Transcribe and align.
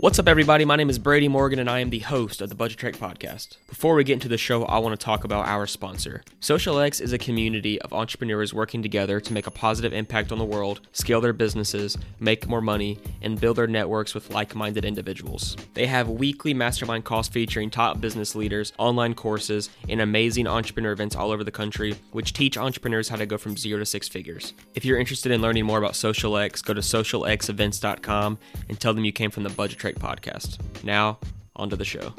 What's 0.00 0.18
up, 0.18 0.28
everybody? 0.28 0.64
My 0.64 0.76
name 0.76 0.88
is 0.88 0.98
Brady 0.98 1.28
Morgan, 1.28 1.58
and 1.58 1.68
I 1.68 1.80
am 1.80 1.90
the 1.90 1.98
host 1.98 2.40
of 2.40 2.48
the 2.48 2.54
Budget 2.54 2.78
Trek 2.78 2.96
Podcast. 2.96 3.58
Before 3.68 3.94
we 3.94 4.02
get 4.02 4.14
into 4.14 4.28
the 4.28 4.38
show, 4.38 4.64
I 4.64 4.78
want 4.78 4.98
to 4.98 5.04
talk 5.04 5.24
about 5.24 5.46
our 5.46 5.66
sponsor. 5.66 6.22
SocialX 6.40 7.02
is 7.02 7.12
a 7.12 7.18
community 7.18 7.78
of 7.82 7.92
entrepreneurs 7.92 8.54
working 8.54 8.82
together 8.82 9.20
to 9.20 9.32
make 9.34 9.46
a 9.46 9.50
positive 9.50 9.92
impact 9.92 10.32
on 10.32 10.38
the 10.38 10.44
world, 10.46 10.80
scale 10.92 11.20
their 11.20 11.34
businesses, 11.34 11.98
make 12.18 12.48
more 12.48 12.62
money, 12.62 12.98
and 13.20 13.38
build 13.38 13.58
their 13.58 13.66
networks 13.66 14.14
with 14.14 14.32
like 14.32 14.54
minded 14.54 14.86
individuals. 14.86 15.54
They 15.74 15.86
have 15.86 16.08
weekly 16.08 16.54
mastermind 16.54 17.04
calls 17.04 17.28
featuring 17.28 17.68
top 17.68 18.00
business 18.00 18.34
leaders, 18.34 18.72
online 18.78 19.12
courses, 19.12 19.68
and 19.86 20.00
amazing 20.00 20.46
entrepreneur 20.46 20.92
events 20.92 21.14
all 21.14 21.30
over 21.30 21.44
the 21.44 21.50
country, 21.50 21.94
which 22.12 22.32
teach 22.32 22.56
entrepreneurs 22.56 23.10
how 23.10 23.16
to 23.16 23.26
go 23.26 23.36
from 23.36 23.54
zero 23.54 23.78
to 23.78 23.84
six 23.84 24.08
figures. 24.08 24.54
If 24.74 24.86
you're 24.86 24.98
interested 24.98 25.30
in 25.30 25.42
learning 25.42 25.66
more 25.66 25.76
about 25.76 25.92
SocialX, 25.92 26.64
go 26.64 26.72
to 26.72 26.80
socialxevents.com 26.80 28.38
and 28.70 28.80
tell 28.80 28.94
them 28.94 29.04
you 29.04 29.12
came 29.12 29.30
from 29.30 29.42
the 29.42 29.50
Budget 29.50 29.89
Trek 29.90 30.22
podcast. 30.22 30.58
Now, 30.84 31.18
on 31.56 31.70
to 31.70 31.76
the 31.76 31.84
show. 31.84 32.12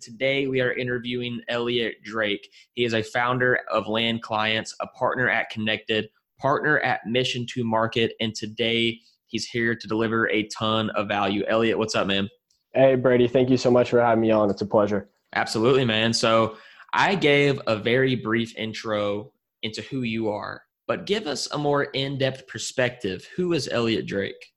Today, 0.00 0.46
we 0.46 0.60
are 0.60 0.72
interviewing 0.72 1.40
Elliot 1.48 1.96
Drake. 2.02 2.48
He 2.74 2.84
is 2.84 2.94
a 2.94 3.02
founder 3.02 3.60
of 3.70 3.88
Land 3.88 4.22
Clients, 4.22 4.74
a 4.80 4.86
partner 4.88 5.28
at 5.28 5.50
Connected, 5.50 6.08
partner 6.40 6.80
at 6.80 7.06
Mission 7.06 7.46
to 7.50 7.64
Market, 7.64 8.12
and 8.20 8.34
today 8.34 8.98
he's 9.26 9.46
here 9.46 9.74
to 9.74 9.88
deliver 9.88 10.28
a 10.30 10.48
ton 10.48 10.90
of 10.90 11.08
value. 11.08 11.44
Elliot, 11.46 11.78
what's 11.78 11.94
up, 11.94 12.06
man? 12.06 12.28
Hey, 12.74 12.94
Brady. 12.94 13.28
Thank 13.28 13.50
you 13.50 13.56
so 13.56 13.70
much 13.70 13.90
for 13.90 14.00
having 14.00 14.22
me 14.22 14.30
on. 14.30 14.50
It's 14.50 14.62
a 14.62 14.66
pleasure. 14.66 15.08
Absolutely, 15.34 15.84
man. 15.84 16.12
So, 16.12 16.56
I 16.94 17.14
gave 17.14 17.60
a 17.66 17.76
very 17.76 18.16
brief 18.16 18.54
intro 18.56 19.32
into 19.62 19.80
who 19.82 20.02
you 20.02 20.28
are 20.28 20.62
but 20.86 21.06
give 21.06 21.26
us 21.26 21.48
a 21.52 21.58
more 21.58 21.84
in-depth 21.84 22.46
perspective. 22.46 23.26
Who 23.36 23.52
is 23.52 23.68
Elliot 23.68 24.06
Drake? 24.06 24.52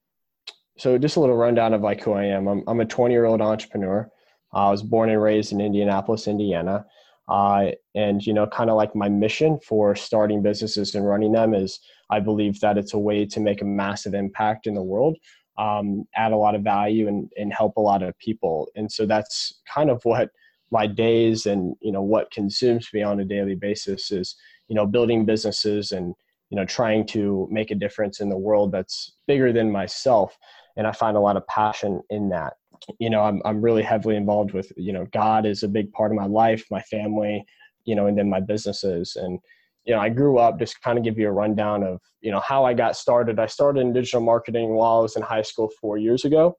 So 0.78 0.98
just 0.98 1.16
a 1.16 1.20
little 1.20 1.38
rundown 1.38 1.74
of 1.74 1.82
like 1.82 2.04
who 2.04 2.14
I 2.14 2.26
am. 2.26 2.48
I'm, 2.48 2.64
I'm 2.68 2.82
a 2.82 2.86
20 2.86 3.14
year 3.14 3.26
old 3.26 3.42
entrepreneur. 3.42 4.10
I 4.54 4.70
was 4.72 4.84
born 4.84 5.10
and 5.10 5.22
raised 5.22 5.52
in 5.52 5.62
Indianapolis, 5.62 6.28
Indiana. 6.28 6.86
Uh, 7.28 7.72
and 7.96 8.26
you 8.26 8.34
know, 8.34 8.46
kind 8.46 8.70
of 8.70 8.76
like 8.76 8.96
my 8.96 9.10
mission 9.10 9.60
for 9.60 9.96
starting 9.96 10.42
businesses 10.42 10.94
and 10.96 11.08
running 11.08 11.32
them 11.32 11.54
is 11.54 11.80
I 12.10 12.20
believe 12.20 12.60
that 12.60 12.78
it's 12.78 12.94
a 12.94 13.00
way 13.00 13.26
to 13.26 13.40
make 13.40 13.62
a 13.62 13.66
massive 13.66 14.14
impact 14.14 14.68
in 14.68 14.76
the 14.76 14.84
world, 14.84 15.18
um, 15.58 16.06
add 16.16 16.34
a 16.34 16.38
lot 16.38 16.56
of 16.56 16.62
value 16.62 17.08
and, 17.08 17.30
and 17.36 17.52
help 17.52 17.78
a 17.78 17.82
lot 17.82 18.04
of 18.04 18.18
people. 18.20 18.70
And 18.76 18.92
so 18.92 19.06
that's 19.06 19.62
kind 19.74 19.90
of 19.90 20.02
what 20.04 20.30
my 20.72 20.88
days 20.88 21.46
and 21.46 21.76
you 21.82 21.92
know 21.92 22.02
what 22.02 22.32
consumes 22.32 22.90
me 22.94 23.02
on 23.02 23.20
a 23.20 23.26
daily 23.26 23.56
basis 23.56 24.12
is 24.12 24.36
you 24.68 24.76
know 24.76 24.86
building 24.86 25.26
businesses 25.26 25.92
and 25.92 26.14
you 26.50 26.58
know 26.58 26.66
trying 26.66 27.06
to 27.08 27.48
make 27.52 27.72
a 27.72 27.76
difference 27.76 28.20
in 28.20 28.30
the 28.30 28.38
world 28.38 28.72
that's 28.72 29.14
bigger 29.28 29.52
than 29.52 29.72
myself. 29.72 30.38
And 30.78 30.86
i 30.86 30.92
find 30.92 31.16
a 31.18 31.22
lot 31.22 31.38
of 31.38 31.48
passion 31.48 32.02
in 32.10 32.30
that. 32.30 32.54
You 33.00 33.10
know 33.10 33.22
i'm, 33.22 33.42
I'm 33.46 33.62
really 33.62 33.84
heavily 33.84 34.16
involved 34.16 34.52
with 34.54 34.72
you 34.78 34.94
know 34.94 35.06
god 35.14 35.46
is 35.46 35.64
a 35.64 35.68
big 35.68 35.92
part 35.94 36.12
of 36.12 36.18
my 36.18 36.28
life 36.28 36.66
my 36.70 36.82
family 36.82 37.46
you 37.86 37.96
know 37.96 38.08
and 38.08 38.18
then 38.18 38.30
my 38.30 38.40
businesses. 38.40 39.16
And 39.16 39.40
you 39.86 39.94
know 39.94 40.02
i 40.02 40.10
grew 40.10 40.38
up 40.38 40.60
just 40.60 40.82
kind 40.82 40.98
of 40.98 41.04
give 41.04 41.18
you 41.18 41.28
a 41.28 41.32
rundown 41.32 41.84
of 41.84 42.00
you 42.22 42.32
know 42.32 42.40
how 42.40 42.66
i 42.66 42.74
got 42.74 42.96
started. 42.96 43.40
I 43.40 43.48
started 43.48 43.80
in 43.82 43.94
digital 43.94 44.22
marketing 44.22 44.70
while 44.76 45.00
i 45.00 45.02
was 45.02 45.16
in 45.16 45.22
high 45.22 45.44
school 45.44 45.70
four 45.82 45.98
years 45.98 46.26
ago. 46.26 46.58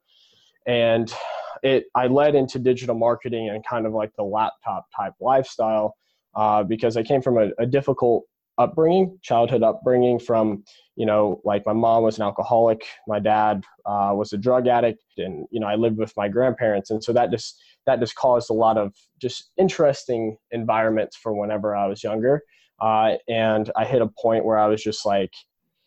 And 0.66 1.12
it 1.62 1.84
i 1.94 2.06
led 2.06 2.34
into 2.34 2.58
digital 2.58 2.94
marketing 2.94 3.48
and 3.50 3.64
kind 3.66 3.86
of 3.86 3.92
like 3.92 4.12
the 4.16 4.22
laptop 4.22 4.86
type 4.96 5.14
lifestyle 5.20 5.94
uh, 6.36 6.62
because 6.62 6.96
I 6.96 7.02
came 7.02 7.22
from 7.22 7.38
a, 7.38 7.48
a, 7.58 7.66
difficult 7.66 8.24
upbringing, 8.58 9.18
childhood 9.22 9.62
upbringing 9.62 10.18
from, 10.18 10.64
you 10.94 11.06
know, 11.06 11.40
like 11.44 11.64
my 11.66 11.72
mom 11.72 12.02
was 12.02 12.18
an 12.18 12.24
alcoholic, 12.24 12.82
my 13.08 13.18
dad 13.18 13.64
uh, 13.86 14.12
was 14.14 14.32
a 14.32 14.38
drug 14.38 14.68
addict, 14.68 15.02
and 15.16 15.46
you 15.50 15.60
know, 15.60 15.66
I 15.66 15.76
lived 15.76 15.98
with 15.98 16.12
my 16.16 16.28
grandparents, 16.28 16.90
and 16.90 17.02
so 17.02 17.12
that 17.14 17.30
just 17.30 17.60
that 17.86 18.00
just 18.00 18.14
caused 18.14 18.50
a 18.50 18.54
lot 18.54 18.76
of 18.76 18.92
just 19.20 19.50
interesting 19.56 20.36
environments 20.50 21.16
for 21.16 21.34
whenever 21.34 21.74
I 21.74 21.86
was 21.86 22.04
younger. 22.04 22.42
Uh, 22.80 23.14
and 23.28 23.70
I 23.76 23.86
hit 23.86 24.02
a 24.02 24.10
point 24.20 24.44
where 24.44 24.58
I 24.58 24.66
was 24.66 24.82
just 24.82 25.06
like, 25.06 25.32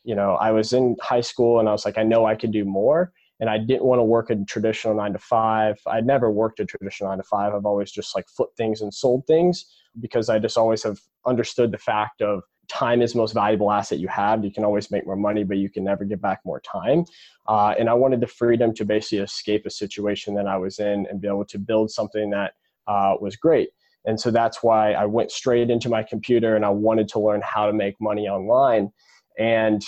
you 0.04 0.16
know, 0.16 0.34
I 0.36 0.52
was 0.52 0.74
in 0.74 0.96
high 1.02 1.22
school 1.22 1.60
and 1.60 1.70
I 1.70 1.72
was 1.72 1.86
like, 1.86 2.00
I 2.00 2.04
know 2.04 2.26
I 2.26 2.36
could 2.36 2.52
do 2.52 2.66
more 2.66 3.12
and 3.40 3.50
I 3.50 3.58
didn't 3.58 3.84
want 3.84 4.00
to 4.00 4.04
work 4.04 4.30
a 4.30 4.36
traditional 4.46 4.96
nine 4.96 5.14
to 5.14 5.20
five. 5.20 5.78
I'd 5.88 6.06
never 6.06 6.32
worked 6.32 6.60
a 6.60 6.66
traditional 6.66 7.10
nine 7.10 7.20
to 7.20 7.24
five. 7.24 7.54
I've 7.54 7.66
always 7.66 7.92
just 7.92 8.16
like 8.16 8.28
flipped 8.28 8.58
things 8.58 8.82
and 8.82 8.94
sold 8.94 9.28
things 9.28 9.66
because 10.00 10.30
I 10.30 10.40
just 10.40 10.58
always 10.58 10.84
have 10.84 11.00
understood 11.26 11.72
the 11.72 11.78
fact 11.78 12.22
of 12.22 12.44
time 12.68 13.02
is 13.02 13.16
most 13.16 13.34
valuable 13.34 13.72
asset 13.72 14.00
you 14.00 14.08
have. 14.08 14.46
You 14.46 14.52
can 14.52 14.64
always 14.64 14.92
make 14.92 15.06
more 15.06 15.16
money, 15.16 15.44
but 15.44 15.58
you 15.58 15.70
can 15.70 15.84
never 15.84 16.06
get 16.06 16.22
back 16.22 16.40
more 16.46 16.62
time. 16.62 17.04
Uh, 17.48 17.74
and 17.80 17.90
I 17.90 17.94
wanted 17.94 18.22
the 18.22 18.28
freedom 18.28 18.74
to 18.76 18.86
basically 18.86 19.20
escape 19.20 19.66
a 19.66 19.72
situation 19.72 20.36
that 20.36 20.48
I 20.48 20.58
was 20.58 20.80
in 20.80 21.08
and 21.10 21.20
be 21.20 21.28
able 21.28 21.46
to 21.46 21.58
build 21.58 21.90
something 21.90 22.30
that 22.30 22.54
uh, 22.88 23.16
was 23.20 23.36
great. 23.36 23.70
And 24.06 24.20
so 24.20 24.32
that's 24.32 24.64
why 24.64 24.94
I 24.94 25.06
went 25.06 25.32
straight 25.32 25.70
into 25.70 25.90
my 25.90 26.04
computer 26.04 26.56
and 26.56 26.64
I 26.64 26.70
wanted 26.70 27.10
to 27.10 27.20
learn 27.20 27.42
how 27.44 27.66
to 27.66 27.74
make 27.74 27.96
money 28.00 28.28
online. 28.28 28.92
And 29.38 29.84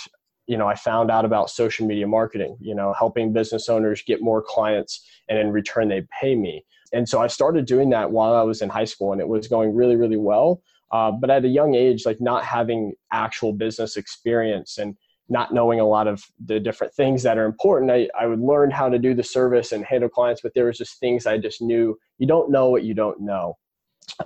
you 0.46 0.56
know, 0.56 0.66
I 0.66 0.74
found 0.74 1.10
out 1.10 1.24
about 1.24 1.50
social 1.50 1.86
media 1.86 2.06
marketing, 2.06 2.56
you 2.60 2.74
know, 2.74 2.92
helping 2.98 3.32
business 3.32 3.68
owners 3.68 4.02
get 4.06 4.20
more 4.20 4.42
clients 4.42 5.06
and 5.28 5.38
in 5.38 5.52
return 5.52 5.88
they 5.88 6.06
pay 6.20 6.34
me. 6.34 6.64
And 6.92 7.08
so 7.08 7.20
I 7.20 7.26
started 7.26 7.66
doing 7.66 7.90
that 7.90 8.10
while 8.10 8.34
I 8.34 8.42
was 8.42 8.62
in 8.62 8.68
high 8.68 8.84
school 8.84 9.12
and 9.12 9.20
it 9.20 9.28
was 9.28 9.48
going 9.48 9.74
really, 9.74 9.96
really 9.96 10.16
well. 10.16 10.62
Uh, 10.90 11.10
but 11.10 11.30
at 11.30 11.44
a 11.44 11.48
young 11.48 11.74
age, 11.74 12.04
like 12.04 12.20
not 12.20 12.44
having 12.44 12.92
actual 13.12 13.52
business 13.52 13.96
experience 13.96 14.76
and 14.76 14.96
not 15.28 15.54
knowing 15.54 15.80
a 15.80 15.86
lot 15.86 16.06
of 16.06 16.22
the 16.44 16.60
different 16.60 16.92
things 16.92 17.22
that 17.22 17.38
are 17.38 17.46
important, 17.46 17.90
I, 17.90 18.08
I 18.18 18.26
would 18.26 18.40
learn 18.40 18.70
how 18.70 18.90
to 18.90 18.98
do 18.98 19.14
the 19.14 19.22
service 19.22 19.72
and 19.72 19.84
handle 19.84 20.10
clients, 20.10 20.42
but 20.42 20.52
there 20.54 20.66
was 20.66 20.76
just 20.76 21.00
things 21.00 21.26
I 21.26 21.38
just 21.38 21.62
knew 21.62 21.98
you 22.18 22.26
don't 22.26 22.50
know 22.50 22.68
what 22.68 22.84
you 22.84 22.92
don't 22.92 23.20
know. 23.20 23.56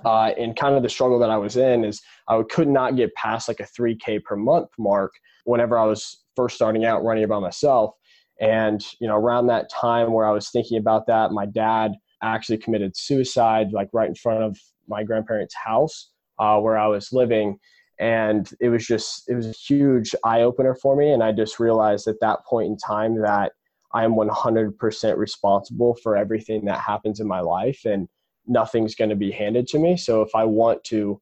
Uh, 0.03 0.31
and 0.37 0.57
kind 0.57 0.75
of 0.75 0.83
the 0.83 0.89
struggle 0.89 1.19
that 1.19 1.29
I 1.29 1.37
was 1.37 1.55
in 1.55 1.85
is 1.85 2.01
I 2.27 2.41
could 2.49 2.67
not 2.67 2.97
get 2.97 3.15
past 3.15 3.47
like 3.47 3.61
a 3.61 3.63
3K 3.63 4.23
per 4.23 4.35
month 4.35 4.69
mark 4.77 5.13
whenever 5.45 5.77
I 5.77 5.85
was 5.85 6.23
first 6.35 6.55
starting 6.55 6.83
out 6.83 7.03
running 7.03 7.23
it 7.23 7.29
by 7.29 7.39
myself. 7.39 7.93
And, 8.41 8.83
you 8.99 9.07
know, 9.07 9.15
around 9.15 9.47
that 9.47 9.69
time 9.69 10.11
where 10.11 10.25
I 10.25 10.31
was 10.31 10.49
thinking 10.49 10.77
about 10.77 11.07
that, 11.07 11.31
my 11.31 11.45
dad 11.45 11.93
actually 12.21 12.57
committed 12.57 12.95
suicide, 12.95 13.71
like 13.71 13.89
right 13.93 14.09
in 14.09 14.15
front 14.15 14.43
of 14.43 14.57
my 14.87 15.03
grandparents' 15.03 15.55
house 15.55 16.11
uh, 16.39 16.57
where 16.59 16.77
I 16.77 16.87
was 16.87 17.11
living. 17.11 17.57
And 17.99 18.49
it 18.59 18.69
was 18.69 18.85
just, 18.85 19.23
it 19.27 19.35
was 19.35 19.47
a 19.47 19.51
huge 19.51 20.13
eye 20.23 20.41
opener 20.41 20.75
for 20.75 20.95
me. 20.95 21.11
And 21.11 21.23
I 21.23 21.31
just 21.31 21.59
realized 21.59 22.07
at 22.07 22.19
that 22.21 22.45
point 22.45 22.67
in 22.67 22.77
time 22.77 23.19
that 23.21 23.53
I 23.93 24.03
am 24.03 24.13
100% 24.13 25.17
responsible 25.17 25.97
for 26.03 26.15
everything 26.15 26.65
that 26.65 26.79
happens 26.79 27.19
in 27.19 27.27
my 27.27 27.39
life 27.39 27.81
and 27.85 28.07
nothing's 28.45 28.95
going 28.95 29.09
to 29.09 29.15
be 29.15 29.31
handed 29.31 29.67
to 29.67 29.79
me. 29.79 29.97
So 29.97 30.21
if 30.21 30.35
I 30.35 30.43
want 30.43 30.83
to 30.85 31.19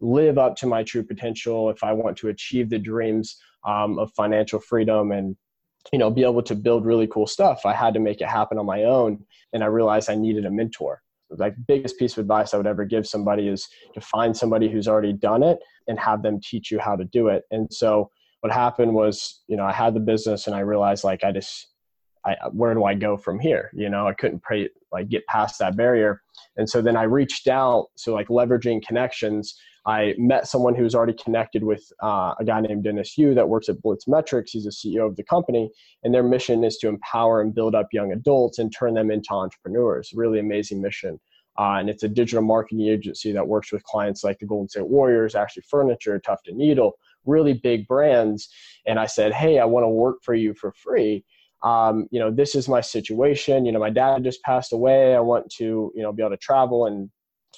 live 0.00 0.38
up 0.38 0.56
to 0.56 0.66
my 0.66 0.82
true 0.82 1.02
potential, 1.02 1.70
if 1.70 1.84
I 1.84 1.92
want 1.92 2.16
to 2.18 2.28
achieve 2.28 2.70
the 2.70 2.78
dreams 2.78 3.36
um, 3.66 3.98
of 3.98 4.12
financial 4.14 4.60
freedom 4.60 5.12
and 5.12 5.36
you 5.92 5.98
know 5.98 6.10
be 6.10 6.24
able 6.24 6.42
to 6.42 6.54
build 6.54 6.84
really 6.84 7.06
cool 7.06 7.26
stuff, 7.26 7.66
I 7.66 7.72
had 7.72 7.94
to 7.94 8.00
make 8.00 8.20
it 8.20 8.28
happen 8.28 8.58
on 8.58 8.66
my 8.66 8.84
own. 8.84 9.24
And 9.52 9.62
I 9.62 9.66
realized 9.66 10.10
I 10.10 10.14
needed 10.14 10.46
a 10.46 10.50
mentor. 10.50 11.02
Like 11.30 11.54
biggest 11.66 11.98
piece 11.98 12.12
of 12.12 12.18
advice 12.18 12.54
I 12.54 12.58
would 12.58 12.66
ever 12.66 12.84
give 12.84 13.06
somebody 13.06 13.48
is 13.48 13.68
to 13.94 14.00
find 14.00 14.36
somebody 14.36 14.68
who's 14.68 14.86
already 14.86 15.12
done 15.12 15.42
it 15.42 15.58
and 15.88 15.98
have 15.98 16.22
them 16.22 16.40
teach 16.40 16.70
you 16.70 16.78
how 16.78 16.96
to 16.96 17.04
do 17.04 17.28
it. 17.28 17.44
And 17.50 17.72
so 17.72 18.10
what 18.40 18.52
happened 18.52 18.94
was, 18.94 19.42
you 19.48 19.56
know, 19.56 19.64
I 19.64 19.72
had 19.72 19.94
the 19.94 20.00
business 20.00 20.46
and 20.46 20.54
I 20.54 20.60
realized 20.60 21.02
like 21.02 21.24
I 21.24 21.32
just 21.32 21.68
I, 22.24 22.36
where 22.52 22.74
do 22.74 22.84
I 22.84 22.94
go 22.94 23.16
from 23.16 23.38
here? 23.38 23.70
You 23.74 23.90
know, 23.90 24.06
I 24.06 24.14
couldn't 24.14 24.42
pray, 24.42 24.68
like 24.92 25.08
get 25.08 25.26
past 25.26 25.58
that 25.58 25.76
barrier. 25.76 26.22
And 26.56 26.68
so 26.68 26.82
then 26.82 26.96
I 26.96 27.04
reached 27.04 27.48
out. 27.48 27.88
So 27.96 28.14
like 28.14 28.28
leveraging 28.28 28.84
connections, 28.86 29.54
I 29.86 30.14
met 30.16 30.46
someone 30.46 30.74
who 30.74 30.82
was 30.82 30.94
already 30.94 31.12
connected 31.12 31.62
with 31.62 31.84
uh, 32.02 32.34
a 32.40 32.44
guy 32.44 32.60
named 32.60 32.84
Dennis 32.84 33.18
Yu 33.18 33.34
that 33.34 33.48
works 33.48 33.68
at 33.68 33.82
BlitzMetrics. 33.82 34.50
He's 34.50 34.64
the 34.64 34.70
CEO 34.70 35.06
of 35.06 35.16
the 35.16 35.24
company, 35.24 35.70
and 36.02 36.14
their 36.14 36.22
mission 36.22 36.64
is 36.64 36.78
to 36.78 36.88
empower 36.88 37.42
and 37.42 37.54
build 37.54 37.74
up 37.74 37.88
young 37.92 38.12
adults 38.12 38.58
and 38.58 38.74
turn 38.74 38.94
them 38.94 39.10
into 39.10 39.32
entrepreneurs. 39.32 40.10
Really 40.14 40.38
amazing 40.38 40.80
mission. 40.80 41.20
Uh, 41.58 41.76
and 41.78 41.88
it's 41.88 42.02
a 42.02 42.08
digital 42.08 42.42
marketing 42.42 42.88
agency 42.88 43.30
that 43.32 43.46
works 43.46 43.70
with 43.70 43.84
clients 43.84 44.24
like 44.24 44.38
the 44.38 44.46
Golden 44.46 44.68
State 44.68 44.88
Warriors, 44.88 45.34
Ashley 45.34 45.62
Furniture, 45.68 46.18
Tuft 46.18 46.48
and 46.48 46.56
Needle, 46.56 46.98
really 47.26 47.52
big 47.52 47.86
brands. 47.86 48.48
And 48.86 48.98
I 48.98 49.06
said, 49.06 49.32
hey, 49.32 49.58
I 49.58 49.64
want 49.64 49.84
to 49.84 49.88
work 49.88 50.16
for 50.22 50.34
you 50.34 50.54
for 50.54 50.72
free. 50.72 51.24
Um, 51.64 52.06
you 52.10 52.20
know, 52.20 52.30
this 52.30 52.54
is 52.54 52.68
my 52.68 52.80
situation. 52.80 53.64
You 53.64 53.72
know, 53.72 53.80
my 53.80 53.90
dad 53.90 54.22
just 54.22 54.42
passed 54.42 54.72
away. 54.72 55.16
I 55.16 55.20
want 55.20 55.50
to, 55.56 55.90
you 55.94 56.02
know, 56.02 56.12
be 56.12 56.22
able 56.22 56.30
to 56.30 56.36
travel 56.36 56.86
and 56.86 57.10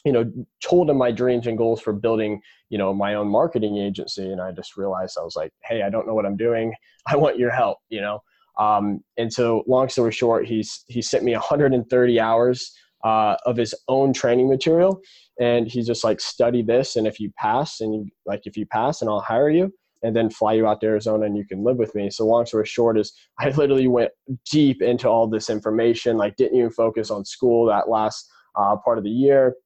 you 0.04 0.12
know 0.12 0.30
told 0.62 0.90
him 0.90 0.98
my 0.98 1.10
dreams 1.10 1.46
and 1.46 1.56
goals 1.56 1.80
for 1.80 1.94
building 1.94 2.38
you 2.68 2.76
know 2.76 2.92
my 2.92 3.14
own 3.14 3.28
marketing 3.28 3.78
agency. 3.78 4.30
And 4.30 4.42
i 4.42 4.52
just 4.52 4.76
realized 4.76 5.16
i 5.18 5.24
was 5.24 5.34
like 5.34 5.52
hey 5.64 5.82
i 5.82 5.90
don't 5.90 6.06
know 6.06 6.14
what 6.14 6.26
i'm 6.26 6.36
doing. 6.36 6.74
I 7.06 7.16
want 7.16 7.38
your 7.38 7.50
help 7.50 7.78
you 7.88 8.00
know? 8.00 8.22
Um, 8.58 9.00
and 9.16 9.32
so 9.32 9.64
long 9.66 9.88
story 9.88 10.12
short 10.12 10.46
he's 10.46 10.84
he 10.86 11.00
sent 11.00 11.24
me 11.24 11.32
130 11.32 12.20
hours 12.20 12.72
uh, 13.04 13.36
of 13.46 13.56
his 13.56 13.74
own 13.88 14.12
training 14.12 14.48
material. 14.48 15.00
And 15.40 15.68
he's 15.68 15.86
just 15.86 16.02
like 16.02 16.20
study 16.20 16.62
this. 16.62 16.96
And 16.96 17.06
if 17.06 17.20
you 17.20 17.30
pass 17.38 17.80
and 17.80 17.94
you 17.94 18.08
like 18.24 18.42
if 18.44 18.56
you 18.56 18.66
pass 18.66 19.00
and 19.00 19.10
i'll 19.10 19.20
hire 19.20 19.50
you 19.50 19.72
and 20.06 20.14
then 20.14 20.30
fly 20.30 20.52
you 20.52 20.68
out 20.68 20.80
to 20.80 20.86
Arizona 20.86 21.26
and 21.26 21.36
you 21.36 21.44
can 21.44 21.64
live 21.64 21.78
with 21.78 21.92
me. 21.96 22.10
So 22.10 22.24
long 22.24 22.46
story 22.46 22.64
short 22.64 22.96
is 22.96 23.12
I 23.40 23.48
literally 23.56 23.88
went 23.88 24.12
deep 24.48 24.80
into 24.80 25.08
all 25.08 25.26
this 25.26 25.50
information, 25.50 26.16
like 26.16 26.36
didn't 26.36 26.58
even 26.58 26.70
focus 26.70 27.10
on 27.10 27.24
school 27.24 27.66
that 27.66 27.88
last 27.88 28.30
uh, 28.54 28.76
part 28.76 28.98
of 28.98 29.04
the 29.04 29.10
year 29.10 29.56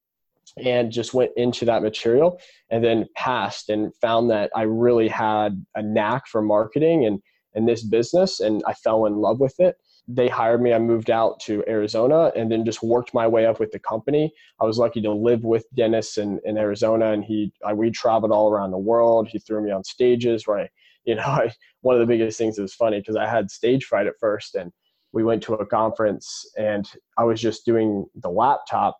and 0.57 0.91
just 0.91 1.13
went 1.13 1.31
into 1.37 1.63
that 1.65 1.83
material 1.83 2.39
and 2.71 2.83
then 2.83 3.05
passed 3.15 3.69
and 3.69 3.95
found 4.01 4.31
that 4.31 4.49
I 4.55 4.63
really 4.63 5.07
had 5.07 5.63
a 5.75 5.83
knack 5.83 6.27
for 6.27 6.41
marketing 6.41 7.05
and, 7.05 7.21
and 7.53 7.69
this 7.69 7.83
business 7.83 8.39
and 8.39 8.63
I 8.65 8.73
fell 8.73 9.05
in 9.05 9.17
love 9.17 9.39
with 9.39 9.55
it 9.59 9.75
they 10.07 10.27
hired 10.27 10.61
me. 10.61 10.73
I 10.73 10.79
moved 10.79 11.09
out 11.09 11.39
to 11.41 11.63
Arizona 11.67 12.31
and 12.35 12.51
then 12.51 12.65
just 12.65 12.83
worked 12.83 13.13
my 13.13 13.27
way 13.27 13.45
up 13.45 13.59
with 13.59 13.71
the 13.71 13.79
company. 13.79 14.31
I 14.59 14.65
was 14.65 14.77
lucky 14.77 15.01
to 15.01 15.11
live 15.11 15.43
with 15.43 15.65
Dennis 15.75 16.17
in, 16.17 16.39
in 16.43 16.57
Arizona, 16.57 17.11
and 17.11 17.23
he 17.23 17.53
I, 17.65 17.73
we 17.73 17.91
traveled 17.91 18.31
all 18.31 18.51
around 18.51 18.71
the 18.71 18.77
world. 18.77 19.27
He 19.27 19.39
threw 19.39 19.63
me 19.63 19.71
on 19.71 19.83
stages 19.83 20.47
where 20.47 20.59
I, 20.59 20.69
you 21.05 21.15
know, 21.15 21.21
I, 21.25 21.51
one 21.81 21.95
of 21.95 22.01
the 22.01 22.07
biggest 22.07 22.37
things 22.37 22.59
was 22.59 22.73
funny 22.73 22.99
because 22.99 23.15
I 23.15 23.27
had 23.27 23.51
stage 23.51 23.85
fright 23.85 24.07
at 24.07 24.19
first, 24.19 24.55
and 24.55 24.71
we 25.13 25.23
went 25.23 25.43
to 25.43 25.53
a 25.55 25.65
conference 25.65 26.45
and 26.57 26.89
I 27.17 27.23
was 27.23 27.41
just 27.41 27.65
doing 27.65 28.05
the 28.15 28.29
laptop 28.29 28.97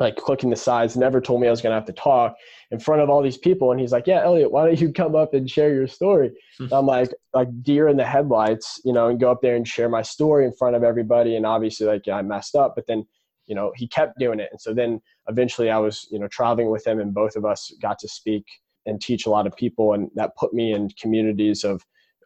like 0.00 0.16
clicking 0.16 0.50
the 0.50 0.56
sides, 0.56 0.96
never 0.96 1.20
told 1.20 1.40
me 1.40 1.48
I 1.48 1.50
was 1.50 1.60
going 1.60 1.70
to 1.70 1.76
have 1.76 1.86
to 1.86 1.92
talk 1.92 2.34
in 2.70 2.78
front 2.78 3.02
of 3.02 3.10
all 3.10 3.22
these 3.22 3.36
people. 3.36 3.70
And 3.70 3.80
he's 3.80 3.92
like, 3.92 4.06
yeah, 4.06 4.22
Elliot, 4.22 4.50
why 4.50 4.66
don't 4.66 4.80
you 4.80 4.92
come 4.92 5.14
up 5.14 5.34
and 5.34 5.48
share 5.48 5.72
your 5.74 5.86
story? 5.86 6.30
Hmm. 6.58 6.66
I'm 6.72 6.86
like, 6.86 7.12
like 7.34 7.48
deer 7.62 7.88
in 7.88 7.96
the 7.96 8.04
headlights, 8.04 8.80
you 8.84 8.92
know, 8.92 9.08
and 9.08 9.20
go 9.20 9.30
up 9.30 9.42
there 9.42 9.56
and 9.56 9.66
share 9.66 9.88
my 9.88 10.02
story 10.02 10.44
in 10.46 10.52
front 10.52 10.76
of 10.76 10.82
everybody. 10.82 11.36
And 11.36 11.46
obviously 11.46 11.86
like 11.86 12.06
yeah, 12.06 12.16
I 12.16 12.22
messed 12.22 12.54
up, 12.54 12.74
but 12.74 12.86
then, 12.86 13.06
you 13.46 13.54
know, 13.54 13.72
he 13.76 13.86
kept 13.88 14.18
doing 14.18 14.40
it. 14.40 14.48
And 14.50 14.60
so 14.60 14.72
then 14.72 15.00
eventually 15.28 15.70
I 15.70 15.78
was, 15.78 16.06
you 16.10 16.18
know, 16.18 16.28
traveling 16.28 16.70
with 16.70 16.86
him 16.86 17.00
and 17.00 17.12
both 17.12 17.36
of 17.36 17.44
us 17.44 17.72
got 17.80 17.98
to 18.00 18.08
speak 18.08 18.44
and 18.86 19.00
teach 19.00 19.26
a 19.26 19.30
lot 19.30 19.46
of 19.46 19.56
people. 19.56 19.92
And 19.92 20.10
that 20.14 20.36
put 20.36 20.54
me 20.54 20.72
in 20.72 20.88
communities 21.00 21.64
of, 21.64 21.82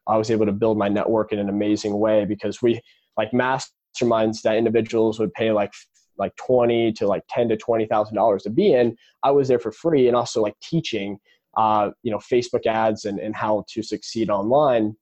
I 0.09 0.17
was 0.17 0.31
able 0.31 0.47
to 0.47 0.53
build 0.53 0.79
my 0.79 0.89
network 0.89 1.33
in 1.33 1.39
an 1.39 1.49
amazing 1.49 1.99
way 1.99 2.25
because 2.25 2.63
we 2.63 2.81
like 3.17 3.33
masterminds 3.33 4.43
that 4.43 4.57
individuals 4.57 5.19
would 5.19 5.33
pay 5.33 5.51
like 5.51 5.73
like 6.19 6.35
20 6.37 6.93
to 6.93 7.07
like 7.07 7.23
10 7.31 7.49
to 7.49 7.57
20 7.57 7.87
thousand 7.87 8.15
dollars 8.15 8.43
to 8.43 8.51
be 8.51 8.73
in 8.73 8.97
i 9.23 9.31
was 9.31 9.49
there 9.49 9.59
for 9.59 9.73
free 9.73 10.09
and 10.09 10.17
also 10.17 10.43
like 10.43 10.59
teaching 10.61 11.19
uh, 11.57 11.91
you 12.03 12.11
know 12.11 12.19
facebook 12.19 12.67
ads 12.67 13.05
and, 13.05 13.19
and 13.19 13.35
how 13.35 13.65
to 13.69 13.83
succeed 13.83 14.31
online 14.31 14.95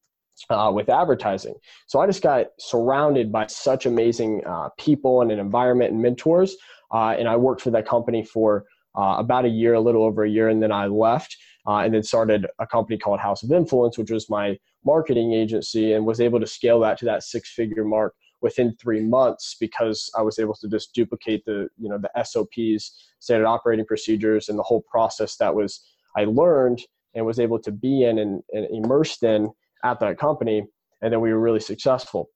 uh, 0.51 0.71
with 0.75 0.89
advertising. 0.89 1.55
So 1.87 2.01
i 2.01 2.07
just 2.07 2.23
got 2.23 2.47
surrounded 2.59 3.31
by 3.31 3.47
such 3.47 3.87
amazing 3.87 4.43
uh, 4.47 4.69
people 4.79 5.23
and 5.23 5.31
an 5.31 5.39
environment 5.39 5.93
and 5.93 6.03
mentors 6.03 6.57
uh, 6.93 7.15
and 7.19 7.29
i 7.29 7.37
worked 7.37 7.61
for 7.61 7.71
that 7.71 7.87
company 7.87 8.25
for 8.25 8.65
uh, 8.97 9.17
about 9.19 9.45
a 9.45 9.49
year 9.49 9.75
a 9.75 9.81
little 9.81 10.05
over 10.05 10.25
a 10.25 10.31
year 10.31 10.49
and 10.49 10.63
then 10.63 10.73
i 10.73 10.87
left 10.87 11.37
uh, 11.67 11.79
and 11.79 11.95
then 11.95 12.03
started 12.03 12.47
a 12.59 12.67
company 12.67 12.99
called 12.99 13.21
house 13.21 13.43
of 13.43 13.53
influence 13.53 13.97
which 13.97 14.11
was 14.11 14.29
my 14.29 14.59
marketing 14.85 15.33
agency 15.33 15.93
and 15.93 16.05
was 16.05 16.21
able 16.21 16.39
to 16.39 16.47
scale 16.47 16.81
that 16.81 16.99
to 16.99 17.05
that 17.05 17.23
six 17.23 17.53
figure 17.53 17.85
mark 17.85 18.15
within 18.45 18.77
three 18.77 19.01
months 19.01 19.57
because 19.59 20.11
I 20.17 20.23
was 20.23 20.39
able 20.39 20.55
to 20.57 20.69
just 20.69 20.95
duplicate 20.95 21.45
the 21.47 21.69
you 21.79 21.89
know 21.89 21.99
the 21.99 22.13
SOPs, 22.23 22.95
standard 23.19 23.47
operating 23.47 23.87
procedures, 23.87 24.49
and 24.49 24.57
the 24.57 24.63
whole 24.63 24.83
process 24.83 25.37
that 25.39 25.55
was 25.55 25.81
I 26.17 26.27
learned 26.27 26.83
and 27.15 27.27
was 27.27 27.41
able 27.41 27.59
to 27.61 27.73
be 27.73 28.05
in 28.05 28.19
and, 28.19 28.43
and 28.53 28.67
immersed 28.71 29.23
in 29.23 29.51
at 29.83 29.99
that 30.01 30.19
company, 30.19 30.63
and 31.03 31.13
then 31.13 31.21
we 31.21 31.33
were 31.33 31.41
really 31.41 31.59
successful. 31.59 32.29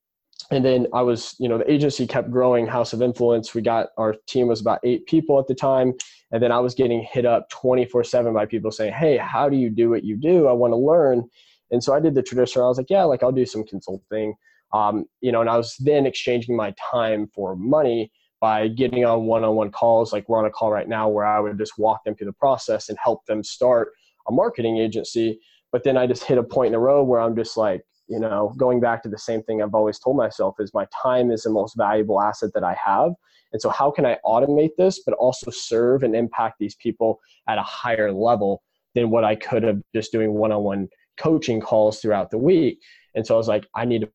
And 0.50 0.64
then 0.64 0.86
I 0.94 1.02
was, 1.02 1.34
you 1.38 1.48
know, 1.48 1.58
the 1.58 1.70
agency 1.70 2.06
kept 2.06 2.30
growing, 2.30 2.66
House 2.66 2.94
of 2.94 3.02
Influence. 3.02 3.54
We 3.54 3.60
got 3.60 3.88
our 3.98 4.14
team 4.26 4.46
was 4.46 4.62
about 4.62 4.78
eight 4.84 5.04
people 5.06 5.38
at 5.38 5.46
the 5.46 5.54
time, 5.54 5.92
and 6.32 6.42
then 6.42 6.52
I 6.52 6.58
was 6.58 6.74
getting 6.74 7.06
hit 7.12 7.26
up 7.26 7.50
24 7.50 8.02
seven 8.04 8.32
by 8.32 8.46
people 8.46 8.70
saying, 8.70 8.94
"Hey, 8.94 9.18
how 9.18 9.50
do 9.50 9.56
you 9.56 9.68
do 9.68 9.90
what 9.90 10.04
you 10.04 10.16
do? 10.16 10.48
I 10.48 10.52
want 10.52 10.72
to 10.72 10.78
learn." 10.78 11.28
And 11.70 11.84
so 11.84 11.92
I 11.92 12.00
did 12.00 12.14
the 12.14 12.22
traditional. 12.22 12.64
I 12.64 12.68
was 12.68 12.78
like, 12.78 12.88
"Yeah, 12.88 13.04
like 13.04 13.22
I'll 13.22 13.30
do 13.30 13.44
some 13.44 13.64
consulting." 13.64 14.34
Um, 14.72 15.06
you 15.20 15.32
know, 15.32 15.40
and 15.40 15.48
I 15.48 15.56
was 15.56 15.76
then 15.80 16.06
exchanging 16.06 16.54
my 16.56 16.74
time 16.90 17.28
for 17.34 17.56
money 17.56 18.12
by 18.40 18.68
getting 18.68 19.04
on 19.04 19.24
one-on-one 19.24 19.70
calls 19.70 20.12
like 20.12 20.28
we're 20.28 20.38
on 20.38 20.44
a 20.44 20.50
call 20.50 20.70
right 20.70 20.88
now 20.88 21.08
where 21.08 21.26
I 21.26 21.40
would 21.40 21.58
just 21.58 21.78
walk 21.78 22.04
them 22.04 22.14
through 22.14 22.26
the 22.26 22.32
process 22.34 22.88
and 22.88 22.98
help 23.02 23.24
them 23.26 23.42
start 23.42 23.92
a 24.28 24.32
marketing 24.32 24.78
agency. 24.78 25.40
But 25.72 25.84
then 25.84 25.96
I 25.96 26.06
just 26.06 26.24
hit 26.24 26.38
a 26.38 26.42
point 26.42 26.68
in 26.68 26.72
the 26.72 26.78
road 26.78 27.04
where 27.04 27.20
I'm 27.20 27.34
just 27.34 27.56
like, 27.56 27.82
you 28.06 28.18
know, 28.18 28.54
going 28.56 28.80
back 28.80 29.02
to 29.02 29.08
the 29.08 29.18
same 29.18 29.42
thing 29.42 29.60
I've 29.60 29.74
always 29.74 29.98
told 29.98 30.16
myself 30.16 30.54
is 30.60 30.72
my 30.72 30.86
time 31.02 31.30
is 31.30 31.42
the 31.42 31.50
most 31.50 31.76
valuable 31.76 32.20
asset 32.20 32.50
that 32.54 32.64
I 32.64 32.76
have. 32.82 33.12
And 33.52 33.60
so 33.60 33.70
how 33.70 33.90
can 33.90 34.06
I 34.06 34.18
automate 34.24 34.70
this 34.78 35.02
but 35.04 35.14
also 35.14 35.50
serve 35.50 36.02
and 36.02 36.14
impact 36.14 36.56
these 36.58 36.76
people 36.76 37.20
at 37.48 37.58
a 37.58 37.62
higher 37.62 38.12
level 38.12 38.62
than 38.94 39.10
what 39.10 39.24
I 39.24 39.34
could 39.34 39.62
have 39.62 39.80
just 39.94 40.12
doing 40.12 40.34
one-on-one 40.34 40.88
coaching 41.18 41.60
calls 41.60 42.00
throughout 42.00 42.30
the 42.30 42.38
week. 42.38 42.78
And 43.14 43.26
so 43.26 43.34
I 43.34 43.38
was 43.38 43.48
like, 43.48 43.66
I 43.74 43.84
need 43.84 44.02
to 44.02 44.10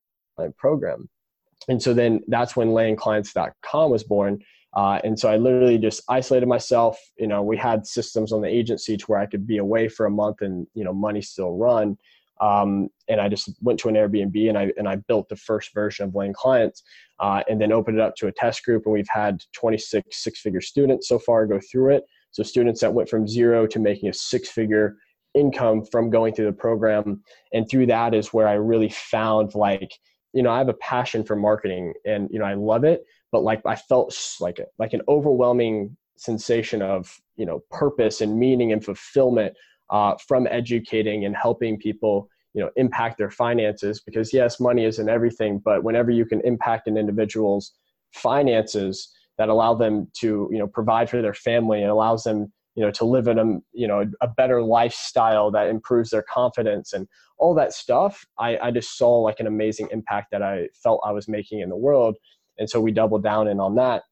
program. 0.57 1.09
And 1.67 1.81
so 1.81 1.93
then 1.93 2.21
that's 2.27 2.55
when 2.55 2.69
layingclients.com 2.69 3.91
was 3.91 4.03
born. 4.03 4.43
Uh, 4.75 4.99
and 5.03 5.17
so 5.17 5.29
I 5.29 5.37
literally 5.37 5.77
just 5.77 6.01
isolated 6.09 6.47
myself. 6.47 6.99
You 7.17 7.27
know, 7.27 7.43
we 7.43 7.57
had 7.57 7.85
systems 7.85 8.31
on 8.31 8.41
the 8.41 8.47
agency 8.47 8.97
to 8.97 9.05
where 9.05 9.19
I 9.19 9.27
could 9.27 9.45
be 9.45 9.57
away 9.57 9.87
for 9.87 10.05
a 10.05 10.11
month 10.11 10.41
and, 10.41 10.65
you 10.73 10.83
know, 10.83 10.93
money 10.93 11.21
still 11.21 11.55
run. 11.55 11.97
Um, 12.41 12.89
and 13.07 13.21
I 13.21 13.29
just 13.29 13.51
went 13.61 13.79
to 13.81 13.89
an 13.89 13.95
Airbnb 13.95 14.49
and 14.49 14.57
I, 14.57 14.71
and 14.77 14.87
I 14.87 14.95
built 14.95 15.29
the 15.29 15.35
first 15.35 15.73
version 15.73 16.05
of 16.05 16.15
Laying 16.15 16.33
Clients 16.33 16.83
uh, 17.19 17.43
and 17.47 17.61
then 17.61 17.71
opened 17.71 17.99
it 17.99 18.01
up 18.01 18.15
to 18.17 18.27
a 18.27 18.31
test 18.31 18.65
group. 18.65 18.83
And 18.85 18.93
we've 18.93 19.07
had 19.09 19.41
26 19.53 20.23
six 20.23 20.41
figure 20.41 20.59
students 20.59 21.07
so 21.07 21.19
far 21.19 21.45
go 21.45 21.59
through 21.71 21.95
it. 21.95 22.03
So 22.31 22.41
students 22.41 22.81
that 22.81 22.93
went 22.93 23.09
from 23.09 23.27
zero 23.27 23.67
to 23.67 23.79
making 23.79 24.09
a 24.09 24.13
six 24.13 24.49
figure 24.49 24.97
income 25.35 25.85
from 25.85 26.09
going 26.09 26.33
through 26.33 26.45
the 26.45 26.53
program. 26.53 27.23
And 27.53 27.69
through 27.69 27.87
that 27.87 28.13
is 28.15 28.33
where 28.33 28.47
I 28.47 28.53
really 28.53 28.89
found 28.89 29.53
like, 29.53 29.91
you 30.33 30.41
know, 30.41 30.51
I 30.51 30.57
have 30.57 30.69
a 30.69 30.73
passion 30.73 31.23
for 31.23 31.35
marketing 31.35 31.93
and, 32.05 32.27
you 32.31 32.39
know, 32.39 32.45
I 32.45 32.55
love 32.55 32.83
it, 32.83 33.05
but 33.31 33.43
like 33.43 33.61
I 33.65 33.75
felt 33.75 34.17
like, 34.39 34.59
like 34.79 34.93
an 34.93 35.01
overwhelming 35.07 35.95
sensation 36.17 36.81
of, 36.81 37.15
you 37.35 37.45
know, 37.45 37.63
purpose 37.69 38.21
and 38.21 38.37
meaning 38.37 38.71
and 38.71 38.83
fulfillment 38.83 39.55
uh, 39.89 40.15
from 40.27 40.47
educating 40.49 41.25
and 41.25 41.35
helping 41.35 41.77
people, 41.77 42.29
you 42.53 42.61
know, 42.61 42.69
impact 42.75 43.17
their 43.17 43.29
finances 43.29 44.01
because 44.01 44.33
yes, 44.33 44.59
money 44.59 44.85
isn't 44.85 45.09
everything, 45.09 45.61
but 45.63 45.83
whenever 45.83 46.09
you 46.11 46.25
can 46.25 46.41
impact 46.41 46.87
an 46.87 46.97
individual's 46.97 47.73
finances 48.11 49.11
that 49.37 49.49
allow 49.49 49.73
them 49.73 50.07
to, 50.13 50.49
you 50.51 50.57
know, 50.59 50.67
provide 50.67 51.09
for 51.09 51.21
their 51.21 51.33
family 51.33 51.81
and 51.81 51.91
allows 51.91 52.23
them 52.23 52.51
you 52.75 52.83
know 52.83 52.91
to 52.91 53.05
live 53.05 53.27
in 53.27 53.39
a 53.39 53.59
you 53.73 53.87
know 53.87 54.05
a 54.21 54.27
better 54.27 54.61
lifestyle 54.61 55.51
that 55.51 55.67
improves 55.67 56.09
their 56.09 56.23
confidence 56.23 56.93
and 56.93 57.07
all 57.37 57.53
that 57.53 57.73
stuff 57.73 58.25
I, 58.39 58.57
I 58.57 58.71
just 58.71 58.97
saw 58.97 59.19
like 59.19 59.39
an 59.39 59.47
amazing 59.47 59.89
impact 59.91 60.31
that 60.31 60.41
i 60.41 60.67
felt 60.81 61.01
i 61.05 61.11
was 61.11 61.27
making 61.27 61.59
in 61.59 61.69
the 61.69 61.75
world. 61.75 62.15
And 62.59 62.69
so 62.69 62.79
we 62.79 62.91
doubled 62.91 63.23
down 63.23 63.47
in 63.47 63.59
on 63.59 63.75
that. 63.75 64.03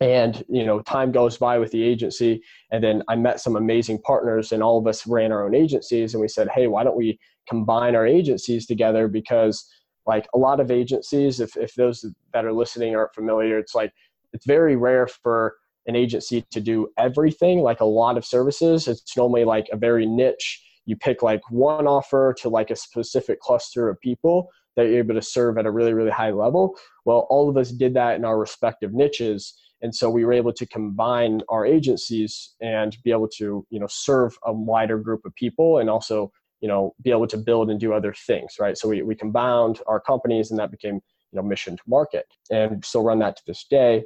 And 0.00 0.44
you 0.48 0.64
know 0.64 0.80
time 0.80 1.12
goes 1.12 1.36
by 1.36 1.58
with 1.58 1.72
the 1.72 1.82
agency. 1.82 2.42
And 2.70 2.82
then 2.82 3.02
i 3.08 3.16
met 3.16 3.40
some 3.40 3.56
amazing 3.56 4.00
partners 4.02 4.52
and 4.52 4.62
all 4.62 4.78
of 4.78 4.86
us 4.86 5.06
ran 5.06 5.32
our 5.32 5.44
own 5.44 5.54
agencies. 5.54 6.14
And 6.14 6.20
we 6.20 6.28
said 6.28 6.48
hey 6.54 6.66
why 6.66 6.84
don't 6.84 6.96
we 6.96 7.18
combine 7.48 7.96
our 7.96 8.06
agencies 8.06 8.66
together? 8.66 9.08
Because 9.08 9.68
like 10.06 10.26
a 10.34 10.38
lot 10.38 10.60
of 10.60 10.70
agencies 10.70 11.40
if, 11.40 11.56
if 11.56 11.74
those 11.74 12.04
that 12.32 12.44
are 12.44 12.52
listening 12.52 12.96
aren't 12.96 13.14
familiar 13.14 13.58
it's 13.58 13.74
like 13.74 13.92
it's 14.32 14.46
very 14.46 14.74
rare 14.74 15.06
for 15.06 15.56
an 15.86 15.96
agency 15.96 16.44
to 16.50 16.60
do 16.60 16.88
everything 16.98 17.60
like 17.60 17.80
a 17.80 17.84
lot 17.84 18.16
of 18.16 18.24
services. 18.24 18.88
It's 18.88 19.16
normally 19.16 19.44
like 19.44 19.68
a 19.72 19.76
very 19.76 20.06
niche. 20.06 20.62
You 20.86 20.96
pick 20.96 21.22
like 21.22 21.42
one 21.50 21.86
offer 21.86 22.34
to 22.40 22.48
like 22.48 22.70
a 22.70 22.76
specific 22.76 23.40
cluster 23.40 23.88
of 23.88 24.00
people 24.00 24.48
that 24.76 24.86
you're 24.86 24.98
able 24.98 25.14
to 25.14 25.22
serve 25.22 25.58
at 25.58 25.66
a 25.66 25.70
really 25.70 25.92
really 25.92 26.10
high 26.10 26.30
level. 26.30 26.76
Well 27.04 27.26
all 27.30 27.48
of 27.48 27.56
us 27.56 27.70
did 27.70 27.94
that 27.94 28.16
in 28.16 28.24
our 28.24 28.38
respective 28.38 28.92
niches 28.92 29.54
and 29.82 29.94
so 29.94 30.10
we 30.10 30.24
were 30.24 30.32
able 30.32 30.52
to 30.52 30.66
combine 30.66 31.40
our 31.48 31.64
agencies 31.64 32.54
and 32.60 32.96
be 33.02 33.10
able 33.10 33.28
to 33.28 33.66
you 33.70 33.80
know 33.80 33.86
serve 33.88 34.36
a 34.44 34.52
wider 34.52 34.98
group 34.98 35.24
of 35.24 35.34
people 35.34 35.78
and 35.78 35.88
also 35.88 36.30
you 36.60 36.68
know 36.68 36.94
be 37.02 37.10
able 37.10 37.26
to 37.26 37.38
build 37.38 37.70
and 37.70 37.80
do 37.80 37.92
other 37.92 38.14
things 38.26 38.56
right? 38.60 38.76
So 38.76 38.88
we, 38.88 39.02
we 39.02 39.14
combined 39.14 39.80
our 39.86 40.00
companies 40.00 40.50
and 40.50 40.58
that 40.60 40.70
became 40.70 40.94
you 40.94 41.36
know 41.36 41.42
mission 41.42 41.76
to 41.76 41.82
market 41.86 42.26
and 42.50 42.84
still 42.84 43.02
run 43.02 43.18
that 43.20 43.36
to 43.36 43.42
this 43.46 43.64
day 43.68 44.04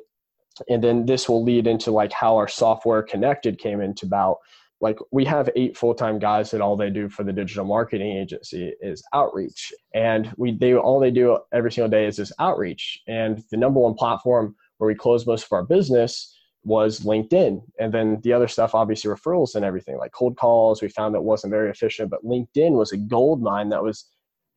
and 0.69 0.83
then 0.83 1.07
this 1.07 1.29
will 1.29 1.43
lead 1.43 1.67
into 1.67 1.91
like 1.91 2.13
how 2.13 2.37
our 2.37 2.49
software 2.49 3.03
connected 3.03 3.59
came 3.59 3.81
into 3.81 4.07
about 4.07 4.39
like 4.81 4.99
we 5.11 5.25
have 5.25 5.49
eight 5.57 5.77
full-time 5.77 6.19
guys 6.19 6.51
that 6.51 6.61
all 6.61 6.77
they 6.77 6.91
do 6.91 7.09
for 7.09 7.25
the 7.25 7.33
digital 7.33 7.65
marketing 7.65 8.17
agency 8.19 8.75
is 8.81 9.03
outreach. 9.15 9.73
And 9.95 10.33
we 10.37 10.53
they 10.53 10.75
all 10.75 11.01
they 11.01 11.11
do 11.11 11.39
every 11.53 11.73
single 11.73 11.89
day 11.89 12.07
is 12.07 12.17
this 12.17 12.33
outreach. 12.39 13.01
And 13.09 13.43
the 13.51 13.57
number 13.57 13.81
one 13.81 13.95
platform 13.95 14.55
where 14.79 14.89
we 14.89 14.95
close 14.95 15.27
most 15.27 15.45
of 15.45 15.53
our 15.53 15.65
business 15.65 16.37
was 16.65 17.01
linkedin. 17.01 17.63
And 17.79 17.95
then 17.95 18.21
the 18.23 18.33
other 18.33 18.49
stuff 18.49 18.75
obviously 18.75 19.11
referrals 19.11 19.55
and 19.55 19.65
everything 19.65 19.97
like 19.97 20.13
cold 20.13 20.37
calls. 20.37 20.83
We 20.83 20.89
found 20.89 21.15
that 21.15 21.23
wasn't 21.23 21.53
very 21.53 21.71
efficient 21.71 22.11
but 22.11 22.25
linkedin 22.25 22.73
was 22.73 22.93
a 22.93 22.99
gold 22.99 23.43
mine 23.43 23.71
that 23.71 23.83
was 23.83 24.05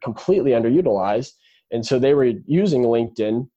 completely 0.04 0.52
underutilized. 0.52 1.32
And 1.72 1.86
so 1.86 2.00
they 2.00 2.14
were 2.14 2.34
using 2.46 2.84
linkedin 2.84 3.48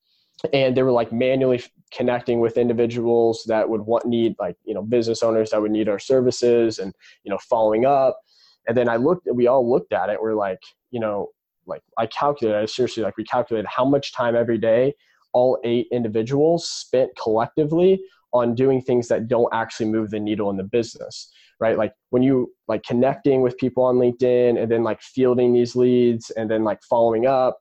and 0.53 0.77
they 0.77 0.83
were 0.83 0.93
like 0.93 1.13
manually 1.13 1.63
connecting 1.93 2.41
with 2.41 2.57
individuals 2.57 3.45
that 3.47 3.69
would 3.69 3.81
want 3.81 4.07
need 4.07 4.35
like 4.39 4.57
you 4.65 4.75
know 4.75 4.83
business 4.83 5.23
owners 5.23 5.51
that 5.51 5.61
would 5.61 5.73
need 5.73 5.89
our 5.89 5.99
services 5.99 6.79
and 6.79 6.95
you 7.25 7.31
know 7.31 7.39
following 7.39 7.85
up 7.85 8.19
And 8.67 8.77
then 8.77 8.89
I 8.89 8.97
looked, 8.97 9.27
we 9.33 9.47
all 9.47 9.69
looked 9.69 9.93
at 9.93 10.11
it. 10.11 10.21
We're 10.21 10.35
like, 10.35 10.61
you 10.91 11.01
know, 11.01 11.29
like 11.67 11.83
I 11.97 12.07
calculated, 12.07 12.59
I 12.59 12.67
seriously 12.67 13.03
like 13.03 13.17
we 13.17 13.25
calculated 13.25 13.69
how 13.69 13.85
much 13.85 14.13
time 14.13 14.37
every 14.37 14.59
day 14.59 14.95
all 15.33 15.59
eight 15.65 15.87
individuals 15.93 16.69
spent 16.69 17.11
collectively 17.21 18.01
on 18.33 18.55
doing 18.55 18.81
things 18.81 19.09
that 19.09 19.29
don't 19.29 19.53
actually 19.53 19.87
move 19.87 20.11
the 20.11 20.21
needle 20.21 20.51
in 20.51 20.57
the 20.57 20.65
business 20.65 21.33
right 21.61 21.77
like 21.77 21.93
when 22.11 22.23
you 22.23 22.53
like 22.69 22.83
connecting 22.83 23.43
with 23.43 23.57
people 23.59 23.83
on 23.83 23.97
linkedin 23.97 24.61
and 24.61 24.71
then 24.71 24.83
like 24.83 25.01
fielding 25.01 25.53
these 25.53 25.75
leads 25.77 26.31
and 26.31 26.51
then 26.51 26.65
like 26.65 26.83
following 26.83 27.27
up 27.27 27.59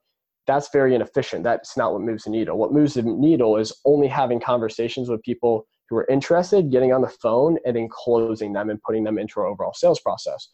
that's 0.49 0.69
very 0.73 0.95
inefficient. 0.95 1.43
That's 1.43 1.77
not 1.77 1.93
what 1.93 2.01
moves 2.01 2.23
the 2.23 2.31
needle. 2.31 2.57
What 2.57 2.73
moves 2.73 2.95
the 2.95 3.03
needle 3.03 3.55
is 3.57 3.71
only 3.85 4.07
having 4.07 4.39
conversations 4.39 5.07
with 5.07 5.21
people 5.21 5.67
who 5.89 5.95
are 5.97 6.07
interested 6.09 6.71
getting 6.71 6.91
on 6.91 7.01
the 7.01 7.15
phone 7.21 7.57
and 7.65 7.75
then 7.75 7.87
closing 7.91 8.53
them 8.53 8.69
and 8.69 8.81
putting 8.81 9.03
them 9.03 9.19
into 9.19 9.39
our 9.39 9.45
overall 9.45 9.73
sales 9.73 9.99
process. 9.99 10.49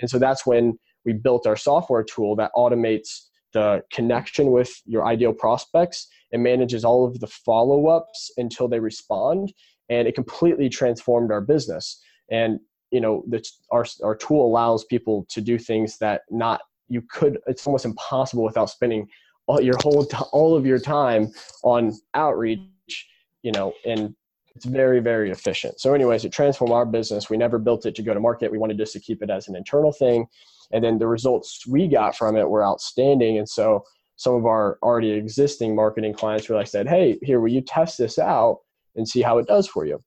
And 0.00 0.10
so 0.10 0.18
that's 0.18 0.44
when 0.44 0.78
we 1.04 1.14
built 1.14 1.46
our 1.46 1.56
software 1.56 2.04
tool 2.04 2.36
that 2.36 2.50
automates 2.54 3.28
the 3.54 3.82
connection 3.90 4.50
with 4.50 4.70
your 4.84 5.06
ideal 5.06 5.32
prospects. 5.32 6.06
And 6.30 6.42
manages 6.42 6.84
all 6.84 7.06
of 7.06 7.20
the 7.20 7.26
follow-ups 7.26 8.32
until 8.36 8.68
they 8.68 8.80
respond 8.80 9.50
and 9.88 10.06
it 10.06 10.14
completely 10.14 10.68
transformed 10.68 11.32
our 11.32 11.40
business. 11.40 11.98
And 12.30 12.60
you 12.90 13.00
know 13.00 13.24
the, 13.26 13.42
our, 13.70 13.86
our 14.04 14.14
tool 14.14 14.46
allows 14.46 14.84
people 14.84 15.26
to 15.30 15.40
do 15.40 15.58
things 15.58 15.98
that 15.98 16.22
not 16.30 16.60
you 16.88 17.02
could 17.02 17.38
it's 17.46 17.66
almost 17.66 17.84
impossible 17.84 18.44
without 18.44 18.70
spending 18.70 19.06
all 19.48 19.60
your 19.60 19.76
whole 19.82 20.06
all 20.32 20.54
of 20.54 20.64
your 20.64 20.78
time 20.78 21.32
on 21.64 21.92
outreach 22.14 22.60
you 23.42 23.50
know 23.52 23.72
and 23.84 24.14
it's 24.54 24.64
very 24.64 24.98
very 24.98 25.30
efficient. 25.30 25.78
So 25.80 25.94
anyways 25.94 26.24
it 26.24 26.32
transformed 26.32 26.72
our 26.72 26.84
business. 26.84 27.30
We 27.30 27.36
never 27.36 27.60
built 27.60 27.86
it 27.86 27.94
to 27.94 28.02
go 28.02 28.12
to 28.12 28.18
market. 28.18 28.50
We 28.50 28.58
wanted 28.58 28.76
just 28.76 28.92
to 28.94 29.00
keep 29.00 29.22
it 29.22 29.30
as 29.30 29.46
an 29.46 29.54
internal 29.54 29.92
thing. 29.92 30.26
And 30.72 30.82
then 30.82 30.98
the 30.98 31.06
results 31.06 31.64
we 31.64 31.86
got 31.86 32.16
from 32.16 32.36
it 32.36 32.48
were 32.48 32.64
outstanding. 32.64 33.38
And 33.38 33.48
so 33.48 33.84
some 34.16 34.34
of 34.34 34.46
our 34.46 34.78
already 34.82 35.10
existing 35.10 35.76
marketing 35.76 36.12
clients 36.12 36.48
were 36.48 36.56
like 36.56 36.66
said 36.66 36.88
hey 36.88 37.20
here 37.22 37.40
will 37.40 37.52
you 37.52 37.60
test 37.60 37.98
this 37.98 38.18
out 38.18 38.58
and 38.96 39.08
see 39.08 39.22
how 39.22 39.38
it 39.38 39.46
does 39.46 39.68
for 39.68 39.86
you? 39.86 40.02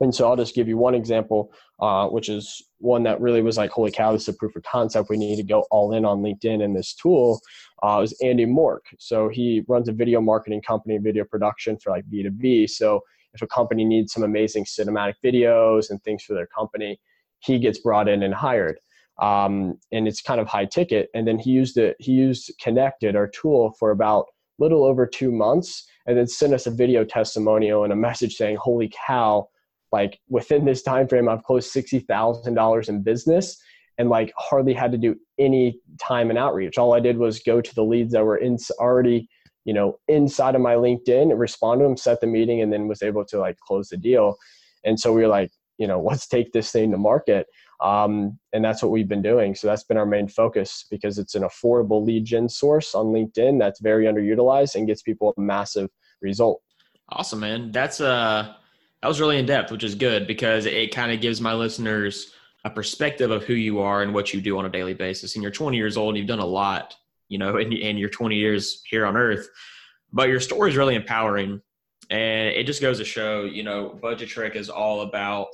And 0.00 0.14
so 0.14 0.28
i'll 0.28 0.36
just 0.36 0.54
give 0.54 0.68
you 0.68 0.76
one 0.76 0.94
example 0.94 1.50
uh, 1.80 2.06
which 2.08 2.28
is 2.28 2.62
one 2.78 3.02
that 3.02 3.20
really 3.20 3.42
was 3.42 3.56
like 3.56 3.70
holy 3.70 3.90
cow 3.90 4.12
this 4.12 4.22
is 4.22 4.28
a 4.28 4.32
proof 4.32 4.54
of 4.56 4.62
concept 4.62 5.10
we 5.10 5.16
need 5.16 5.36
to 5.36 5.42
go 5.42 5.64
all 5.70 5.92
in 5.92 6.04
on 6.04 6.22
linkedin 6.22 6.62
and 6.62 6.76
this 6.76 6.94
tool 6.94 7.40
uh, 7.82 7.98
was 8.00 8.16
andy 8.22 8.46
mork 8.46 8.80
so 8.98 9.28
he 9.28 9.62
runs 9.68 9.88
a 9.88 9.92
video 9.92 10.20
marketing 10.20 10.62
company 10.62 10.98
video 10.98 11.24
production 11.24 11.76
for 11.78 11.90
like 11.90 12.04
b2b 12.10 12.68
so 12.68 13.00
if 13.34 13.42
a 13.42 13.46
company 13.46 13.84
needs 13.84 14.12
some 14.12 14.22
amazing 14.22 14.64
cinematic 14.64 15.14
videos 15.24 15.90
and 15.90 16.02
things 16.02 16.22
for 16.22 16.34
their 16.34 16.46
company 16.46 16.98
he 17.40 17.58
gets 17.58 17.78
brought 17.78 18.08
in 18.08 18.22
and 18.22 18.34
hired 18.34 18.78
um, 19.18 19.78
and 19.92 20.06
it's 20.06 20.20
kind 20.20 20.40
of 20.40 20.46
high 20.46 20.66
ticket. 20.66 21.08
And 21.14 21.26
then 21.26 21.38
he 21.38 21.50
used 21.50 21.78
it. 21.78 21.96
He 21.98 22.12
used 22.12 22.52
Connected, 22.60 23.16
our 23.16 23.28
tool, 23.28 23.74
for 23.78 23.90
about 23.90 24.26
little 24.58 24.84
over 24.84 25.06
two 25.06 25.30
months, 25.30 25.86
and 26.06 26.16
then 26.16 26.26
sent 26.26 26.54
us 26.54 26.66
a 26.66 26.70
video 26.70 27.04
testimonial 27.04 27.84
and 27.84 27.92
a 27.92 27.96
message 27.96 28.36
saying, 28.36 28.56
"Holy 28.56 28.90
cow!" 29.06 29.48
Like 29.96 30.20
within 30.28 30.66
this 30.66 30.82
time 30.82 31.08
frame, 31.08 31.26
I've 31.28 31.42
closed 31.48 31.70
sixty 31.70 32.00
thousand 32.00 32.54
dollars 32.54 32.90
in 32.90 33.02
business, 33.02 33.56
and 33.98 34.10
like 34.10 34.30
hardly 34.36 34.74
had 34.74 34.92
to 34.92 34.98
do 34.98 35.16
any 35.38 35.80
time 35.98 36.28
and 36.28 36.38
outreach. 36.38 36.76
All 36.76 36.92
I 36.92 37.00
did 37.00 37.16
was 37.16 37.40
go 37.40 37.62
to 37.62 37.74
the 37.74 37.88
leads 37.92 38.12
that 38.12 38.26
were 38.28 38.36
in 38.36 38.58
already, 38.78 39.26
you 39.64 39.72
know, 39.72 39.98
inside 40.06 40.54
of 40.54 40.60
my 40.60 40.74
LinkedIn, 40.74 41.26
respond 41.38 41.80
to 41.80 41.84
them, 41.84 41.96
set 41.96 42.20
the 42.20 42.26
meeting, 42.26 42.60
and 42.60 42.70
then 42.70 42.88
was 42.88 43.02
able 43.02 43.24
to 43.24 43.38
like 43.38 43.56
close 43.66 43.88
the 43.88 43.96
deal. 43.96 44.36
And 44.84 45.00
so 45.00 45.14
we 45.14 45.22
were 45.22 45.34
like, 45.38 45.50
you 45.78 45.86
know, 45.86 46.00
let's 46.10 46.26
take 46.26 46.52
this 46.52 46.70
thing 46.70 46.90
to 46.90 46.98
market. 46.98 47.46
Um, 47.82 48.38
and 48.52 48.62
that's 48.64 48.82
what 48.82 48.92
we've 48.92 49.08
been 49.08 49.22
doing. 49.22 49.54
So 49.54 49.66
that's 49.66 49.84
been 49.84 49.96
our 50.02 50.06
main 50.16 50.28
focus 50.28 50.84
because 50.90 51.18
it's 51.18 51.34
an 51.34 51.42
affordable 51.42 52.04
lead 52.04 52.24
gen 52.26 52.48
source 52.48 52.94
on 52.94 53.06
LinkedIn 53.16 53.58
that's 53.58 53.80
very 53.80 54.04
underutilized 54.04 54.74
and 54.74 54.86
gets 54.86 55.02
people 55.02 55.32
a 55.36 55.40
massive 55.40 55.88
result. 56.20 56.60
Awesome, 57.08 57.40
man. 57.40 57.72
That's 57.72 58.00
uh 58.00 58.54
that 59.02 59.08
was 59.08 59.20
really 59.20 59.38
in 59.38 59.46
depth, 59.46 59.70
which 59.70 59.84
is 59.84 59.94
good 59.94 60.26
because 60.26 60.66
it 60.66 60.94
kind 60.94 61.12
of 61.12 61.20
gives 61.20 61.40
my 61.40 61.54
listeners 61.54 62.32
a 62.64 62.70
perspective 62.70 63.30
of 63.30 63.44
who 63.44 63.54
you 63.54 63.80
are 63.80 64.02
and 64.02 64.12
what 64.12 64.34
you 64.34 64.40
do 64.40 64.58
on 64.58 64.66
a 64.66 64.70
daily 64.70 64.94
basis. 64.94 65.34
And 65.34 65.42
you're 65.42 65.52
20 65.52 65.76
years 65.76 65.96
old 65.96 66.10
and 66.10 66.18
you've 66.18 66.26
done 66.26 66.40
a 66.40 66.46
lot, 66.46 66.94
you 67.28 67.38
know, 67.38 67.58
in, 67.58 67.96
your 67.96 68.08
20 68.08 68.34
years 68.34 68.82
here 68.88 69.06
on 69.06 69.16
earth. 69.16 69.48
But 70.12 70.28
your 70.28 70.40
story 70.40 70.70
is 70.70 70.76
really 70.76 70.94
empowering. 70.94 71.60
And 72.10 72.48
it 72.48 72.66
just 72.66 72.80
goes 72.80 72.98
to 72.98 73.04
show, 73.04 73.44
you 73.44 73.62
know, 73.62 73.98
Budget 74.02 74.28
Trek 74.28 74.56
is 74.56 74.68
all 74.68 75.02
about 75.02 75.48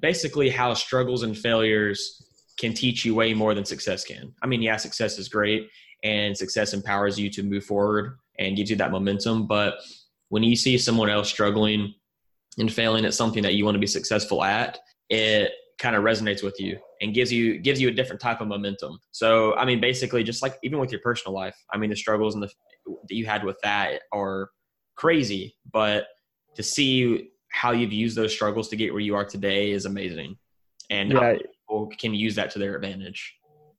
basically 0.00 0.50
how 0.50 0.74
struggles 0.74 1.22
and 1.22 1.36
failures 1.36 2.22
can 2.58 2.72
teach 2.72 3.04
you 3.04 3.14
way 3.14 3.34
more 3.34 3.54
than 3.54 3.64
success 3.64 4.04
can. 4.04 4.32
I 4.42 4.46
mean, 4.46 4.62
yeah, 4.62 4.76
success 4.76 5.18
is 5.18 5.28
great 5.28 5.68
and 6.02 6.36
success 6.36 6.72
empowers 6.72 7.18
you 7.18 7.30
to 7.30 7.42
move 7.42 7.64
forward 7.64 8.18
and 8.38 8.56
gives 8.56 8.70
you 8.70 8.76
that 8.76 8.90
momentum. 8.90 9.46
But 9.46 9.74
when 10.28 10.42
you 10.42 10.56
see 10.56 10.78
someone 10.78 11.10
else 11.10 11.28
struggling 11.28 11.94
and 12.58 12.72
failing 12.72 13.04
at 13.04 13.14
something 13.14 13.42
that 13.42 13.54
you 13.54 13.64
want 13.64 13.74
to 13.74 13.80
be 13.80 13.86
successful 13.86 14.42
at, 14.42 14.78
it 15.10 15.52
kind 15.78 15.94
of 15.94 16.02
resonates 16.02 16.42
with 16.42 16.58
you 16.58 16.78
and 17.02 17.14
gives 17.14 17.30
you 17.32 17.58
gives 17.58 17.80
you 17.80 17.88
a 17.88 17.92
different 17.92 18.20
type 18.20 18.40
of 18.40 18.48
momentum. 18.48 18.98
So, 19.12 19.54
I 19.56 19.64
mean, 19.64 19.80
basically, 19.80 20.22
just 20.24 20.42
like 20.42 20.56
even 20.62 20.78
with 20.78 20.90
your 20.90 21.00
personal 21.00 21.34
life, 21.34 21.56
I 21.72 21.76
mean, 21.76 21.90
the 21.90 21.96
struggles 21.96 22.34
and 22.34 22.42
the 22.42 22.48
that 22.86 23.14
you 23.14 23.26
had 23.26 23.44
with 23.44 23.56
that 23.62 24.02
are 24.12 24.50
crazy, 24.96 25.56
but 25.72 26.06
to 26.54 26.62
see 26.62 27.30
how 27.48 27.72
you've 27.72 27.92
used 27.92 28.16
those 28.16 28.32
struggles 28.32 28.68
to 28.68 28.76
get 28.76 28.92
where 28.92 29.00
you 29.00 29.14
are 29.14 29.24
today 29.24 29.70
is 29.70 29.84
amazing, 29.84 30.36
and 30.90 31.12
yeah. 31.12 31.34
people 31.34 31.90
can 31.98 32.14
use 32.14 32.34
that 32.36 32.50
to 32.52 32.58
their 32.58 32.76
advantage. 32.76 33.34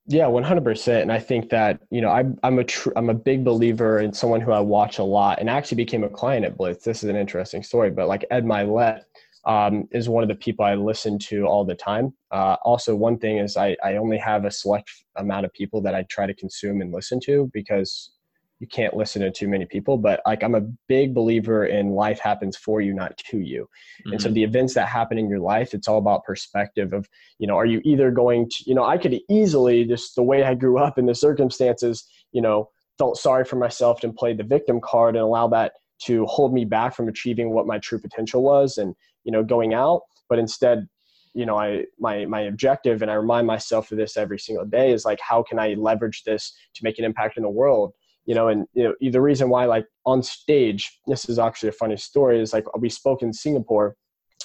Yeah, 0.08 0.28
one 0.28 0.44
hundred 0.44 0.64
percent. 0.64 1.02
And 1.02 1.12
I 1.12 1.20
think 1.20 1.50
that 1.50 1.82
you 1.92 2.00
know 2.02 2.10
I'm 2.10 2.38
I'm 2.44 2.60
a 2.60 2.64
tr- 2.64 2.92
I'm 2.96 3.10
a 3.10 3.14
big 3.14 3.44
believer 3.44 4.00
in 4.00 4.14
someone 4.14 4.40
who 4.40 4.52
I 4.52 4.60
watch 4.62 5.00
a 5.00 5.04
lot, 5.04 5.40
and 5.40 5.50
actually 5.50 5.76
became 5.78 6.04
a 6.04 6.10
client 6.10 6.46
at 6.46 6.58
Blitz. 6.58 6.86
This 6.86 7.04
is 7.04 7.10
an 7.10 7.18
interesting 7.18 7.62
story, 7.62 7.92
but 7.92 8.08
like 8.08 8.26
Ed 8.32 8.46
Mylett 8.46 9.02
um, 9.46 9.88
is 9.92 10.08
one 10.08 10.24
of 10.24 10.30
the 10.30 10.36
people 10.36 10.64
I 10.64 10.76
listen 10.76 11.20
to 11.20 11.46
all 11.46 11.66
the 11.66 11.76
time. 11.76 12.14
Uh, 12.32 12.56
also, 12.64 12.96
one 12.96 13.18
thing 13.18 13.38
is 13.40 13.58
I 13.58 13.76
I 13.84 13.96
only 13.98 14.18
have 14.18 14.46
a 14.46 14.52
select 14.52 14.90
amount 15.18 15.46
of 15.46 15.52
people 15.54 15.82
that 15.82 15.94
I 15.94 16.04
try 16.04 16.26
to 16.26 16.34
consume 16.34 16.80
and 16.80 16.94
listen 16.94 17.20
to 17.26 17.50
because 17.54 18.14
you 18.60 18.68
can't 18.68 18.96
listen 18.96 19.22
to 19.22 19.32
too 19.32 19.48
many 19.48 19.66
people 19.66 19.98
but 19.98 20.22
like 20.26 20.44
i'm 20.44 20.56
a 20.56 20.68
big 20.88 21.14
believer 21.14 21.66
in 21.66 21.92
life 21.92 22.20
happens 22.20 22.58
for 22.58 22.82
you 22.82 22.94
not 22.94 23.16
to 23.18 23.40
you 23.40 23.64
mm-hmm. 23.64 24.14
and 24.14 24.22
so 24.22 24.28
mm-hmm. 24.28 24.36
the 24.36 24.44
events 24.44 24.74
that 24.74 24.88
happen 24.88 25.18
in 25.18 25.30
your 25.30 25.40
life 25.40 25.74
it's 25.74 25.88
all 25.88 25.98
about 25.98 26.24
perspective 26.24 26.94
of 26.94 27.08
you 27.40 27.48
know 27.48 27.56
are 27.56 27.66
you 27.66 27.82
either 27.84 28.12
going 28.12 28.50
to 28.50 28.64
you 28.66 28.76
know 28.76 28.86
i 28.86 28.98
could 28.98 29.20
easily 29.30 29.86
just 29.86 30.16
the 30.16 30.24
way 30.24 30.44
i 30.44 30.54
grew 30.54 30.78
up 30.78 30.98
in 30.98 31.06
the 31.06 31.16
circumstances 31.16 32.08
you 32.32 32.42
know 32.42 32.70
felt 32.98 33.18
sorry 33.18 33.46
for 33.46 33.58
myself 33.58 34.04
and 34.04 34.16
played 34.16 34.38
the 34.38 34.44
victim 34.44 34.80
card 34.82 35.16
and 35.16 35.24
allow 35.24 35.48
that 35.48 35.74
to 36.00 36.26
hold 36.26 36.54
me 36.54 36.66
back 36.66 36.96
from 36.96 37.08
achieving 37.08 37.52
what 37.52 37.68
my 37.68 37.78
true 37.80 38.00
potential 38.00 38.44
was 38.44 38.78
and 38.78 38.96
you 39.24 39.32
know 39.32 39.44
going 39.44 39.74
out 39.74 40.02
but 40.30 40.40
instead 40.40 40.88
you 41.34 41.46
know 41.46 41.58
i 41.58 41.84
my 42.00 42.26
my 42.26 42.42
objective 42.42 43.02
and 43.02 43.12
i 43.12 43.14
remind 43.14 43.46
myself 43.46 43.92
of 43.92 43.98
this 43.98 44.18
every 44.18 44.40
single 44.40 44.66
day 44.66 44.92
is 44.92 45.06
like 45.06 45.20
how 45.22 45.44
can 45.44 45.60
i 45.60 45.74
leverage 45.76 46.24
this 46.24 46.54
to 46.74 46.84
make 46.84 46.98
an 46.98 47.06
impact 47.06 47.38
in 47.38 47.44
the 47.44 47.50
world 47.50 47.94
you 48.28 48.36
know, 48.36 48.50
and 48.50 48.68
you 48.74 48.84
know, 48.84 49.10
the 49.10 49.22
reason 49.22 49.50
why, 49.50 49.66
like 49.66 49.88
on 50.06 50.22
stage, 50.22 51.00
this 51.08 51.28
is 51.30 51.40
actually 51.40 51.70
a 51.70 51.72
funny 51.72 51.96
story. 51.96 52.40
Is 52.40 52.54
like 52.54 52.66
we 52.78 52.90
spoke 52.90 53.24
in 53.24 53.32
Singapore, 53.32 53.96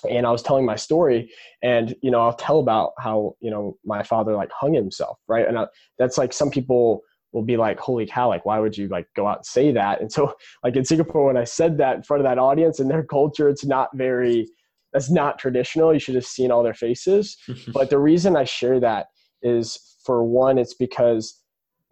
and 0.08 0.24
I 0.24 0.30
was 0.30 0.42
telling 0.42 0.64
my 0.64 0.76
story, 0.76 1.30
and 1.62 1.94
you 2.00 2.10
know, 2.12 2.20
I'll 2.20 2.32
tell 2.32 2.60
about 2.60 2.92
how 2.98 3.34
you 3.40 3.50
know 3.50 3.76
my 3.84 4.04
father 4.04 4.34
like 4.36 4.50
hung 4.52 4.72
himself, 4.72 5.18
right? 5.26 5.46
And 5.46 5.58
I, 5.58 5.66
that's 5.98 6.16
like 6.16 6.32
some 6.32 6.48
people 6.48 7.02
will 7.32 7.42
be 7.42 7.56
like, 7.56 7.80
"Holy 7.80 8.06
cow! 8.06 8.28
Like, 8.28 8.46
why 8.46 8.60
would 8.60 8.78
you 8.78 8.86
like 8.86 9.08
go 9.16 9.26
out 9.26 9.38
and 9.38 9.46
say 9.46 9.72
that?" 9.72 10.00
And 10.00 10.12
so, 10.12 10.32
like 10.64 10.76
in 10.76 10.84
Singapore, 10.84 11.26
when 11.26 11.36
I 11.36 11.44
said 11.44 11.76
that 11.78 11.96
in 11.96 12.02
front 12.04 12.20
of 12.20 12.24
that 12.24 12.38
audience, 12.38 12.78
in 12.78 12.86
their 12.86 13.02
culture, 13.02 13.48
it's 13.48 13.64
not 13.64 13.90
very 13.94 14.46
that's 14.92 15.10
not 15.10 15.40
traditional. 15.40 15.92
You 15.92 15.98
should 15.98 16.14
have 16.14 16.26
seen 16.26 16.52
all 16.52 16.62
their 16.62 16.74
faces. 16.74 17.36
but 17.72 17.90
the 17.90 17.98
reason 17.98 18.36
I 18.36 18.44
share 18.44 18.78
that 18.78 19.06
is 19.42 19.96
for 20.04 20.22
one, 20.22 20.56
it's 20.56 20.74
because 20.74 21.41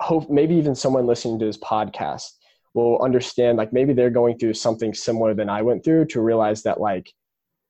hope 0.00 0.30
maybe 0.30 0.54
even 0.54 0.74
someone 0.74 1.06
listening 1.06 1.38
to 1.38 1.44
this 1.44 1.58
podcast 1.58 2.30
will 2.74 3.00
understand 3.02 3.58
like 3.58 3.72
maybe 3.72 3.92
they're 3.92 4.10
going 4.10 4.38
through 4.38 4.54
something 4.54 4.94
similar 4.94 5.34
than 5.34 5.48
I 5.48 5.62
went 5.62 5.84
through 5.84 6.06
to 6.06 6.20
realize 6.20 6.62
that 6.62 6.80
like 6.80 7.12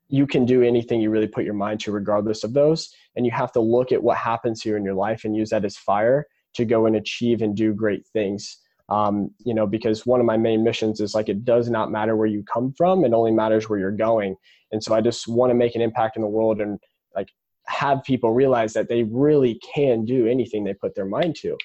you 0.08 0.26
can 0.26 0.44
do 0.44 0.62
anything 0.62 1.00
you 1.00 1.10
really 1.10 1.28
put 1.28 1.44
your 1.44 1.54
mind 1.54 1.80
to 1.80 1.92
regardless 1.92 2.44
of 2.44 2.52
those. 2.52 2.92
And 3.16 3.24
you 3.24 3.32
have 3.32 3.52
to 3.52 3.60
look 3.60 3.92
at 3.92 4.02
what 4.02 4.16
happens 4.16 4.60
here 4.62 4.76
in 4.76 4.84
your 4.84 4.94
life 4.94 5.24
and 5.24 5.36
use 5.36 5.50
that 5.50 5.64
as 5.64 5.76
fire 5.76 6.26
to 6.54 6.64
go 6.64 6.86
and 6.86 6.96
achieve 6.96 7.42
and 7.42 7.56
do 7.56 7.72
great 7.72 8.06
things. 8.08 8.58
Um, 8.88 9.30
you 9.38 9.54
know 9.54 9.68
because 9.68 10.04
one 10.04 10.18
of 10.18 10.26
my 10.26 10.36
main 10.36 10.64
missions 10.64 11.00
is 11.00 11.14
like 11.14 11.28
it 11.28 11.44
does 11.44 11.70
not 11.70 11.92
matter 11.92 12.16
where 12.16 12.26
you 12.26 12.42
come 12.52 12.74
from 12.76 13.04
it 13.04 13.12
only 13.12 13.30
matters 13.30 13.68
where 13.68 13.78
you're 13.78 13.92
going. 13.92 14.34
And 14.72 14.82
so 14.82 14.94
i 14.94 15.00
just 15.00 15.28
want 15.28 15.50
to 15.50 15.54
make 15.54 15.74
an 15.74 15.80
impact 15.80 16.16
in 16.16 16.22
the 16.22 16.28
world 16.28 16.60
and 16.60 16.78
like 17.14 17.28
have 17.66 18.02
people 18.02 18.32
realize 18.32 18.72
that 18.72 18.88
they 18.88 19.04
really 19.04 19.60
can 19.74 20.04
do 20.04 20.26
anything 20.26 20.64
they 20.64 20.74
put 20.74 20.94
their 20.96 21.06
mind 21.06 21.36
to 21.36 21.56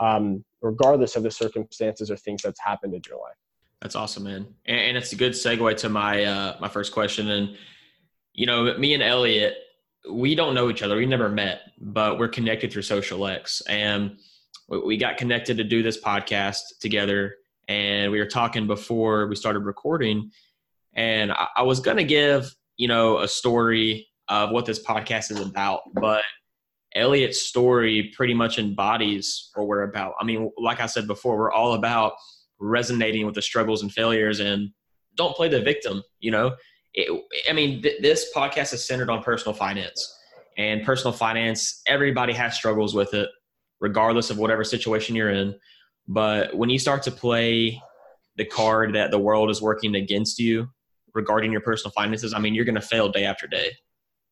um, 0.00 0.44
regardless 0.60 1.16
of 1.16 1.22
the 1.22 1.30
circumstances 1.30 2.10
or 2.10 2.16
things 2.16 2.42
that's 2.42 2.60
happened 2.60 2.94
in 2.94 3.02
your 3.08 3.18
life. 3.18 3.36
That's 3.80 3.96
awesome, 3.96 4.24
man. 4.24 4.46
And, 4.64 4.80
and 4.80 4.96
it's 4.96 5.12
a 5.12 5.16
good 5.16 5.32
segue 5.32 5.76
to 5.78 5.88
my 5.88 6.24
uh, 6.24 6.56
my 6.60 6.68
first 6.68 6.92
question. 6.92 7.30
And 7.30 7.56
you 8.32 8.46
know, 8.46 8.76
me 8.78 8.94
and 8.94 9.02
Elliot, 9.02 9.54
we 10.10 10.34
don't 10.34 10.54
know 10.54 10.70
each 10.70 10.82
other. 10.82 10.96
We 10.96 11.06
never 11.06 11.28
met, 11.28 11.60
but 11.78 12.18
we're 12.18 12.28
connected 12.28 12.72
through 12.72 12.82
Social 12.82 13.26
X. 13.26 13.62
And 13.68 14.18
we 14.68 14.96
got 14.96 15.16
connected 15.16 15.56
to 15.58 15.64
do 15.64 15.82
this 15.82 16.00
podcast 16.00 16.78
together. 16.80 17.36
And 17.68 18.10
we 18.10 18.18
were 18.18 18.26
talking 18.26 18.66
before 18.66 19.26
we 19.26 19.36
started 19.36 19.60
recording. 19.60 20.30
And 20.94 21.32
I, 21.32 21.48
I 21.56 21.62
was 21.62 21.80
to 21.80 22.04
give, 22.04 22.54
you 22.76 22.88
know, 22.88 23.18
a 23.18 23.28
story 23.28 24.08
of 24.28 24.50
what 24.50 24.66
this 24.66 24.82
podcast 24.82 25.30
is 25.30 25.40
about. 25.40 25.80
But 25.94 26.22
Elliott's 26.94 27.42
story 27.42 28.12
pretty 28.16 28.34
much 28.34 28.58
embodies 28.58 29.50
what 29.54 29.66
we're 29.66 29.82
about. 29.82 30.14
I 30.20 30.24
mean, 30.24 30.50
like 30.58 30.80
I 30.80 30.86
said 30.86 31.06
before, 31.06 31.36
we're 31.36 31.52
all 31.52 31.74
about 31.74 32.12
resonating 32.60 33.26
with 33.26 33.34
the 33.34 33.42
struggles 33.42 33.82
and 33.82 33.92
failures 33.92 34.40
and 34.40 34.70
don't 35.16 35.34
play 35.34 35.48
the 35.48 35.60
victim, 35.60 36.02
you 36.20 36.30
know? 36.30 36.54
It, 36.94 37.24
I 37.48 37.52
mean, 37.52 37.82
th- 37.82 38.00
this 38.00 38.30
podcast 38.34 38.72
is 38.72 38.86
centered 38.86 39.10
on 39.10 39.22
personal 39.22 39.54
finance. 39.54 40.12
And 40.56 40.84
personal 40.84 41.12
finance, 41.12 41.82
everybody 41.88 42.32
has 42.32 42.54
struggles 42.54 42.94
with 42.94 43.12
it, 43.12 43.28
regardless 43.80 44.30
of 44.30 44.38
whatever 44.38 44.62
situation 44.62 45.16
you're 45.16 45.30
in. 45.30 45.56
But 46.06 46.56
when 46.56 46.70
you 46.70 46.78
start 46.78 47.02
to 47.04 47.10
play 47.10 47.80
the 48.36 48.44
card 48.44 48.94
that 48.94 49.10
the 49.10 49.18
world 49.18 49.50
is 49.50 49.60
working 49.60 49.96
against 49.96 50.38
you 50.38 50.68
regarding 51.12 51.50
your 51.50 51.60
personal 51.60 51.90
finances, 51.90 52.32
I 52.32 52.38
mean, 52.38 52.54
you're 52.54 52.64
going 52.64 52.76
to 52.76 52.80
fail 52.80 53.08
day 53.08 53.24
after 53.24 53.48
day 53.48 53.72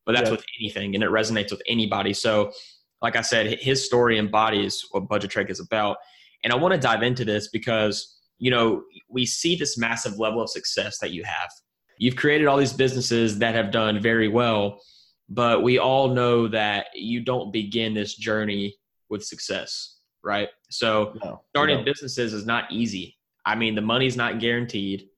but 0.05 0.15
that's 0.15 0.29
yeah. 0.29 0.37
with 0.37 0.45
anything 0.61 0.95
and 0.95 1.05
it 1.05 1.11
resonates 1.11 1.51
with 1.51 1.63
anybody. 1.69 2.13
So, 2.13 2.53
like 3.01 3.17
I 3.17 3.21
said, 3.21 3.59
his 3.61 3.85
story 3.85 4.19
embodies 4.19 4.87
what 4.93 5.09
Budget 5.09 5.31
Trek 5.31 5.51
is 5.51 5.61
about. 5.61 5.97
And 6.45 6.53
I 6.53 6.57
want 6.57 6.73
to 6.75 6.81
dive 6.81 7.03
into 7.03 7.25
this 7.25 7.49
because, 7.49 8.17
you 8.39 8.51
know, 8.51 8.85
we 9.09 9.27
see 9.27 9.57
this 9.57 9.77
massive 9.77 10.19
level 10.19 10.41
of 10.41 10.49
success 10.49 10.99
that 10.99 11.11
you 11.11 11.25
have. 11.25 11.51
You've 11.99 12.17
created 12.17 12.47
all 12.47 12.57
these 12.57 12.73
businesses 12.73 13.39
that 13.39 13.55
have 13.55 13.71
done 13.71 14.01
very 14.01 14.29
well, 14.29 14.81
but 15.29 15.63
we 15.63 15.79
all 15.79 16.09
know 16.09 16.49
that 16.49 16.87
you 16.95 17.21
don't 17.21 17.53
begin 17.53 17.95
this 17.95 18.15
journey 18.15 18.75
with 19.09 19.25
success, 19.25 19.99
right? 20.25 20.49
So, 20.71 21.15
no, 21.23 21.43
starting 21.51 21.85
businesses 21.85 22.33
is 22.33 22.47
not 22.47 22.71
easy. 22.71 23.17
I 23.45 23.55
mean, 23.55 23.75
the 23.75 23.83
money's 23.83 24.17
not 24.17 24.41
guaranteed. 24.41 25.09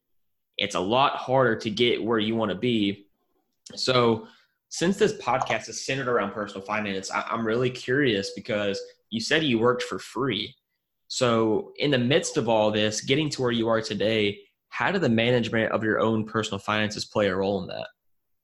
It's 0.57 0.75
a 0.75 0.81
lot 0.81 1.17
harder 1.17 1.57
to 1.57 1.71
get 1.71 2.03
where 2.03 2.19
you 2.19 2.35
want 2.35 2.51
to 2.51 2.57
be. 2.57 3.07
So, 3.75 4.27
since 4.75 4.97
this 4.97 5.13
podcast 5.19 5.69
is 5.69 5.87
centered 5.87 6.09
around 6.09 6.33
personal 6.33 6.61
finance, 6.67 7.09
I, 7.09 7.25
am 7.31 7.47
really 7.47 7.71
curious 7.71 8.33
because 8.35 8.83
you 9.09 9.21
said 9.21 9.45
you 9.45 9.61
worked 9.61 9.85
for 9.85 10.01
free. 10.01 10.53
So, 11.07 11.71
in 11.77 11.93
the 11.93 11.99
midst 11.99 12.37
of 12.37 12.49
all 12.49 12.73
this, 12.73 13.01
getting 13.01 13.31
to 13.31 13.43
where 13.43 13.53
you 13.53 13.69
are 13.69 13.81
today, 13.81 14.37
how 14.71 14.91
did 14.91 15.03
the 15.03 15.09
management 15.09 15.71
of 15.71 15.85
your 15.85 16.01
own 16.01 16.27
personal 16.27 16.59
finances 16.59 17.05
play 17.05 17.29
a 17.29 17.37
role 17.37 17.63
in 17.63 17.69
that? 17.69 17.87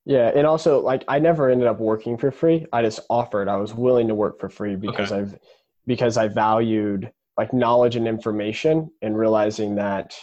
Yeah, 0.05 0.31
and 0.33 0.47
also 0.47 0.79
like 0.81 1.03
I 1.09 1.19
never 1.19 1.51
ended 1.51 1.67
up 1.67 1.81
working 1.81 2.17
for 2.17 2.31
free. 2.31 2.65
I 2.73 2.83
just 2.83 3.01
offered. 3.11 3.49
I 3.49 3.57
was 3.57 3.75
willing 3.75 4.07
to 4.07 4.15
work 4.15 4.39
for 4.39 4.49
free 4.49 4.77
because 4.77 5.11
okay. 5.11 5.23
I've 5.23 5.39
because 5.89 6.17
I 6.17 6.29
valued 6.29 7.11
like 7.37 7.53
knowledge 7.53 7.97
and 7.97 8.07
information 8.07 8.89
and 9.03 9.19
realizing 9.19 9.75
that 9.75 10.15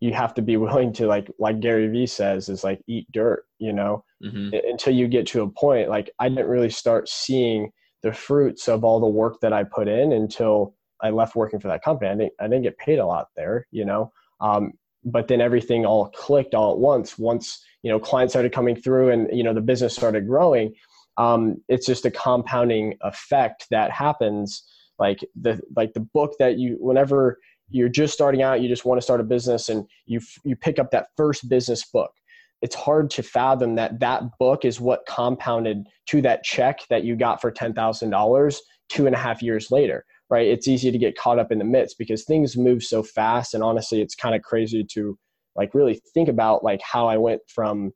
you 0.00 0.14
have 0.14 0.32
to 0.34 0.42
be 0.42 0.56
willing 0.66 0.94
to 0.94 1.06
like 1.06 1.30
like 1.38 1.60
Gary 1.60 1.88
Vee 1.88 2.06
says 2.06 2.48
is 2.48 2.64
like 2.64 2.80
eat 2.86 3.06
dirt, 3.12 3.44
you 3.58 3.74
know, 3.74 4.04
mm-hmm. 4.24 4.54
until 4.68 4.94
you 4.94 5.08
get 5.08 5.26
to 5.28 5.42
a 5.42 5.48
point. 5.48 5.88
Like 5.88 6.10
I 6.18 6.28
didn't 6.28 6.48
really 6.48 6.70
start 6.70 7.08
seeing 7.08 7.70
the 8.02 8.12
fruits 8.12 8.68
of 8.68 8.84
all 8.84 9.00
the 9.00 9.06
work 9.06 9.40
that 9.40 9.52
I 9.52 9.64
put 9.64 9.88
in 9.88 10.12
until 10.12 10.74
I 11.02 11.10
left 11.10 11.36
working 11.36 11.60
for 11.60 11.68
that 11.68 11.82
company. 11.82 12.10
I 12.10 12.14
didn't 12.14 12.32
I 12.40 12.44
didn't 12.44 12.62
get 12.62 12.78
paid 12.78 12.98
a 12.98 13.06
lot 13.06 13.28
there, 13.36 13.66
you 13.70 13.84
know. 13.84 14.12
Um, 14.40 14.72
but 15.04 15.28
then 15.28 15.40
everything 15.40 15.84
all 15.84 16.08
clicked 16.10 16.54
all 16.54 16.72
at 16.72 16.78
once. 16.78 17.18
Once 17.18 17.62
you 17.82 17.90
know 17.90 17.98
clients 17.98 18.32
started 18.32 18.52
coming 18.52 18.76
through 18.76 19.10
and 19.10 19.28
you 19.36 19.42
know 19.42 19.54
the 19.54 19.60
business 19.60 19.94
started 19.94 20.26
growing. 20.26 20.74
Um, 21.16 21.62
it's 21.68 21.86
just 21.86 22.06
a 22.06 22.10
compounding 22.10 22.96
effect 23.02 23.66
that 23.70 23.90
happens. 23.90 24.64
Like 24.98 25.20
the 25.40 25.60
like 25.76 25.92
the 25.92 26.00
book 26.00 26.34
that 26.38 26.58
you 26.58 26.76
whenever 26.80 27.38
you're 27.70 27.88
just 27.88 28.12
starting 28.12 28.42
out 28.42 28.60
you 28.60 28.68
just 28.68 28.84
want 28.84 28.98
to 28.98 29.02
start 29.02 29.20
a 29.20 29.24
business 29.24 29.68
and 29.68 29.86
you 30.06 30.20
you 30.44 30.54
pick 30.54 30.78
up 30.78 30.90
that 30.90 31.06
first 31.16 31.48
business 31.48 31.84
book 31.86 32.12
it's 32.62 32.74
hard 32.74 33.10
to 33.10 33.22
fathom 33.22 33.74
that 33.74 34.00
that 34.00 34.22
book 34.38 34.64
is 34.64 34.80
what 34.80 35.06
compounded 35.06 35.86
to 36.06 36.22
that 36.22 36.42
check 36.44 36.80
that 36.88 37.04
you 37.04 37.16
got 37.16 37.40
for 37.40 37.52
$10000 37.52 38.56
two 38.88 39.06
and 39.06 39.14
a 39.14 39.18
half 39.18 39.42
years 39.42 39.70
later 39.70 40.04
right? 40.30 40.46
It's 40.48 40.66
easy 40.66 40.90
to 40.90 40.98
get 40.98 41.18
caught 41.18 41.38
up 41.38 41.52
in 41.52 41.58
the 41.58 41.64
midst 41.64 41.98
because 41.98 42.24
things 42.24 42.56
move 42.56 42.82
so 42.82 43.02
fast 43.02 43.54
and 43.54 43.62
honestly 43.62 44.00
it's 44.00 44.14
kind 44.14 44.34
of 44.34 44.42
crazy 44.42 44.84
to 44.92 45.18
like 45.56 45.74
really 45.74 46.00
think 46.12 46.28
about 46.28 46.64
like 46.64 46.80
how 46.80 47.06
i 47.06 47.16
went 47.16 47.40
from 47.46 47.92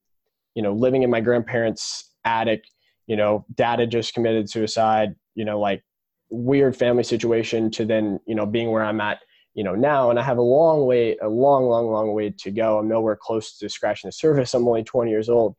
you 0.54 0.62
know 0.62 0.72
living 0.72 1.02
in 1.02 1.10
my 1.10 1.20
grandparents 1.20 2.12
attic 2.24 2.62
you 3.06 3.16
know 3.16 3.44
dad 3.54 3.78
had 3.80 3.90
just 3.90 4.14
committed 4.14 4.48
suicide 4.48 5.14
you 5.34 5.44
know 5.44 5.58
like 5.58 5.82
weird 6.30 6.76
family 6.76 7.02
situation 7.02 7.70
to 7.70 7.84
then 7.84 8.20
you 8.26 8.34
know 8.34 8.46
being 8.46 8.70
where 8.70 8.84
i'm 8.84 9.00
at 9.00 9.18
you 9.58 9.64
know 9.64 9.74
now 9.74 10.08
and 10.08 10.20
i 10.20 10.22
have 10.22 10.38
a 10.38 10.50
long 10.58 10.86
way 10.86 11.16
a 11.20 11.28
long 11.28 11.64
long 11.64 11.90
long 11.90 12.14
way 12.14 12.30
to 12.30 12.50
go. 12.52 12.78
I'm 12.78 12.86
nowhere 12.88 13.16
close 13.16 13.58
to 13.58 13.68
scratching 13.68 14.06
the 14.06 14.12
surface. 14.12 14.54
I'm 14.54 14.68
only 14.68 14.84
20 14.84 15.10
years 15.10 15.28
old 15.28 15.56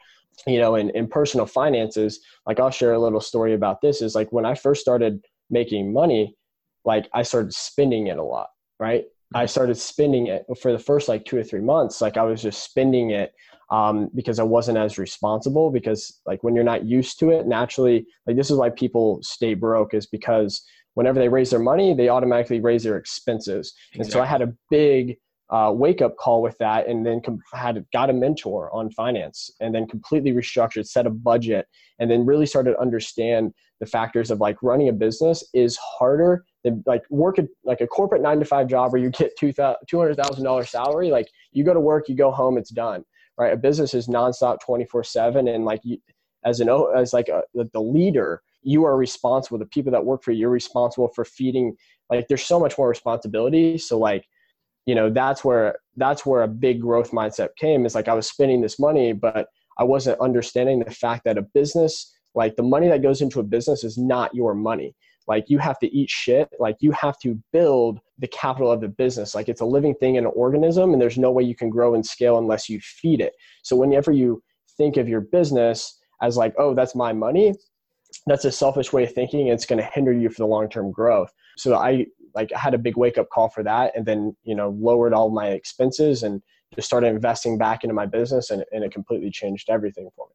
you 0.48 0.58
know 0.58 0.76
in, 0.76 0.90
in 0.92 1.06
personal 1.06 1.46
finances. 1.46 2.22
Like 2.48 2.62
i'll 2.62 2.72
share 2.72 2.94
a 2.94 3.00
little 3.00 3.20
story 3.20 3.54
about 3.54 3.82
this 3.82 4.02
is 4.02 4.16
like 4.16 4.32
when 4.32 4.46
i 4.46 4.56
first 4.56 4.80
started 4.80 5.26
making 5.50 5.92
money 5.92 6.34
like 6.86 7.10
i 7.14 7.24
started 7.24 7.54
spending 7.54 8.08
it 8.08 8.18
a 8.18 8.24
lot 8.24 8.48
right? 8.80 9.04
I 9.36 9.46
started 9.46 9.76
spending 9.76 10.28
it 10.28 10.46
for 10.62 10.72
the 10.72 10.80
first 10.80 11.10
like 11.10 11.26
two 11.26 11.38
or 11.38 11.44
three 11.44 11.60
months 11.60 12.00
like 12.02 12.16
i 12.16 12.24
was 12.24 12.42
just 12.42 12.64
spending 12.64 13.12
it 13.12 13.34
um, 13.70 14.10
because 14.16 14.40
i 14.40 14.44
wasn't 14.44 14.78
as 14.78 14.98
responsible 14.98 15.70
because 15.70 16.22
like 16.26 16.42
when 16.44 16.56
you're 16.56 16.72
not 16.74 16.86
used 16.86 17.20
to 17.20 17.30
it 17.32 17.46
naturally 17.46 18.08
like 18.26 18.38
this 18.38 18.50
is 18.50 18.58
why 18.58 18.70
people 18.70 19.20
stay 19.22 19.54
broke 19.54 19.94
is 19.94 20.08
because 20.08 20.64
whenever 21.00 21.18
they 21.18 21.30
raise 21.30 21.50
their 21.50 21.66
money, 21.72 21.94
they 21.94 22.10
automatically 22.10 22.60
raise 22.60 22.84
their 22.84 22.98
expenses. 22.98 23.74
Exactly. 23.94 24.00
And 24.02 24.12
so 24.12 24.22
I 24.22 24.26
had 24.26 24.42
a 24.42 24.54
big 24.70 25.16
uh, 25.50 25.72
wake 25.74 26.02
up 26.02 26.18
call 26.18 26.42
with 26.42 26.58
that, 26.58 26.90
and 26.90 27.06
then 27.06 27.22
com- 27.22 27.40
had 27.54 27.86
got 27.94 28.10
a 28.10 28.14
mentor 28.14 28.70
on 28.74 28.92
finance, 28.92 29.50
and 29.62 29.74
then 29.74 29.88
completely 29.88 30.34
restructured, 30.34 30.86
set 30.86 31.08
a 31.08 31.10
budget, 31.10 31.66
and 32.00 32.12
then 32.12 32.26
really 32.26 32.46
started 32.46 32.72
to 32.72 32.80
understand 32.80 33.54
the 33.80 33.86
factors 33.86 34.30
of 34.30 34.42
like 34.42 34.58
running 34.62 34.90
a 34.90 34.94
business 35.06 35.42
is 35.54 35.78
harder 35.78 36.44
than 36.66 36.84
like 36.86 37.04
work 37.10 37.40
at 37.40 37.48
like 37.64 37.80
a 37.80 37.88
corporate 37.88 38.22
nine 38.22 38.40
to 38.40 38.46
five 38.46 38.68
job 38.68 38.92
where 38.92 39.02
you 39.02 39.10
get 39.10 39.32
two 39.40 39.54
hundred 40.00 40.18
thousand 40.18 40.44
dollars 40.44 40.70
salary. 40.70 41.12
Like 41.12 41.30
you 41.54 41.64
go 41.64 41.74
to 41.74 41.80
work, 41.80 42.10
you 42.10 42.16
go 42.16 42.30
home, 42.30 42.58
it's 42.58 42.72
done. 42.72 43.06
Right? 43.38 43.54
A 43.54 43.58
business 43.58 43.94
is 43.94 44.08
nonstop, 44.08 44.58
twenty 44.60 44.84
four 44.84 45.06
seven, 45.06 45.48
and 45.48 45.64
like 45.64 45.80
you, 45.84 45.98
as 46.44 46.60
an 46.60 46.70
as 46.96 47.14
like 47.14 47.30
a, 47.30 47.44
the 47.54 47.82
leader 47.82 48.42
you 48.62 48.84
are 48.86 48.98
responsible 48.98 49.58
the 49.58 49.66
people 49.66 49.92
that 49.92 50.06
work 50.06 50.24
for 50.24 50.32
you 50.32 50.40
you're 50.40 50.50
responsible 50.50 51.10
for 51.16 51.24
feeding 51.24 51.76
like 52.10 52.28
there's 52.28 52.44
so 52.44 52.60
much 52.60 52.78
more 52.78 52.90
responsibility. 52.90 53.78
So 53.78 53.98
like 53.98 54.26
you 54.86 54.96
know 54.96 55.10
that's 55.10 55.44
where 55.44 55.78
that's 55.98 56.26
where 56.26 56.42
a 56.42 56.48
big 56.48 56.82
growth 56.82 57.12
mindset 57.12 57.50
came 57.58 57.86
is 57.86 57.94
like 57.94 58.08
i 58.08 58.14
was 58.14 58.28
spending 58.28 58.62
this 58.62 58.80
money 58.80 59.12
but 59.12 59.48
i 59.78 59.84
wasn't 59.84 60.20
understanding 60.22 60.80
the 60.80 60.90
fact 60.90 61.26
that 61.26 61.38
a 61.38 61.44
business 61.54 62.12
like 62.34 62.56
the 62.56 62.64
money 62.64 62.88
that 62.88 63.02
goes 63.02 63.22
into 63.22 63.40
a 63.40 63.44
business 63.44 63.84
is 63.84 63.98
not 63.98 64.34
your 64.34 64.54
money. 64.54 64.96
Like 65.28 65.46
you 65.50 65.58
have 65.60 65.80
to 65.80 65.96
eat 65.96 66.10
shit. 66.10 66.50
Like 66.60 66.78
you 66.80 66.92
have 66.92 67.18
to 67.20 67.40
build 67.52 68.00
the 68.18 68.28
capital 68.28 68.72
of 68.72 68.82
the 68.82 68.88
business. 68.88 69.36
Like 69.36 69.50
it's 69.50 69.62
a 69.62 69.66
living 69.66 69.96
thing 69.96 70.16
in 70.16 70.26
an 70.26 70.32
organism 70.36 70.94
and 70.94 71.02
there's 71.02 71.18
no 71.18 71.32
way 71.32 71.44
you 71.44 71.56
can 71.56 71.70
grow 71.70 71.96
and 71.96 72.06
scale 72.06 72.38
unless 72.38 72.70
you 72.70 72.80
feed 72.82 73.20
it. 73.20 73.34
So 73.64 73.76
whenever 73.76 74.12
you 74.12 74.42
think 74.78 74.98
of 74.98 75.10
your 75.10 75.22
business 75.22 76.00
as 76.22 76.38
like 76.38 76.54
oh 76.58 76.74
that's 76.74 76.96
my 76.96 77.14
money 77.14 77.54
that's 78.30 78.46
a 78.46 78.52
selfish 78.52 78.94
way 78.94 79.04
of 79.04 79.14
thinking 79.14 79.48
it's 79.48 79.66
going 79.66 79.80
to 79.80 79.90
hinder 79.94 80.14
you 80.14 80.30
for 80.30 80.38
the 80.38 80.48
long-term 80.48 80.92
growth. 80.92 81.32
So 81.58 81.76
i 81.76 82.06
like 82.36 82.52
had 82.52 82.74
a 82.74 82.78
big 82.78 82.98
wake-up 82.98 83.30
call 83.30 83.50
for 83.50 83.64
that 83.64 83.92
and 83.96 84.06
then 84.06 84.36
you 84.44 84.56
know 84.56 84.70
lowered 84.80 85.14
all 85.14 85.30
my 85.30 85.48
expenses 85.48 86.24
and 86.24 86.42
just 86.76 86.88
started 86.88 87.08
investing 87.08 87.58
back 87.58 87.84
into 87.84 87.94
my 87.94 88.06
business 88.06 88.52
and, 88.52 88.64
and 88.72 88.84
it 88.84 88.92
completely 88.92 89.32
changed 89.32 89.70
everything 89.70 90.10
for 90.16 90.28
me. 90.28 90.34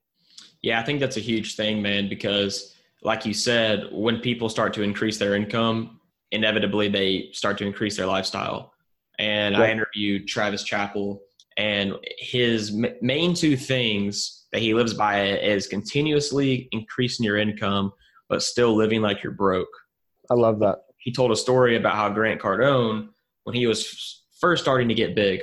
Yeah 0.62 0.80
i 0.80 0.84
think 0.84 1.00
that's 1.00 1.16
a 1.16 1.20
huge 1.20 1.56
thing 1.56 1.82
man 1.82 2.08
because 2.08 2.74
like 3.02 3.24
you 3.26 3.34
said 3.34 3.84
when 3.92 4.18
people 4.20 4.48
start 4.48 4.72
to 4.74 4.82
increase 4.82 5.18
their 5.18 5.34
income 5.34 6.00
inevitably 6.32 6.88
they 6.88 7.28
start 7.32 7.58
to 7.58 7.66
increase 7.66 7.96
their 7.96 8.06
lifestyle. 8.06 8.72
And 9.18 9.54
yeah. 9.54 9.62
i 9.62 9.70
interviewed 9.70 10.26
travis 10.26 10.64
chappell 10.64 11.22
and 11.56 11.94
his 12.18 12.70
m- 12.70 12.94
main 13.00 13.34
two 13.34 13.56
things 13.56 14.46
that 14.52 14.60
he 14.60 14.74
lives 14.74 14.94
by 14.94 15.30
is 15.30 15.66
continuously 15.66 16.68
increasing 16.72 17.24
your 17.24 17.36
income, 17.36 17.92
but 18.28 18.42
still 18.42 18.74
living 18.74 19.02
like 19.02 19.22
you're 19.22 19.32
broke. 19.32 19.68
I 20.30 20.34
love 20.34 20.60
that. 20.60 20.78
He 20.98 21.12
told 21.12 21.32
a 21.32 21.36
story 21.36 21.76
about 21.76 21.94
how 21.94 22.08
Grant 22.10 22.40
Cardone, 22.40 23.08
when 23.44 23.54
he 23.54 23.66
was 23.66 24.24
first 24.40 24.62
starting 24.62 24.88
to 24.88 24.94
get 24.94 25.14
big, 25.14 25.42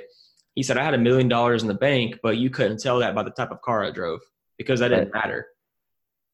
he 0.55 0.63
said, 0.63 0.77
I 0.77 0.83
had 0.83 0.93
a 0.93 0.97
million 0.97 1.27
dollars 1.29 1.61
in 1.61 1.67
the 1.67 1.73
bank, 1.73 2.17
but 2.23 2.37
you 2.37 2.49
couldn't 2.49 2.79
tell 2.79 2.99
that 2.99 3.15
by 3.15 3.23
the 3.23 3.31
type 3.31 3.51
of 3.51 3.61
car 3.61 3.83
I 3.83 3.91
drove 3.91 4.19
because 4.57 4.79
that 4.79 4.89
didn't 4.89 5.11
right. 5.11 5.23
matter. 5.23 5.47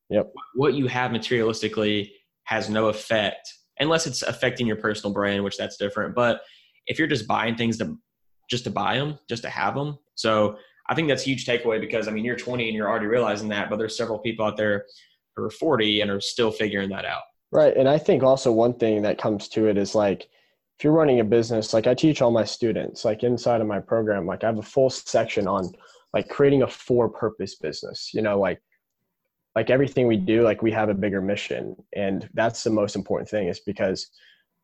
Yep. 0.09 0.31
What 0.55 0.73
you 0.73 0.87
have 0.87 1.11
materialistically 1.11 2.11
has 2.43 2.69
no 2.69 2.87
effect 2.87 3.53
unless 3.79 4.07
it's 4.07 4.21
affecting 4.23 4.65
your 4.65 4.77
personal 4.77 5.13
brand, 5.13 5.43
which 5.43 5.57
that's 5.57 5.77
different. 5.77 6.15
But 6.15 6.41
if 6.87 6.97
you're 6.97 7.07
just 7.07 7.27
buying 7.27 7.55
things 7.55 7.77
to 7.77 7.97
just 8.47 8.63
to 8.65 8.69
buy 8.69 8.97
them, 8.97 9.19
just 9.29 9.43
to 9.43 9.49
have 9.49 9.75
them. 9.75 9.97
So 10.15 10.57
I 10.89 10.95
think 10.95 11.07
that's 11.07 11.23
huge 11.23 11.45
takeaway 11.45 11.79
because 11.79 12.07
I 12.07 12.11
mean 12.11 12.25
you're 12.25 12.35
20 12.35 12.67
and 12.67 12.75
you're 12.75 12.89
already 12.89 13.07
realizing 13.07 13.49
that, 13.49 13.69
but 13.69 13.77
there's 13.77 13.97
several 13.97 14.19
people 14.19 14.45
out 14.45 14.57
there 14.57 14.85
who 15.35 15.43
are 15.43 15.49
40 15.49 16.01
and 16.01 16.11
are 16.11 16.21
still 16.21 16.51
figuring 16.51 16.89
that 16.89 17.05
out. 17.05 17.23
Right. 17.51 17.75
And 17.75 17.87
I 17.87 17.97
think 17.97 18.23
also 18.23 18.51
one 18.51 18.73
thing 18.73 19.01
that 19.03 19.17
comes 19.17 19.47
to 19.49 19.67
it 19.67 19.77
is 19.77 19.95
like, 19.95 20.27
if 20.77 20.83
you're 20.83 20.93
running 20.93 21.19
a 21.19 21.23
business, 21.23 21.73
like 21.73 21.87
I 21.87 21.93
teach 21.93 22.21
all 22.21 22.29
my 22.29 22.43
students, 22.43 23.03
like 23.03 23.23
inside 23.23 23.61
of 23.61 23.67
my 23.67 23.79
program, 23.79 24.27
like 24.27 24.43
I 24.43 24.47
have 24.47 24.59
a 24.59 24.63
full 24.63 24.89
section 24.89 25.47
on 25.47 25.71
like 26.13 26.29
creating 26.29 26.63
a 26.63 26.67
for 26.67 27.09
purpose 27.09 27.55
business, 27.55 28.11
you 28.13 28.21
know, 28.21 28.39
like, 28.39 28.61
like 29.55 29.71
everything 29.71 30.05
we 30.07 30.17
do, 30.17 30.43
like 30.43 30.61
we 30.61 30.71
have 30.71 30.89
a 30.89 30.93
bigger 30.93 31.19
mission. 31.19 31.75
And 31.95 32.29
that's 32.35 32.63
the 32.63 32.69
most 32.69 32.95
important 32.95 33.27
thing 33.27 33.47
is 33.47 33.59
because 33.61 34.07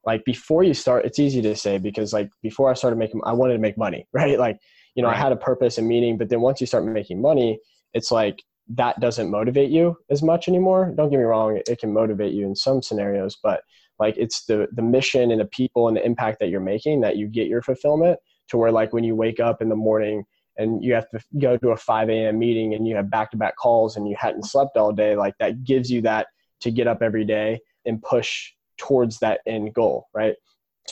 like 0.05 0.25
before 0.25 0.63
you 0.63 0.73
start, 0.73 1.05
it's 1.05 1.19
easy 1.19 1.41
to 1.41 1.55
say 1.55 1.77
because 1.77 2.13
like 2.13 2.29
before 2.41 2.69
I 2.69 2.73
started 2.73 2.97
making, 2.97 3.21
I 3.23 3.33
wanted 3.33 3.53
to 3.53 3.59
make 3.59 3.77
money, 3.77 4.07
right? 4.13 4.37
Like, 4.37 4.59
you 4.95 5.01
know, 5.01 5.09
right. 5.09 5.17
I 5.17 5.21
had 5.21 5.31
a 5.31 5.37
purpose 5.37 5.77
and 5.77 5.87
meaning, 5.87 6.17
but 6.17 6.29
then 6.29 6.41
once 6.41 6.61
you 6.61 6.67
start 6.67 6.85
making 6.85 7.21
money, 7.21 7.59
it's 7.93 8.11
like 8.11 8.43
that 8.75 8.99
doesn't 8.99 9.29
motivate 9.29 9.69
you 9.69 9.97
as 10.09 10.23
much 10.23 10.47
anymore. 10.47 10.93
Don't 10.95 11.09
get 11.09 11.17
me 11.17 11.23
wrong, 11.23 11.59
it 11.67 11.79
can 11.79 11.93
motivate 11.93 12.33
you 12.33 12.45
in 12.45 12.55
some 12.55 12.81
scenarios, 12.81 13.37
but 13.41 13.61
like 13.99 14.17
it's 14.17 14.45
the 14.45 14.67
the 14.73 14.81
mission 14.81 15.31
and 15.31 15.39
the 15.39 15.45
people 15.45 15.87
and 15.87 15.97
the 15.97 16.05
impact 16.05 16.39
that 16.39 16.49
you're 16.49 16.59
making 16.59 17.01
that 17.01 17.15
you 17.15 17.27
get 17.27 17.47
your 17.47 17.61
fulfillment 17.61 18.19
to 18.49 18.57
where 18.57 18.71
like 18.71 18.91
when 18.91 19.03
you 19.03 19.15
wake 19.15 19.39
up 19.39 19.61
in 19.61 19.69
the 19.69 19.75
morning 19.75 20.23
and 20.57 20.83
you 20.83 20.93
have 20.93 21.09
to 21.09 21.19
go 21.39 21.57
to 21.57 21.69
a 21.69 21.77
5 21.77 22.09
a.m. 22.09 22.37
meeting 22.37 22.73
and 22.73 22.87
you 22.87 22.95
have 22.95 23.09
back 23.09 23.31
to 23.31 23.37
back 23.37 23.55
calls 23.55 23.95
and 23.95 24.07
you 24.07 24.15
hadn't 24.17 24.45
slept 24.45 24.77
all 24.77 24.91
day, 24.91 25.15
like 25.15 25.33
that 25.39 25.63
gives 25.63 25.89
you 25.89 26.01
that 26.01 26.27
to 26.61 26.71
get 26.71 26.87
up 26.87 27.01
every 27.01 27.25
day 27.25 27.59
and 27.85 28.01
push 28.01 28.51
towards 28.87 29.19
that 29.19 29.41
end 29.45 29.73
goal, 29.73 30.07
right? 30.13 30.35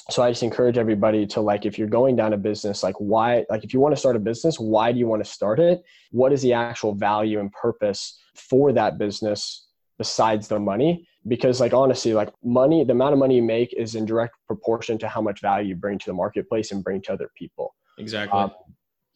so 0.10 0.24
i 0.24 0.32
just 0.32 0.44
encourage 0.44 0.78
everybody 0.78 1.26
to 1.26 1.42
like 1.42 1.66
if 1.66 1.78
you're 1.78 1.88
going 1.88 2.16
down 2.16 2.34
a 2.34 2.38
business 2.38 2.82
like 2.82 2.96
why 2.96 3.46
like 3.50 3.64
if 3.64 3.74
you 3.74 3.80
want 3.80 3.94
to 3.94 4.00
start 4.00 4.16
a 4.16 4.20
business 4.20 4.60
why 4.60 4.92
do 4.92 5.00
you 5.00 5.08
want 5.08 5.24
to 5.24 5.30
start 5.30 5.60
it? 5.60 5.84
What 6.12 6.32
is 6.34 6.42
the 6.42 6.54
actual 6.54 6.94
value 6.94 7.40
and 7.40 7.52
purpose 7.52 8.20
for 8.36 8.72
that 8.74 8.98
business 8.98 9.68
besides 9.98 10.48
the 10.48 10.60
money? 10.60 11.08
Because 11.28 11.60
like 11.60 11.74
honestly 11.74 12.14
like 12.14 12.30
money 12.44 12.84
the 12.84 12.94
amount 12.94 13.14
of 13.14 13.20
money 13.20 13.36
you 13.36 13.44
make 13.44 13.74
is 13.74 13.96
in 13.96 14.06
direct 14.06 14.36
proportion 14.48 14.98
to 15.00 15.08
how 15.08 15.22
much 15.22 15.42
value 15.42 15.70
you 15.70 15.76
bring 15.76 16.00
to 16.00 16.06
the 16.06 16.14
marketplace 16.14 16.72
and 16.72 16.84
bring 16.84 17.02
to 17.04 17.14
other 17.14 17.30
people. 17.38 17.76
Exactly. 17.98 18.40
Um, 18.40 18.52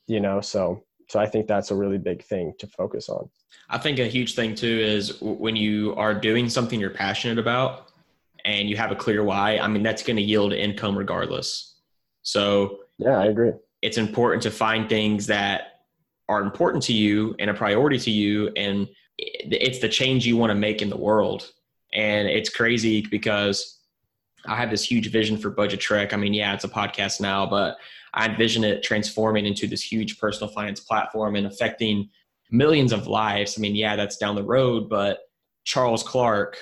you 0.08 0.20
know 0.20 0.40
so 0.40 0.84
so 1.10 1.20
i 1.20 1.26
think 1.26 1.48
that's 1.48 1.72
a 1.72 1.76
really 1.76 1.98
big 1.98 2.24
thing 2.24 2.54
to 2.60 2.68
focus 2.68 3.10
on. 3.10 3.30
I 3.70 3.78
think 3.78 4.00
a 4.00 4.08
huge 4.08 4.36
thing 4.36 4.54
too 4.54 4.80
is 4.82 5.20
when 5.22 5.56
you 5.56 5.96
are 5.96 6.14
doing 6.14 6.50
something 6.50 6.80
you're 6.80 6.90
passionate 6.90 7.40
about 7.40 7.92
and 8.46 8.70
you 8.70 8.78
have 8.78 8.92
a 8.92 8.96
clear 8.96 9.24
why, 9.24 9.58
I 9.58 9.68
mean, 9.68 9.84
that's 9.84 10.04
going 10.04 10.16
to 10.16 10.22
yield 10.22 10.54
income 10.54 10.98
regardless. 10.98 11.76
So, 12.22 12.80
yeah, 12.98 13.20
I 13.20 13.26
agree. 13.26 13.52
It's 13.82 13.98
important 13.98 14.44
to 14.44 14.52
find 14.52 14.88
things 14.88 15.28
that 15.28 15.82
are 16.30 16.42
important 16.42 16.84
to 16.84 16.94
you 16.94 17.36
and 17.40 17.50
a 17.50 17.54
priority 17.54 18.00
to 18.00 18.12
you, 18.12 18.50
and 18.56 18.88
it's 19.18 19.80
the 19.80 19.90
change 19.90 20.26
you 20.26 20.38
want 20.38 20.52
to 20.52 20.56
make 20.56 20.82
in 20.82 20.90
the 20.90 20.98
world. 20.98 21.52
And 21.94 22.28
it's 22.28 22.50
crazy 22.50 23.06
because 23.10 23.80
I 24.46 24.56
have 24.56 24.70
this 24.70 24.84
huge 24.84 25.12
vision 25.12 25.38
for 25.38 25.50
Budget 25.50 25.80
Trek. 25.80 26.14
I 26.14 26.18
mean, 26.18 26.34
yeah, 26.34 26.54
it's 26.54 26.64
a 26.64 26.70
podcast 26.70 27.22
now, 27.22 27.46
but 27.46 27.78
I 28.14 28.28
envision 28.28 28.64
it 28.64 28.84
transforming 28.84 29.46
into 29.46 29.68
this 29.68 29.82
huge 29.82 30.20
personal 30.20 30.54
finance 30.54 30.80
platform 30.80 31.36
and 31.36 31.48
affecting 31.48 32.10
millions 32.52 32.92
of 32.92 33.08
lives. 33.08 33.58
I 33.58 33.62
mean, 33.62 33.76
yeah, 33.76 33.96
that's 33.96 34.18
down 34.18 34.36
the 34.36 34.44
road, 34.44 34.90
but 34.90 35.20
Charles 35.64 36.04
Clark, 36.04 36.58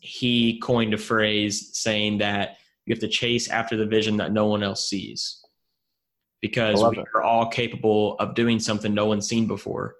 he 0.00 0.58
coined 0.60 0.94
a 0.94 0.98
phrase 0.98 1.70
saying 1.78 2.18
that 2.18 2.56
you 2.86 2.94
have 2.94 3.00
to 3.00 3.08
chase 3.08 3.48
after 3.48 3.76
the 3.76 3.86
vision 3.86 4.16
that 4.16 4.32
no 4.32 4.46
one 4.46 4.62
else 4.62 4.88
sees 4.88 5.44
because 6.40 6.82
we 6.82 6.98
it. 6.98 7.06
are 7.14 7.22
all 7.22 7.48
capable 7.48 8.16
of 8.18 8.34
doing 8.34 8.58
something 8.58 8.94
no 8.94 9.06
one's 9.06 9.28
seen 9.28 9.46
before. 9.46 9.94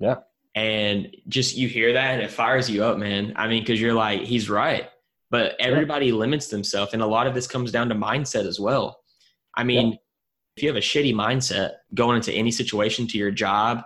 Yeah. 0.00 0.16
And 0.54 1.14
just 1.28 1.56
you 1.56 1.68
hear 1.68 1.92
that 1.92 2.14
and 2.14 2.22
it 2.22 2.30
fires 2.30 2.70
you 2.70 2.84
up, 2.84 2.96
man. 2.96 3.34
I 3.36 3.48
mean, 3.48 3.62
because 3.62 3.80
you're 3.80 3.94
like, 3.94 4.22
he's 4.22 4.48
right. 4.48 4.88
But 5.30 5.56
everybody 5.58 6.06
yeah. 6.06 6.14
limits 6.14 6.48
themselves. 6.48 6.94
And 6.94 7.02
a 7.02 7.06
lot 7.06 7.26
of 7.26 7.34
this 7.34 7.46
comes 7.46 7.70
down 7.70 7.88
to 7.90 7.94
mindset 7.94 8.46
as 8.46 8.58
well. 8.58 9.00
I 9.54 9.64
mean, 9.64 9.92
yeah. 9.92 9.96
if 10.56 10.62
you 10.62 10.68
have 10.68 10.76
a 10.76 10.80
shitty 10.80 11.14
mindset 11.14 11.72
going 11.92 12.16
into 12.16 12.32
any 12.32 12.50
situation 12.50 13.06
to 13.08 13.18
your 13.18 13.30
job, 13.30 13.82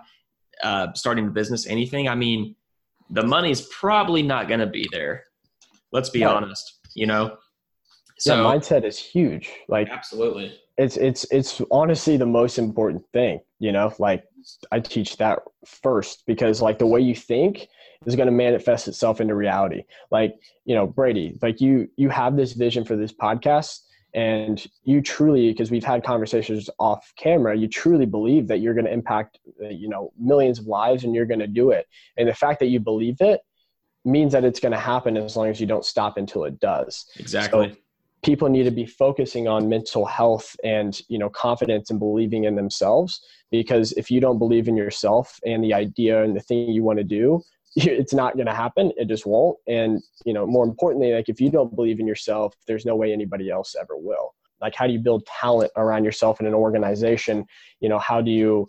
uh, 0.63 0.93
starting 0.93 1.27
a 1.27 1.31
business, 1.31 1.67
anything, 1.67 2.07
I 2.07 2.15
mean, 2.15 2.55
the 3.09 3.25
money's 3.25 3.61
probably 3.61 4.21
not 4.21 4.47
going 4.47 4.59
to 4.59 4.67
be 4.67 4.87
there. 4.91 5.25
Let's 5.91 6.09
be 6.09 6.19
yeah. 6.19 6.29
honest, 6.29 6.79
you 6.93 7.05
know? 7.05 7.37
So 8.17 8.35
yeah, 8.35 8.43
mindset 8.43 8.83
is 8.83 8.97
huge. 8.97 9.49
Like 9.67 9.89
absolutely. 9.89 10.59
It's 10.77 10.97
it's 10.97 11.25
it's 11.31 11.61
honestly 11.71 12.17
the 12.17 12.25
most 12.25 12.57
important 12.57 13.03
thing, 13.13 13.39
you 13.59 13.71
know? 13.71 13.93
Like 13.97 14.23
I 14.71 14.79
teach 14.79 15.17
that 15.17 15.39
first 15.65 16.23
because 16.27 16.61
like 16.61 16.79
the 16.79 16.87
way 16.87 17.01
you 17.01 17.15
think 17.15 17.67
is 18.05 18.15
going 18.15 18.27
to 18.27 18.31
manifest 18.31 18.87
itself 18.87 19.19
into 19.19 19.35
reality. 19.35 19.83
Like, 20.11 20.35
you 20.65 20.75
know, 20.75 20.87
Brady, 20.87 21.37
like 21.41 21.61
you 21.61 21.89
you 21.97 22.09
have 22.09 22.35
this 22.35 22.53
vision 22.53 22.85
for 22.85 22.95
this 22.95 23.13
podcast 23.13 23.79
and 24.13 24.65
you 24.83 25.01
truly 25.01 25.51
because 25.51 25.69
we've 25.69 25.83
had 25.83 26.03
conversations 26.03 26.67
off 26.79 27.13
camera 27.15 27.55
you 27.55 27.67
truly 27.67 28.07
believe 28.07 28.47
that 28.47 28.59
you're 28.59 28.73
going 28.73 28.85
to 28.85 28.91
impact 28.91 29.37
you 29.69 29.87
know 29.87 30.11
millions 30.17 30.57
of 30.57 30.65
lives 30.65 31.03
and 31.03 31.13
you're 31.13 31.27
going 31.27 31.39
to 31.39 31.47
do 31.47 31.69
it 31.69 31.85
and 32.17 32.27
the 32.27 32.33
fact 32.33 32.59
that 32.59 32.67
you 32.67 32.79
believe 32.79 33.17
it 33.19 33.41
means 34.05 34.33
that 34.33 34.43
it's 34.43 34.59
going 34.59 34.71
to 34.71 34.79
happen 34.79 35.17
as 35.17 35.35
long 35.35 35.47
as 35.47 35.59
you 35.59 35.67
don't 35.67 35.85
stop 35.85 36.17
until 36.17 36.45
it 36.45 36.59
does. 36.59 37.05
Exactly. 37.17 37.69
So 37.69 37.75
people 38.23 38.49
need 38.49 38.63
to 38.63 38.71
be 38.71 38.85
focusing 38.85 39.47
on 39.47 39.69
mental 39.69 40.05
health 40.05 40.55
and 40.63 41.01
you 41.07 41.17
know 41.17 41.29
confidence 41.29 41.89
and 41.89 41.99
believing 41.99 42.43
in 42.43 42.55
themselves 42.55 43.21
because 43.51 43.91
if 43.93 44.11
you 44.11 44.19
don't 44.19 44.39
believe 44.39 44.67
in 44.67 44.75
yourself 44.75 45.39
and 45.45 45.63
the 45.63 45.73
idea 45.73 46.23
and 46.23 46.35
the 46.35 46.41
thing 46.41 46.69
you 46.69 46.83
want 46.83 46.97
to 46.97 47.03
do 47.03 47.41
it's 47.75 48.13
not 48.13 48.35
going 48.35 48.45
to 48.45 48.53
happen 48.53 48.91
it 48.97 49.07
just 49.07 49.25
won't 49.25 49.57
and 49.67 50.01
you 50.25 50.33
know 50.33 50.45
more 50.45 50.65
importantly 50.65 51.13
like 51.13 51.29
if 51.29 51.39
you 51.39 51.49
don't 51.49 51.75
believe 51.75 51.99
in 51.99 52.07
yourself 52.07 52.55
there's 52.67 52.85
no 52.85 52.95
way 52.95 53.13
anybody 53.13 53.49
else 53.49 53.75
ever 53.79 53.95
will 53.95 54.33
like 54.61 54.75
how 54.75 54.85
do 54.85 54.93
you 54.93 54.99
build 54.99 55.25
talent 55.25 55.71
around 55.77 56.03
yourself 56.03 56.39
in 56.39 56.47
an 56.47 56.53
organization 56.53 57.45
you 57.79 57.87
know 57.87 57.99
how 57.99 58.21
do 58.21 58.31
you 58.31 58.67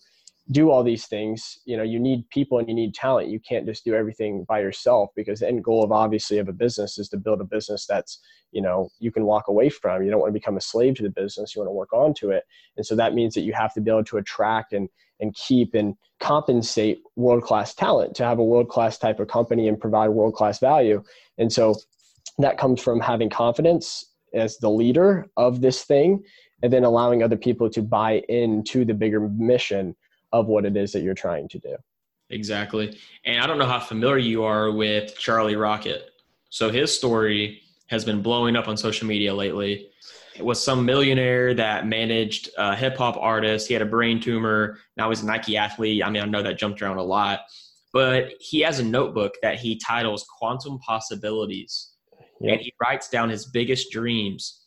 do 0.50 0.70
all 0.70 0.82
these 0.82 1.06
things 1.06 1.58
you 1.64 1.76
know 1.76 1.82
you 1.82 2.00
need 2.00 2.28
people 2.30 2.58
and 2.58 2.68
you 2.68 2.74
need 2.74 2.94
talent. 2.94 3.28
You 3.28 3.40
can't 3.40 3.66
just 3.66 3.84
do 3.84 3.94
everything 3.94 4.44
by 4.48 4.60
yourself 4.60 5.10
because 5.14 5.40
the 5.40 5.48
end 5.48 5.62
goal 5.62 5.84
of 5.84 5.92
obviously 5.92 6.38
of 6.38 6.48
a 6.48 6.52
business 6.52 6.98
is 6.98 7.08
to 7.10 7.16
build 7.16 7.40
a 7.40 7.44
business 7.44 7.86
that's 7.86 8.20
you 8.52 8.62
know 8.62 8.88
you 8.98 9.12
can 9.12 9.24
walk 9.24 9.48
away 9.48 9.68
from. 9.68 10.02
You 10.02 10.10
don't 10.10 10.20
want 10.20 10.30
to 10.30 10.38
become 10.38 10.56
a 10.56 10.60
slave 10.60 10.96
to 10.96 11.02
the 11.02 11.10
business. 11.10 11.54
You 11.54 11.60
want 11.60 11.68
to 11.68 11.74
work 11.74 11.92
onto 11.92 12.30
it. 12.30 12.44
And 12.76 12.84
so 12.84 12.96
that 12.96 13.14
means 13.14 13.34
that 13.34 13.42
you 13.42 13.52
have 13.52 13.74
to 13.74 13.80
be 13.80 13.90
able 13.90 14.04
to 14.04 14.18
attract 14.18 14.72
and 14.72 14.88
and 15.20 15.34
keep 15.34 15.74
and 15.74 15.94
compensate 16.18 16.98
world 17.16 17.42
class 17.42 17.74
talent 17.74 18.16
to 18.16 18.24
have 18.24 18.38
a 18.38 18.44
world 18.44 18.68
class 18.68 18.98
type 18.98 19.20
of 19.20 19.28
company 19.28 19.68
and 19.68 19.78
provide 19.78 20.08
world 20.08 20.34
class 20.34 20.58
value. 20.58 21.02
And 21.38 21.52
so 21.52 21.76
that 22.38 22.58
comes 22.58 22.80
from 22.80 23.00
having 23.00 23.30
confidence 23.30 24.04
as 24.34 24.58
the 24.58 24.70
leader 24.70 25.26
of 25.36 25.60
this 25.60 25.82
thing 25.84 26.22
and 26.62 26.72
then 26.72 26.84
allowing 26.84 27.22
other 27.22 27.36
people 27.36 27.70
to 27.70 27.82
buy 27.82 28.22
into 28.28 28.84
the 28.84 28.94
bigger 28.94 29.20
mission 29.20 29.94
of 30.32 30.46
what 30.46 30.64
it 30.64 30.76
is 30.76 30.92
that 30.92 31.00
you're 31.00 31.14
trying 31.14 31.48
to 31.48 31.58
do. 31.58 31.76
Exactly. 32.30 32.96
And 33.24 33.42
I 33.42 33.46
don't 33.46 33.58
know 33.58 33.66
how 33.66 33.80
familiar 33.80 34.18
you 34.18 34.44
are 34.44 34.70
with 34.70 35.18
Charlie 35.18 35.56
Rocket. 35.56 36.10
So 36.48 36.70
his 36.70 36.96
story 36.96 37.60
has 37.88 38.04
been 38.04 38.22
blowing 38.22 38.56
up 38.56 38.68
on 38.68 38.76
social 38.76 39.08
media 39.08 39.34
lately. 39.34 39.88
It 40.36 40.44
was 40.44 40.62
some 40.62 40.84
millionaire 40.86 41.54
that 41.54 41.86
managed 41.86 42.50
a 42.56 42.76
hip 42.76 42.96
hop 42.96 43.16
artist. 43.16 43.66
He 43.66 43.74
had 43.74 43.82
a 43.82 43.86
brain 43.86 44.20
tumor. 44.20 44.78
Now 44.96 45.08
he's 45.10 45.22
a 45.22 45.26
Nike 45.26 45.56
athlete. 45.56 46.04
I 46.04 46.10
mean, 46.10 46.22
I 46.22 46.26
know 46.26 46.42
that 46.42 46.56
jumped 46.58 46.80
around 46.80 46.98
a 46.98 47.02
lot, 47.02 47.40
but 47.92 48.30
he 48.38 48.60
has 48.60 48.78
a 48.78 48.84
notebook 48.84 49.34
that 49.42 49.58
he 49.58 49.76
titles 49.76 50.24
Quantum 50.38 50.78
Possibilities. 50.78 51.90
Yep. 52.40 52.52
And 52.52 52.60
he 52.60 52.72
writes 52.80 53.08
down 53.08 53.28
his 53.28 53.46
biggest 53.46 53.90
dreams. 53.90 54.60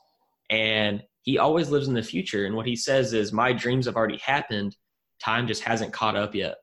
And 0.49 1.01
he 1.21 1.37
always 1.37 1.69
lives 1.69 1.87
in 1.87 1.93
the 1.93 2.03
future. 2.03 2.45
And 2.45 2.55
what 2.55 2.67
he 2.67 2.75
says 2.75 3.13
is, 3.13 3.31
My 3.31 3.53
dreams 3.53 3.85
have 3.85 3.95
already 3.95 4.17
happened 4.17 4.75
time 5.23 5.47
just 5.47 5.63
hasn't 5.63 5.93
caught 5.93 6.15
up 6.15 6.35
yet. 6.35 6.57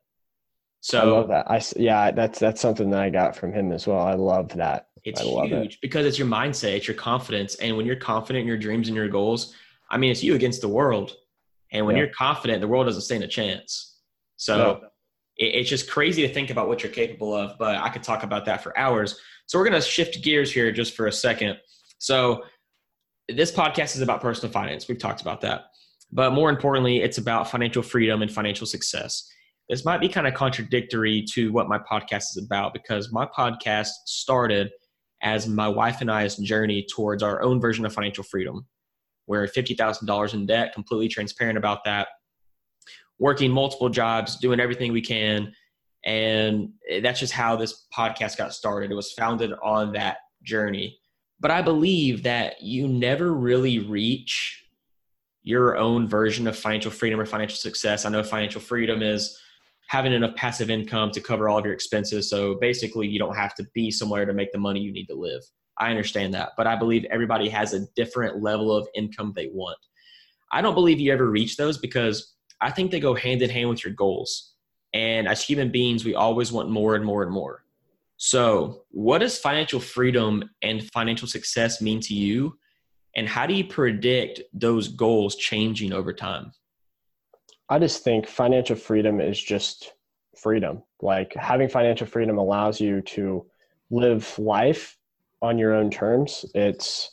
So 0.80 1.00
I 1.00 1.04
love 1.04 1.28
that. 1.28 1.50
I 1.50 1.62
yeah, 1.76 2.10
that's 2.10 2.38
that's 2.38 2.60
something 2.60 2.90
that 2.90 3.00
I 3.00 3.10
got 3.10 3.36
from 3.36 3.52
him 3.52 3.72
as 3.72 3.86
well. 3.86 4.00
I 4.00 4.14
love 4.14 4.48
that. 4.54 4.86
It's 5.04 5.20
huge 5.20 5.74
it. 5.74 5.78
because 5.80 6.06
it's 6.06 6.18
your 6.18 6.28
mindset, 6.28 6.76
it's 6.76 6.88
your 6.88 6.96
confidence, 6.96 7.54
and 7.56 7.76
when 7.76 7.86
you're 7.86 7.96
confident 7.96 8.42
in 8.42 8.48
your 8.48 8.58
dreams 8.58 8.88
and 8.88 8.96
your 8.96 9.08
goals, 9.08 9.54
I 9.90 9.98
mean, 9.98 10.10
it's 10.10 10.22
you 10.22 10.34
against 10.34 10.60
the 10.60 10.68
world. 10.68 11.16
And 11.72 11.86
when 11.86 11.96
yeah. 11.96 12.04
you're 12.04 12.12
confident, 12.12 12.60
the 12.60 12.68
world 12.68 12.86
doesn't 12.86 13.02
stand 13.02 13.22
a 13.22 13.28
chance. 13.28 13.98
So 14.36 14.56
no. 14.56 14.80
it, 15.36 15.54
it's 15.54 15.70
just 15.70 15.90
crazy 15.90 16.26
to 16.26 16.32
think 16.32 16.50
about 16.50 16.68
what 16.68 16.82
you're 16.82 16.92
capable 16.92 17.34
of. 17.34 17.58
But 17.58 17.76
I 17.76 17.88
could 17.90 18.02
talk 18.02 18.22
about 18.22 18.44
that 18.46 18.62
for 18.62 18.76
hours. 18.76 19.20
So 19.46 19.58
we're 19.58 19.68
going 19.68 19.80
to 19.80 19.86
shift 19.86 20.22
gears 20.22 20.52
here 20.52 20.72
just 20.72 20.96
for 20.96 21.06
a 21.06 21.12
second. 21.12 21.58
So 21.98 22.42
this 23.28 23.52
podcast 23.52 23.94
is 23.94 24.00
about 24.00 24.20
personal 24.20 24.52
finance. 24.52 24.88
We've 24.88 24.98
talked 24.98 25.20
about 25.20 25.40
that. 25.42 25.66
But 26.12 26.32
more 26.32 26.50
importantly, 26.50 27.02
it's 27.02 27.18
about 27.18 27.50
financial 27.50 27.82
freedom 27.82 28.22
and 28.22 28.32
financial 28.32 28.66
success. 28.66 29.30
This 29.68 29.84
might 29.84 30.00
be 30.00 30.08
kind 30.08 30.26
of 30.26 30.34
contradictory 30.34 31.24
to 31.32 31.52
what 31.52 31.68
my 31.68 31.78
podcast 31.78 32.36
is 32.36 32.42
about 32.44 32.72
because 32.72 33.12
my 33.12 33.26
podcast 33.26 33.90
started 34.06 34.70
as 35.22 35.46
my 35.46 35.68
wife 35.68 36.00
and 36.00 36.10
I's 36.10 36.36
journey 36.36 36.84
towards 36.92 37.22
our 37.22 37.40
own 37.42 37.60
version 37.60 37.86
of 37.86 37.92
financial 37.92 38.24
freedom. 38.24 38.66
We're 39.28 39.46
$50,000 39.46 40.34
in 40.34 40.46
debt, 40.46 40.72
completely 40.74 41.06
transparent 41.06 41.56
about 41.56 41.84
that, 41.84 42.08
working 43.20 43.52
multiple 43.52 43.90
jobs, 43.90 44.38
doing 44.38 44.58
everything 44.58 44.92
we 44.92 45.02
can, 45.02 45.52
And 46.04 46.70
that's 47.02 47.20
just 47.20 47.32
how 47.32 47.56
this 47.56 47.86
podcast 47.96 48.38
got 48.38 48.54
started. 48.54 48.90
It 48.90 48.94
was 48.94 49.12
founded 49.12 49.52
on 49.62 49.92
that 49.92 50.18
journey. 50.42 50.98
But 51.38 51.50
I 51.50 51.62
believe 51.62 52.22
that 52.22 52.62
you 52.62 52.88
never 52.88 53.32
really 53.34 53.78
reach 53.78 54.64
your 55.50 55.76
own 55.76 56.08
version 56.08 56.46
of 56.46 56.56
financial 56.56 56.90
freedom 56.90 57.20
or 57.20 57.26
financial 57.26 57.56
success. 57.56 58.04
I 58.04 58.10
know 58.10 58.22
financial 58.22 58.60
freedom 58.60 59.02
is 59.02 59.38
having 59.88 60.12
enough 60.12 60.36
passive 60.36 60.70
income 60.70 61.10
to 61.10 61.20
cover 61.20 61.48
all 61.48 61.58
of 61.58 61.64
your 61.64 61.74
expenses. 61.74 62.30
So 62.30 62.54
basically, 62.60 63.08
you 63.08 63.18
don't 63.18 63.36
have 63.36 63.54
to 63.56 63.66
be 63.74 63.90
somewhere 63.90 64.24
to 64.24 64.32
make 64.32 64.52
the 64.52 64.58
money 64.58 64.80
you 64.80 64.92
need 64.92 65.06
to 65.06 65.16
live. 65.16 65.42
I 65.78 65.90
understand 65.90 66.32
that. 66.34 66.50
But 66.56 66.68
I 66.68 66.76
believe 66.76 67.04
everybody 67.10 67.48
has 67.48 67.74
a 67.74 67.86
different 67.96 68.40
level 68.40 68.74
of 68.74 68.86
income 68.94 69.32
they 69.34 69.48
want. 69.52 69.78
I 70.52 70.62
don't 70.62 70.74
believe 70.74 71.00
you 71.00 71.12
ever 71.12 71.28
reach 71.28 71.56
those 71.56 71.76
because 71.76 72.34
I 72.60 72.70
think 72.70 72.90
they 72.90 73.00
go 73.00 73.14
hand 73.14 73.42
in 73.42 73.50
hand 73.50 73.68
with 73.68 73.84
your 73.84 73.94
goals. 73.94 74.54
And 74.94 75.26
as 75.26 75.42
human 75.42 75.70
beings, 75.70 76.04
we 76.04 76.14
always 76.14 76.52
want 76.52 76.70
more 76.70 76.94
and 76.94 77.04
more 77.04 77.22
and 77.22 77.32
more. 77.32 77.64
So, 78.16 78.82
what 78.90 79.18
does 79.18 79.38
financial 79.38 79.80
freedom 79.80 80.50
and 80.62 80.88
financial 80.92 81.26
success 81.26 81.80
mean 81.80 82.00
to 82.00 82.14
you? 82.14 82.58
And 83.16 83.28
how 83.28 83.46
do 83.46 83.54
you 83.54 83.64
predict 83.64 84.40
those 84.52 84.88
goals 84.88 85.36
changing 85.36 85.92
over 85.92 86.12
time? 86.12 86.52
I 87.68 87.78
just 87.78 88.02
think 88.04 88.26
financial 88.26 88.76
freedom 88.76 89.20
is 89.20 89.40
just 89.40 89.92
freedom. 90.36 90.82
Like 91.00 91.34
having 91.34 91.68
financial 91.68 92.06
freedom 92.06 92.38
allows 92.38 92.80
you 92.80 93.00
to 93.02 93.46
live 93.90 94.38
life 94.38 94.96
on 95.42 95.58
your 95.58 95.74
own 95.74 95.90
terms. 95.90 96.44
It's 96.54 97.10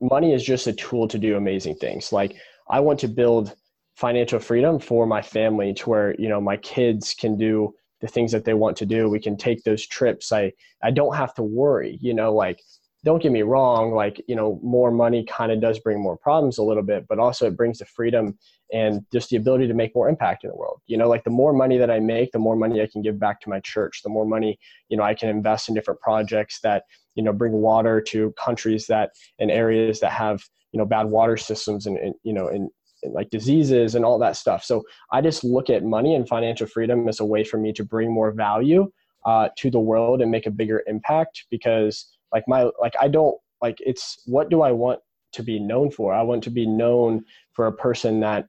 money 0.00 0.32
is 0.32 0.44
just 0.44 0.66
a 0.66 0.72
tool 0.72 1.08
to 1.08 1.18
do 1.18 1.36
amazing 1.36 1.76
things. 1.76 2.12
Like 2.12 2.36
I 2.70 2.80
want 2.80 3.00
to 3.00 3.08
build 3.08 3.54
financial 3.96 4.38
freedom 4.38 4.78
for 4.78 5.06
my 5.06 5.22
family 5.22 5.74
to 5.74 5.90
where, 5.90 6.14
you 6.18 6.28
know, 6.28 6.40
my 6.40 6.56
kids 6.56 7.14
can 7.14 7.36
do 7.36 7.74
the 8.00 8.06
things 8.06 8.30
that 8.32 8.44
they 8.44 8.54
want 8.54 8.76
to 8.76 8.86
do. 8.86 9.08
We 9.08 9.18
can 9.20 9.36
take 9.36 9.64
those 9.64 9.86
trips. 9.86 10.30
I 10.32 10.52
I 10.82 10.90
don't 10.90 11.16
have 11.16 11.34
to 11.34 11.42
worry, 11.42 11.98
you 12.00 12.14
know, 12.14 12.32
like 12.32 12.62
don't 13.08 13.22
get 13.22 13.32
me 13.32 13.40
wrong, 13.40 13.94
like, 13.94 14.22
you 14.28 14.36
know, 14.36 14.60
more 14.62 14.90
money 14.90 15.24
kind 15.24 15.50
of 15.50 15.62
does 15.62 15.78
bring 15.78 15.98
more 15.98 16.18
problems 16.18 16.58
a 16.58 16.62
little 16.62 16.82
bit, 16.82 17.06
but 17.08 17.18
also 17.18 17.46
it 17.46 17.56
brings 17.56 17.78
the 17.78 17.86
freedom 17.86 18.38
and 18.70 19.00
just 19.10 19.30
the 19.30 19.36
ability 19.36 19.66
to 19.66 19.72
make 19.72 19.94
more 19.94 20.10
impact 20.10 20.44
in 20.44 20.50
the 20.50 20.56
world. 20.56 20.82
You 20.86 20.98
know, 20.98 21.08
like 21.08 21.24
the 21.24 21.30
more 21.30 21.54
money 21.54 21.78
that 21.78 21.90
I 21.90 22.00
make, 22.00 22.32
the 22.32 22.38
more 22.38 22.54
money 22.54 22.82
I 22.82 22.86
can 22.86 23.00
give 23.00 23.18
back 23.18 23.40
to 23.40 23.48
my 23.48 23.60
church, 23.60 24.02
the 24.02 24.10
more 24.10 24.26
money, 24.26 24.58
you 24.90 24.96
know, 24.98 25.04
I 25.04 25.14
can 25.14 25.30
invest 25.30 25.70
in 25.70 25.74
different 25.74 26.00
projects 26.02 26.60
that, 26.60 26.82
you 27.14 27.22
know, 27.22 27.32
bring 27.32 27.52
water 27.52 27.98
to 28.08 28.30
countries 28.32 28.86
that 28.88 29.12
and 29.38 29.50
areas 29.50 30.00
that 30.00 30.12
have, 30.12 30.44
you 30.72 30.78
know, 30.78 30.84
bad 30.84 31.06
water 31.06 31.38
systems 31.38 31.86
and, 31.86 31.96
and 31.96 32.14
you 32.24 32.34
know, 32.34 32.48
and, 32.48 32.68
like 33.12 33.30
diseases 33.30 33.94
and 33.94 34.04
all 34.04 34.18
that 34.18 34.36
stuff. 34.36 34.64
So 34.64 34.82
I 35.12 35.20
just 35.20 35.44
look 35.44 35.70
at 35.70 35.84
money 35.84 36.16
and 36.16 36.28
financial 36.28 36.66
freedom 36.66 37.08
as 37.08 37.20
a 37.20 37.24
way 37.24 37.44
for 37.44 37.56
me 37.56 37.72
to 37.74 37.84
bring 37.84 38.12
more 38.12 38.32
value 38.32 38.90
uh, 39.24 39.50
to 39.58 39.70
the 39.70 39.78
world 39.78 40.20
and 40.20 40.32
make 40.32 40.46
a 40.46 40.50
bigger 40.50 40.82
impact 40.88 41.44
because 41.48 42.17
like 42.32 42.44
my 42.46 42.68
like 42.80 42.94
i 43.00 43.08
don't 43.08 43.36
like 43.62 43.78
it's 43.80 44.22
what 44.26 44.50
do 44.50 44.62
i 44.62 44.70
want 44.70 45.00
to 45.32 45.42
be 45.42 45.58
known 45.58 45.90
for? 45.90 46.14
I 46.14 46.22
want 46.22 46.42
to 46.44 46.50
be 46.50 46.66
known 46.66 47.24
for 47.52 47.66
a 47.66 47.72
person 47.72 48.20
that 48.20 48.46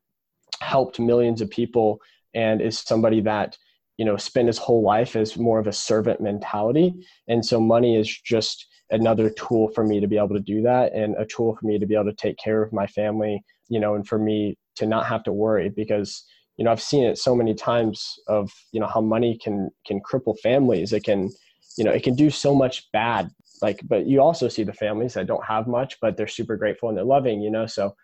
helped 0.62 1.00
millions 1.00 1.42
of 1.42 1.50
people 1.50 2.00
and 2.34 2.62
is 2.62 2.80
somebody 2.80 3.22
that 3.22 3.58
you 3.98 4.06
know 4.06 4.18
spent 4.18 4.48
his 4.48 4.58
whole 4.58 4.84
life 4.84 5.16
as 5.16 5.38
more 5.38 5.60
of 5.60 5.68
a 5.68 5.74
servant 5.74 6.22
mentality. 6.22 6.94
And 7.28 7.46
so 7.46 7.60
money 7.60 7.96
is 7.96 8.10
just 8.22 8.68
another 8.92 9.30
tool 9.30 9.70
for 9.70 9.86
me 9.86 10.00
to 10.00 10.08
be 10.08 10.18
able 10.18 10.30
to 10.30 10.40
do 10.40 10.62
that 10.64 10.94
and 10.94 11.16
a 11.18 11.26
tool 11.26 11.56
for 11.56 11.66
me 11.68 11.78
to 11.78 11.86
be 11.86 11.94
able 11.94 12.06
to 12.06 12.14
take 12.14 12.38
care 12.38 12.64
of 12.64 12.74
my 12.74 12.88
family 12.88 13.40
you 13.68 13.80
know 13.80 13.94
and 13.94 14.08
for 14.08 14.18
me 14.18 14.58
to 14.76 14.88
not 14.88 15.06
have 15.06 15.24
to 15.24 15.32
worry 15.32 15.70
because 15.70 16.26
you 16.58 16.66
know 16.66 16.72
i've 16.72 16.82
seen 16.82 17.04
it 17.04 17.16
so 17.16 17.36
many 17.36 17.54
times 17.54 18.16
of 18.28 18.52
you 18.72 18.80
know 18.80 18.88
how 18.88 19.00
money 19.00 19.38
can 19.38 19.70
can 19.86 20.02
cripple 20.02 20.36
families. 20.40 20.92
It 20.92 21.04
can 21.04 21.30
you 21.78 21.84
know 21.84 21.92
it 21.92 22.02
can 22.02 22.16
do 22.16 22.32
so 22.32 22.56
much 22.56 22.92
bad 22.92 23.30
like 23.62 23.82
but 23.88 24.06
you 24.08 24.22
also 24.22 24.48
see 24.48 24.64
the 24.64 24.74
families 24.74 25.14
that 25.14 25.28
don't 25.28 25.46
have 25.46 25.68
much 25.68 25.98
but 26.02 26.16
they're 26.16 26.28
super 26.28 26.56
grateful 26.56 26.90
and 26.90 26.98
they're 26.98 27.06
loving 27.06 27.42
you 27.42 27.52
know? 27.52 27.66
So 27.66 27.96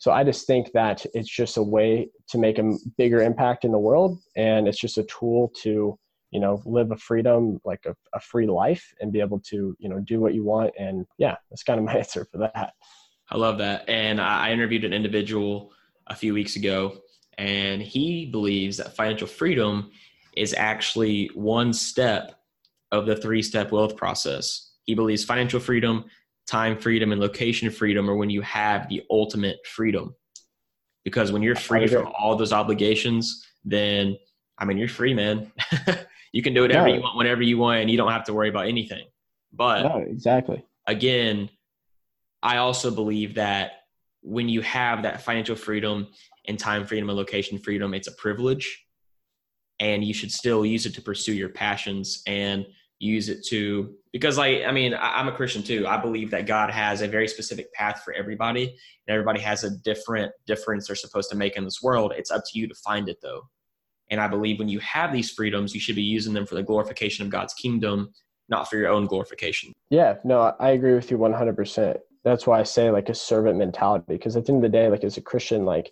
so 0.00 0.12
i 0.12 0.22
just 0.22 0.46
think 0.46 0.70
that 0.72 1.04
it's 1.12 1.28
just 1.28 1.56
a 1.56 1.62
way 1.62 2.08
to 2.28 2.38
make 2.38 2.58
a 2.58 2.76
bigger 2.96 3.20
impact 3.20 3.64
in 3.64 3.72
the 3.72 3.78
world 3.78 4.18
and 4.36 4.68
it's 4.68 4.80
just 4.80 4.98
a 4.98 5.04
tool 5.04 5.52
to 5.62 5.98
you 6.30 6.40
know 6.40 6.62
live 6.64 6.90
a 6.90 6.96
freedom 6.96 7.60
like 7.64 7.84
a, 7.86 7.94
a 8.14 8.20
free 8.20 8.46
life 8.46 8.94
and 9.00 9.12
be 9.12 9.20
able 9.20 9.40
to 9.40 9.76
you 9.78 9.88
know 9.88 10.00
do 10.00 10.20
what 10.20 10.34
you 10.34 10.44
want. 10.44 10.72
And 10.78 11.06
yeah 11.18 11.36
that's 11.50 11.62
kind 11.62 11.78
of 11.78 11.86
my 11.86 11.94
answer 11.98 12.26
for 12.30 12.38
that. 12.38 12.72
I 13.30 13.36
love 13.36 13.58
that. 13.58 13.88
And 13.88 14.20
i 14.20 14.50
interviewed 14.50 14.84
an 14.84 14.92
individual 14.92 15.72
a 16.06 16.14
few 16.14 16.34
weeks 16.34 16.56
ago 16.56 16.98
and 17.36 17.82
he 17.82 18.26
believes 18.26 18.78
that 18.78 18.96
financial 18.96 19.26
freedom 19.26 19.90
is 20.36 20.54
actually 20.54 21.30
one 21.34 21.72
step 21.72 22.40
of 22.90 23.06
the 23.06 23.16
three 23.16 23.42
step 23.42 23.70
wealth 23.70 23.96
process 23.96 24.67
he 24.88 24.94
believes 24.94 25.22
financial 25.22 25.60
freedom, 25.60 26.06
time 26.46 26.78
freedom, 26.78 27.12
and 27.12 27.20
location 27.20 27.70
freedom 27.70 28.08
are 28.08 28.16
when 28.16 28.30
you 28.30 28.40
have 28.40 28.88
the 28.88 29.02
ultimate 29.10 29.58
freedom. 29.66 30.14
Because 31.04 31.30
when 31.30 31.42
you're 31.42 31.54
free 31.54 31.86
from 31.86 32.10
all 32.18 32.36
those 32.36 32.54
obligations, 32.54 33.46
then 33.66 34.16
I 34.56 34.64
mean 34.64 34.78
you're 34.78 34.88
free, 34.88 35.12
man. 35.12 35.52
you 36.32 36.40
can 36.40 36.54
do 36.54 36.62
whatever 36.62 36.88
you 36.88 37.02
want 37.02 37.18
whenever 37.18 37.42
you 37.42 37.58
want, 37.58 37.82
and 37.82 37.90
you 37.90 37.98
don't 37.98 38.10
have 38.10 38.24
to 38.24 38.32
worry 38.32 38.48
about 38.48 38.66
anything. 38.66 39.04
But 39.52 39.82
no, 39.82 39.98
exactly. 39.98 40.64
Again, 40.86 41.50
I 42.42 42.56
also 42.56 42.90
believe 42.90 43.34
that 43.34 43.72
when 44.22 44.48
you 44.48 44.62
have 44.62 45.02
that 45.02 45.20
financial 45.20 45.54
freedom 45.54 46.08
and 46.46 46.58
time 46.58 46.86
freedom 46.86 47.10
and 47.10 47.18
location 47.18 47.58
freedom, 47.58 47.92
it's 47.92 48.08
a 48.08 48.12
privilege, 48.12 48.86
and 49.80 50.02
you 50.02 50.14
should 50.14 50.32
still 50.32 50.64
use 50.64 50.86
it 50.86 50.94
to 50.94 51.02
pursue 51.02 51.34
your 51.34 51.50
passions 51.50 52.22
and 52.26 52.64
use 52.98 53.28
it 53.28 53.44
to 53.48 53.94
because 54.12 54.38
like 54.38 54.62
i 54.64 54.72
mean 54.72 54.94
I, 54.94 55.20
am 55.20 55.28
a 55.28 55.32
christian 55.32 55.62
too. 55.62 55.86
I 55.86 55.96
believe 55.96 56.30
that 56.30 56.46
god 56.46 56.70
has 56.70 57.02
a 57.02 57.08
very 57.08 57.28
specific 57.28 57.72
path 57.72 58.02
for 58.04 58.12
everybody 58.12 58.64
and 58.64 59.14
everybody 59.14 59.40
has 59.40 59.64
a 59.64 59.70
different 59.70 60.32
difference 60.46 60.86
they're 60.86 60.96
supposed 60.96 61.30
to 61.30 61.36
make 61.36 61.56
in 61.56 61.64
this 61.64 61.82
world. 61.82 62.12
It's 62.16 62.30
up 62.30 62.42
to 62.46 62.58
you 62.58 62.68
to 62.68 62.74
find 62.74 63.08
it 63.08 63.18
though. 63.22 63.42
And 64.10 64.20
i 64.20 64.28
believe 64.28 64.58
when 64.58 64.68
you 64.68 64.80
have 64.80 65.12
these 65.12 65.30
freedoms 65.30 65.74
you 65.74 65.80
should 65.80 65.96
be 65.96 66.02
using 66.02 66.32
them 66.32 66.46
for 66.46 66.54
the 66.54 66.62
glorification 66.62 67.24
of 67.24 67.30
god's 67.30 67.54
kingdom 67.54 68.12
not 68.50 68.70
for 68.70 68.78
your 68.78 68.88
own 68.88 69.06
glorification. 69.06 69.72
Yeah 69.90 70.16
no 70.24 70.54
i 70.58 70.70
agree 70.70 70.94
with 70.94 71.10
you 71.10 71.18
100% 71.18 71.98
that's 72.24 72.46
why 72.46 72.60
i 72.60 72.62
say 72.62 72.90
like 72.90 73.08
a 73.08 73.14
servant 73.14 73.58
mentality 73.58 74.04
because 74.08 74.36
at 74.36 74.46
the 74.46 74.52
end 74.52 74.64
of 74.64 74.70
the 74.70 74.76
day 74.76 74.88
like 74.88 75.04
as 75.04 75.16
a 75.16 75.22
christian 75.22 75.64
like 75.64 75.90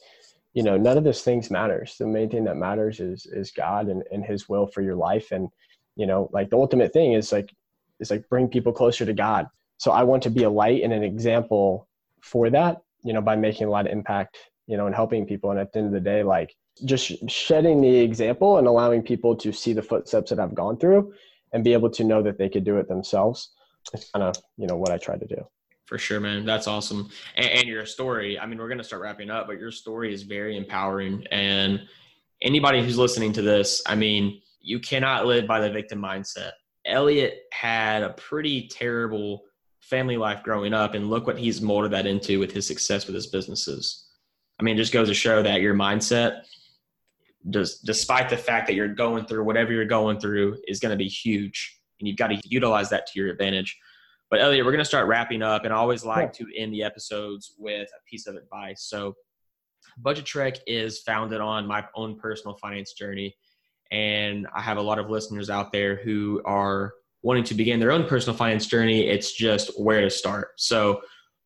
you 0.57 0.63
know 0.63 0.79
none 0.79 0.97
of 0.97 1.05
those 1.05 1.21
things 1.21 1.51
matters. 1.51 1.97
The 1.99 2.07
main 2.07 2.31
thing 2.31 2.45
that 2.45 2.57
matters 2.57 2.99
is 2.99 3.27
is 3.27 3.51
god 3.53 3.89
and, 3.89 4.03
and 4.11 4.25
his 4.25 4.49
will 4.49 4.67
for 4.67 4.81
your 4.81 4.97
life. 4.97 5.31
And 5.31 5.49
you 5.97 6.07
know 6.07 6.31
like 6.33 6.49
the 6.49 6.57
ultimate 6.57 6.95
thing 6.95 7.13
is 7.13 7.31
like 7.31 7.53
is 8.01 8.11
like 8.11 8.29
bring 8.29 8.49
people 8.49 8.73
closer 8.73 9.05
to 9.05 9.13
god. 9.13 9.47
So 9.79 9.91
i 9.91 10.03
want 10.03 10.23
to 10.25 10.31
be 10.31 10.45
a 10.45 10.51
light 10.51 10.83
and 10.83 10.93
an 10.93 11.03
example 11.03 11.89
for 12.21 12.51
that 12.51 12.83
you 13.05 13.13
know 13.13 13.21
by 13.21 13.37
making 13.37 13.67
a 13.67 13.71
lot 13.71 13.87
of 13.87 13.93
impact 13.93 14.37
you 14.67 14.77
know 14.77 14.87
and 14.87 14.95
helping 14.95 15.27
people. 15.27 15.51
And 15.51 15.61
at 15.61 15.73
the 15.73 15.79
end 15.79 15.89
of 15.89 15.93
the 15.93 16.01
day 16.01 16.23
like 16.23 16.55
just 16.85 17.29
shedding 17.31 17.81
the 17.81 17.99
example 17.99 18.59
and 18.59 18.67
allowing 18.67 19.03
people 19.03 19.35
to 19.37 19.51
see 19.53 19.73
the 19.73 19.83
footsteps 19.83 20.29
that 20.29 20.39
i've 20.39 20.55
gone 20.55 20.77
through 20.77 21.13
and 21.53 21.65
be 21.65 21.73
able 21.73 21.89
to 21.89 22.05
know 22.05 22.23
that 22.23 22.37
they 22.37 22.51
could 22.51 22.65
do 22.65 22.77
it 22.77 22.87
themselves 22.87 23.53
it's 23.95 24.11
kind 24.11 24.23
of 24.23 24.37
you 24.59 24.67
know 24.67 24.77
what 24.77 24.91
i 24.91 24.99
try 24.99 25.17
to 25.17 25.27
do. 25.27 25.47
For 25.87 25.99
sure 25.99 26.19
man. 26.19 26.45
That's 26.45 26.67
awesome. 26.67 27.09
And, 27.37 27.47
and 27.47 27.65
your 27.67 27.87
story 27.87 28.39
i 28.39 28.47
mean 28.47 28.59
we're 28.59 28.69
going 28.69 28.79
to 28.79 28.85
start 28.85 29.03
wrapping 29.03 29.31
up 29.31 29.47
but 29.47 29.59
your 29.59 29.71
story 29.71 30.13
is 30.13 30.23
very 30.23 30.57
empowering. 30.57 31.25
And 31.31 31.83
anybody 32.43 32.83
who's 32.83 32.99
listening 32.99 33.33
to 33.35 33.43
this 33.43 33.83
i 33.87 33.95
mean 33.95 34.43
you 34.61 34.81
cannot 34.81 35.27
live 35.27 35.47
by 35.47 35.61
the 35.61 35.71
victim 35.71 36.01
mindset. 36.01 36.51
Elliot 36.87 37.43
had 37.53 38.03
a 38.03 38.11
pretty 38.11 38.69
terrible 38.69 39.43
family 39.81 40.17
life 40.17 40.43
growing 40.43 40.75
up, 40.75 40.95
and 40.95 41.11
look 41.11 41.27
what 41.27 41.39
he's 41.39 41.61
molded 41.61 41.93
that 41.93 42.07
into 42.07 42.39
with 42.39 42.53
his 42.53 42.67
success 42.67 43.07
with 43.07 43.15
his 43.15 43.29
businesses. 43.29 44.09
I 44.59 44.63
mean, 44.63 44.77
it 44.77 44.79
just 44.79 44.93
goes 44.93 45.09
to 45.09 45.15
show 45.15 45.43
that 45.43 45.61
your 45.61 45.75
mindset, 45.75 46.43
does, 47.51 47.79
despite 47.81 48.29
the 48.29 48.37
fact 48.37 48.67
that 48.67 48.75
you're 48.75 48.89
going 48.89 49.27
through 49.27 49.45
whatever 49.45 49.73
you're 49.73 49.85
going 49.85 50.19
through, 50.19 50.59
is 50.67 50.81
going 50.81 50.91
to 50.91 50.97
be 50.97 51.09
huge, 51.09 51.79
and 52.01 52.09
you've 52.09 52.17
got 52.17 52.29
to 52.29 52.41
utilize 52.45 52.91
that 52.91 53.07
to 53.07 53.19
your 53.19 53.31
advantage. 53.31 53.79
But 54.29 54.41
Elliot, 54.41 54.65
we're 54.65 54.73
going 54.73 54.83
to 54.83 54.85
start 54.85 55.07
wrapping 55.07 55.43
up, 55.43 55.65
and 55.65 55.73
I 55.73 55.77
always 55.77 56.05
like 56.05 56.33
to 56.35 56.47
end 56.57 56.73
the 56.73 56.83
episodes 56.83 57.55
with 57.59 57.89
a 57.89 58.11
piece 58.11 58.27
of 58.27 58.35
advice. 58.35 58.87
So, 58.89 59.15
Budget 59.99 60.25
Trek 60.25 60.57
is 60.67 61.01
founded 61.03 61.41
on 61.41 61.65
my 61.65 61.85
own 61.95 62.19
personal 62.19 62.57
finance 62.57 62.93
journey 62.93 63.37
and 63.91 64.47
I 64.55 64.61
have 64.61 64.79
a 64.79 64.83
lot 64.83 64.99
of 64.99 65.11
listeners 65.11 65.51
out 65.51 65.73
there 65.73 65.97
who 65.97 66.43
are 66.45 66.93
wanting 67.23 67.45
to 67.45 67.55
begin 67.55 67.81
their 67.81 67.93
own 67.93 68.07
personal 68.07 68.37
finance 68.37 68.67
journey. 68.67 69.09
It's 69.09 69.33
just 69.33 69.71
where 69.81 70.01
to 70.01 70.11
start. 70.11 70.49
So, 70.57 71.01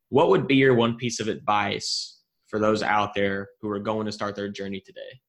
what 0.09 0.29
would 0.29 0.47
be 0.47 0.57
your 0.57 0.75
one 0.75 0.97
piece 0.97 1.21
of 1.21 1.29
advice 1.29 2.21
for 2.49 2.59
those 2.59 2.83
out 2.83 3.15
there 3.15 3.49
who 3.61 3.71
are 3.71 3.79
going 3.79 4.07
to 4.07 4.13
start 4.13 4.35
their 4.35 4.49
journey 4.49 4.83
today? 4.85 5.21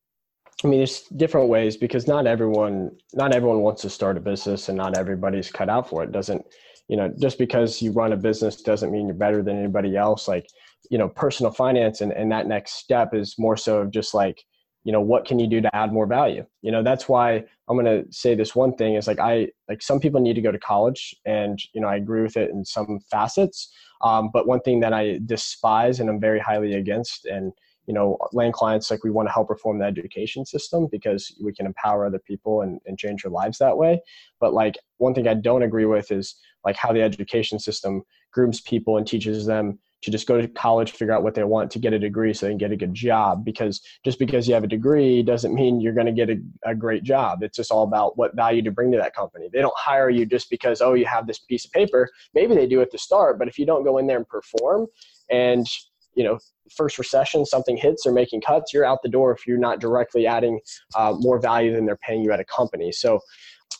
I 0.63 0.67
mean, 0.67 0.79
there's 0.79 1.01
different 1.15 1.49
ways 1.49 1.77
because 1.77 2.07
not 2.07 2.27
everyone, 2.27 2.91
not 3.13 3.33
everyone 3.33 3.61
wants 3.61 3.81
to 3.83 3.89
start 3.89 4.17
a 4.17 4.19
business, 4.19 4.69
and 4.69 4.77
not 4.77 4.97
everybody's 4.97 5.51
cut 5.51 5.69
out 5.69 5.89
for 5.89 6.03
it. 6.03 6.11
Doesn't 6.11 6.45
you 6.91 6.97
know? 6.97 7.11
Just 7.19 7.39
because 7.39 7.81
you 7.81 7.93
run 7.93 8.11
a 8.11 8.17
business 8.17 8.61
doesn't 8.61 8.91
mean 8.91 9.07
you're 9.07 9.15
better 9.15 9.41
than 9.41 9.57
anybody 9.57 9.95
else. 9.95 10.27
Like, 10.27 10.45
you 10.89 10.97
know, 10.97 11.07
personal 11.07 11.51
finance 11.51 12.01
and 12.01 12.11
and 12.11 12.31
that 12.31 12.47
next 12.47 12.73
step 12.73 13.13
is 13.13 13.35
more 13.39 13.55
so 13.55 13.85
just 13.85 14.13
like 14.13 14.43
you 14.83 14.91
know 14.91 15.01
what 15.01 15.25
can 15.25 15.39
you 15.39 15.47
do 15.47 15.61
to 15.61 15.75
add 15.75 15.93
more 15.93 16.05
value? 16.05 16.45
You 16.61 16.71
know 16.71 16.83
that's 16.83 17.07
why 17.07 17.43
i'm 17.67 17.77
going 17.77 17.85
to 17.85 18.11
say 18.11 18.35
this 18.35 18.55
one 18.55 18.75
thing 18.75 18.95
is 18.95 19.07
like 19.07 19.19
i 19.19 19.47
like 19.69 19.81
some 19.81 19.99
people 19.99 20.19
need 20.19 20.33
to 20.33 20.41
go 20.41 20.51
to 20.51 20.59
college 20.59 21.15
and 21.25 21.59
you 21.73 21.81
know 21.81 21.87
i 21.87 21.95
agree 21.95 22.21
with 22.21 22.37
it 22.37 22.49
in 22.49 22.65
some 22.65 22.99
facets 23.09 23.71
um, 24.01 24.29
but 24.33 24.47
one 24.47 24.59
thing 24.61 24.81
that 24.81 24.93
i 24.93 25.19
despise 25.25 25.99
and 25.99 26.09
i'm 26.09 26.19
very 26.19 26.39
highly 26.39 26.73
against 26.73 27.25
and 27.25 27.53
you 27.87 27.93
know 27.93 28.17
land 28.33 28.53
clients 28.53 28.91
like 28.91 29.03
we 29.03 29.09
want 29.09 29.27
to 29.27 29.33
help 29.33 29.49
reform 29.49 29.79
the 29.79 29.85
education 29.85 30.45
system 30.45 30.87
because 30.91 31.35
we 31.43 31.53
can 31.53 31.65
empower 31.65 32.05
other 32.05 32.19
people 32.19 32.61
and, 32.61 32.79
and 32.85 32.97
change 32.97 33.23
their 33.23 33.31
lives 33.31 33.57
that 33.57 33.77
way. 33.77 33.99
But 34.39 34.53
like 34.53 34.77
one 34.97 35.13
thing 35.13 35.27
i 35.27 35.33
don't 35.33 35.63
agree 35.63 35.85
with 35.85 36.11
is 36.11 36.35
like 36.63 36.75
how 36.75 36.93
the 36.93 37.01
education 37.01 37.59
system 37.59 38.03
grooms 38.31 38.61
people 38.61 38.97
and 38.97 39.07
teaches 39.07 39.45
them 39.45 39.79
to 40.03 40.11
just 40.11 40.27
go 40.27 40.41
to 40.41 40.47
college, 40.47 40.91
figure 40.91 41.13
out 41.13 41.23
what 41.23 41.35
they 41.35 41.43
want 41.43 41.69
to 41.71 41.79
get 41.79 41.93
a 41.93 41.99
degree 41.99 42.33
so 42.33 42.45
they 42.45 42.51
can 42.51 42.57
get 42.57 42.71
a 42.71 42.77
good 42.77 42.93
job. 42.93 43.45
Because 43.45 43.81
just 44.03 44.19
because 44.19 44.47
you 44.47 44.53
have 44.53 44.63
a 44.63 44.67
degree 44.67 45.21
doesn't 45.21 45.53
mean 45.53 45.79
you're 45.79 45.93
going 45.93 46.07
to 46.07 46.11
get 46.11 46.29
a, 46.29 46.41
a 46.65 46.75
great 46.75 47.03
job. 47.03 47.43
It's 47.43 47.57
just 47.57 47.71
all 47.71 47.83
about 47.83 48.17
what 48.17 48.35
value 48.35 48.61
to 48.63 48.71
bring 48.71 48.91
to 48.91 48.97
that 48.97 49.15
company. 49.15 49.49
They 49.51 49.61
don't 49.61 49.77
hire 49.77 50.09
you 50.09 50.25
just 50.25 50.49
because, 50.49 50.81
oh, 50.81 50.93
you 50.93 51.05
have 51.05 51.27
this 51.27 51.39
piece 51.39 51.65
of 51.65 51.71
paper. 51.71 52.09
Maybe 52.33 52.55
they 52.55 52.67
do 52.67 52.81
at 52.81 52.91
the 52.91 52.97
start, 52.97 53.37
but 53.37 53.47
if 53.47 53.59
you 53.59 53.65
don't 53.65 53.83
go 53.83 53.97
in 53.97 54.07
there 54.07 54.17
and 54.17 54.27
perform 54.27 54.87
and 55.29 55.65
you 56.13 56.23
know 56.23 56.37
first 56.75 56.97
recession 56.97 57.45
something 57.45 57.77
hits 57.77 58.05
or 58.05 58.11
making 58.11 58.41
cuts 58.41 58.73
you're 58.73 58.85
out 58.85 58.99
the 59.01 59.09
door 59.09 59.31
if 59.31 59.47
you're 59.47 59.57
not 59.57 59.79
directly 59.79 60.27
adding 60.27 60.59
uh, 60.95 61.13
more 61.17 61.39
value 61.39 61.73
than 61.73 61.85
they're 61.85 61.97
paying 61.97 62.21
you 62.21 62.31
at 62.31 62.39
a 62.39 62.45
company 62.45 62.91
so 62.91 63.19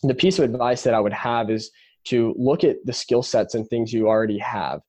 the 0.04 0.14
piece 0.14 0.40
of 0.40 0.46
advice 0.46 0.84
that 0.84 0.94
i 0.94 1.00
would 1.00 1.14
have 1.14 1.50
is 1.50 1.72
to 2.04 2.34
look 2.38 2.64
at 2.64 2.78
the 2.86 2.94
skill 2.94 3.22
sets 3.22 3.54
and 3.54 3.68
things 3.68 3.94
you 3.94 4.08
already 4.08 4.38
have 4.38 4.82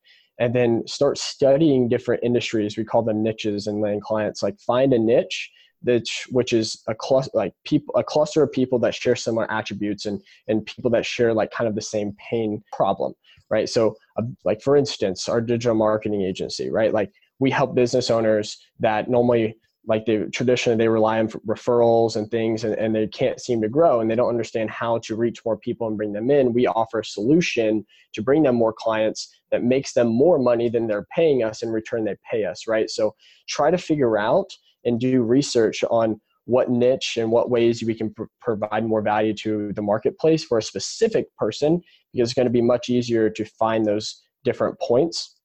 and 0.42 0.52
then 0.52 0.82
start 0.88 1.18
studying 1.18 1.88
different 1.88 2.24
industries. 2.24 2.76
We 2.76 2.84
call 2.84 3.04
them 3.04 3.22
niches 3.22 3.68
and 3.68 3.80
land 3.80 4.02
clients. 4.02 4.42
Like 4.42 4.58
find 4.58 4.92
a 4.92 4.98
niche 4.98 5.48
that 5.84 6.04
which 6.30 6.52
is 6.52 6.82
a 6.88 6.94
cluster 6.96 7.30
like 7.34 7.54
people 7.64 7.94
a 7.96 8.02
cluster 8.02 8.42
of 8.42 8.50
people 8.50 8.78
that 8.80 8.92
share 8.94 9.14
similar 9.14 9.50
attributes 9.52 10.04
and 10.06 10.20
and 10.48 10.66
people 10.66 10.90
that 10.90 11.06
share 11.06 11.32
like 11.32 11.52
kind 11.52 11.68
of 11.68 11.74
the 11.74 11.80
same 11.80 12.16
pain 12.30 12.62
problem 12.72 13.12
right 13.50 13.68
so 13.68 13.96
uh, 14.16 14.22
like 14.44 14.62
for 14.62 14.76
instance 14.76 15.28
our 15.28 15.40
digital 15.40 15.74
marketing 15.74 16.22
agency 16.22 16.70
right 16.70 16.92
like 16.92 17.10
we 17.40 17.50
help 17.50 17.74
business 17.74 18.10
owners 18.10 18.58
that 18.78 19.10
normally 19.10 19.56
like 19.86 20.04
they 20.06 20.18
traditionally 20.32 20.76
they 20.76 20.88
rely 20.88 21.18
on 21.18 21.28
referrals 21.28 22.14
and 22.14 22.30
things 22.30 22.62
and, 22.62 22.74
and 22.74 22.94
they 22.94 23.06
can't 23.08 23.40
seem 23.40 23.60
to 23.60 23.68
grow 23.68 24.00
and 24.00 24.10
they 24.10 24.14
don't 24.14 24.28
understand 24.28 24.70
how 24.70 24.98
to 24.98 25.16
reach 25.16 25.44
more 25.44 25.56
people 25.56 25.88
and 25.88 25.96
bring 25.96 26.12
them 26.12 26.30
in. 26.30 26.52
We 26.52 26.66
offer 26.66 27.00
a 27.00 27.04
solution 27.04 27.84
to 28.14 28.22
bring 28.22 28.44
them 28.44 28.54
more 28.54 28.72
clients 28.72 29.28
that 29.50 29.64
makes 29.64 29.92
them 29.92 30.08
more 30.08 30.38
money 30.38 30.68
than 30.68 30.86
they're 30.86 31.06
paying 31.14 31.42
us 31.42 31.62
in 31.62 31.70
return 31.70 32.04
they 32.04 32.16
pay 32.30 32.44
us 32.44 32.66
right? 32.68 32.88
So 32.88 33.14
try 33.48 33.70
to 33.70 33.78
figure 33.78 34.16
out 34.16 34.50
and 34.84 35.00
do 35.00 35.22
research 35.22 35.84
on 35.90 36.20
what 36.44 36.70
niche 36.70 37.16
and 37.16 37.30
what 37.30 37.50
ways 37.50 37.82
we 37.82 37.94
can 37.94 38.12
pr- 38.12 38.24
provide 38.40 38.84
more 38.84 39.02
value 39.02 39.34
to 39.34 39.72
the 39.74 39.82
marketplace 39.82 40.44
for 40.44 40.58
a 40.58 40.62
specific 40.62 41.26
person 41.36 41.80
because 42.12 42.30
it's 42.30 42.34
going 42.34 42.46
to 42.46 42.52
be 42.52 42.62
much 42.62 42.88
easier 42.88 43.30
to 43.30 43.44
find 43.44 43.86
those 43.86 44.22
different 44.44 44.78
points 44.80 45.36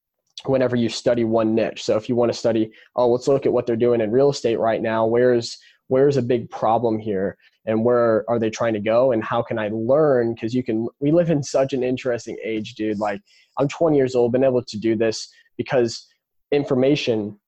whenever 0.45 0.76
you 0.76 0.89
study 0.89 1.23
one 1.23 1.56
niche. 1.56 1.84
So 1.84 1.97
if 1.97 2.08
you 2.08 2.15
want 2.15 2.32
to 2.32 2.38
study, 2.38 2.71
oh, 2.95 3.10
let's 3.10 3.28
look 3.28 3.45
at 3.45 3.54
what 3.54 3.65
they're 3.65 3.76
doing 3.76 4.02
in 4.02 4.12
real 4.12 4.30
estate 4.30 4.60
right 4.60 4.82
now. 4.82 5.06
Where's 5.06 5.58
where's 5.89 6.17
a 6.17 6.21
big 6.21 6.50
problem 6.50 7.00
here 7.00 7.38
and 7.65 7.84
where 7.84 8.26
are 8.30 8.39
they 8.39 8.50
trying 8.50 8.73
to 8.73 8.80
go 8.80 9.13
and 9.13 9.23
how 9.23 9.41
can 9.41 9.58
I 9.58 9.69
learn? 9.71 10.34
Because 10.34 10.54
you 10.54 10.63
can 10.63 10.88
we 11.00 11.12
live 11.12 11.30
in 11.30 11.41
such 11.41 11.73
an 11.73 11.84
interesting 11.84 12.38
age, 12.43 12.76
dude. 12.76 13.00
Like 13.00 13.21
I'm 13.58 13.67
20 13.67 13.97
years 13.97 14.15
old, 14.15 14.32
been 14.32 14.43
able 14.43 14.63
to 14.63 14.80
do 14.80 14.95
this 14.95 15.30
because 15.58 16.08
information 16.52 17.39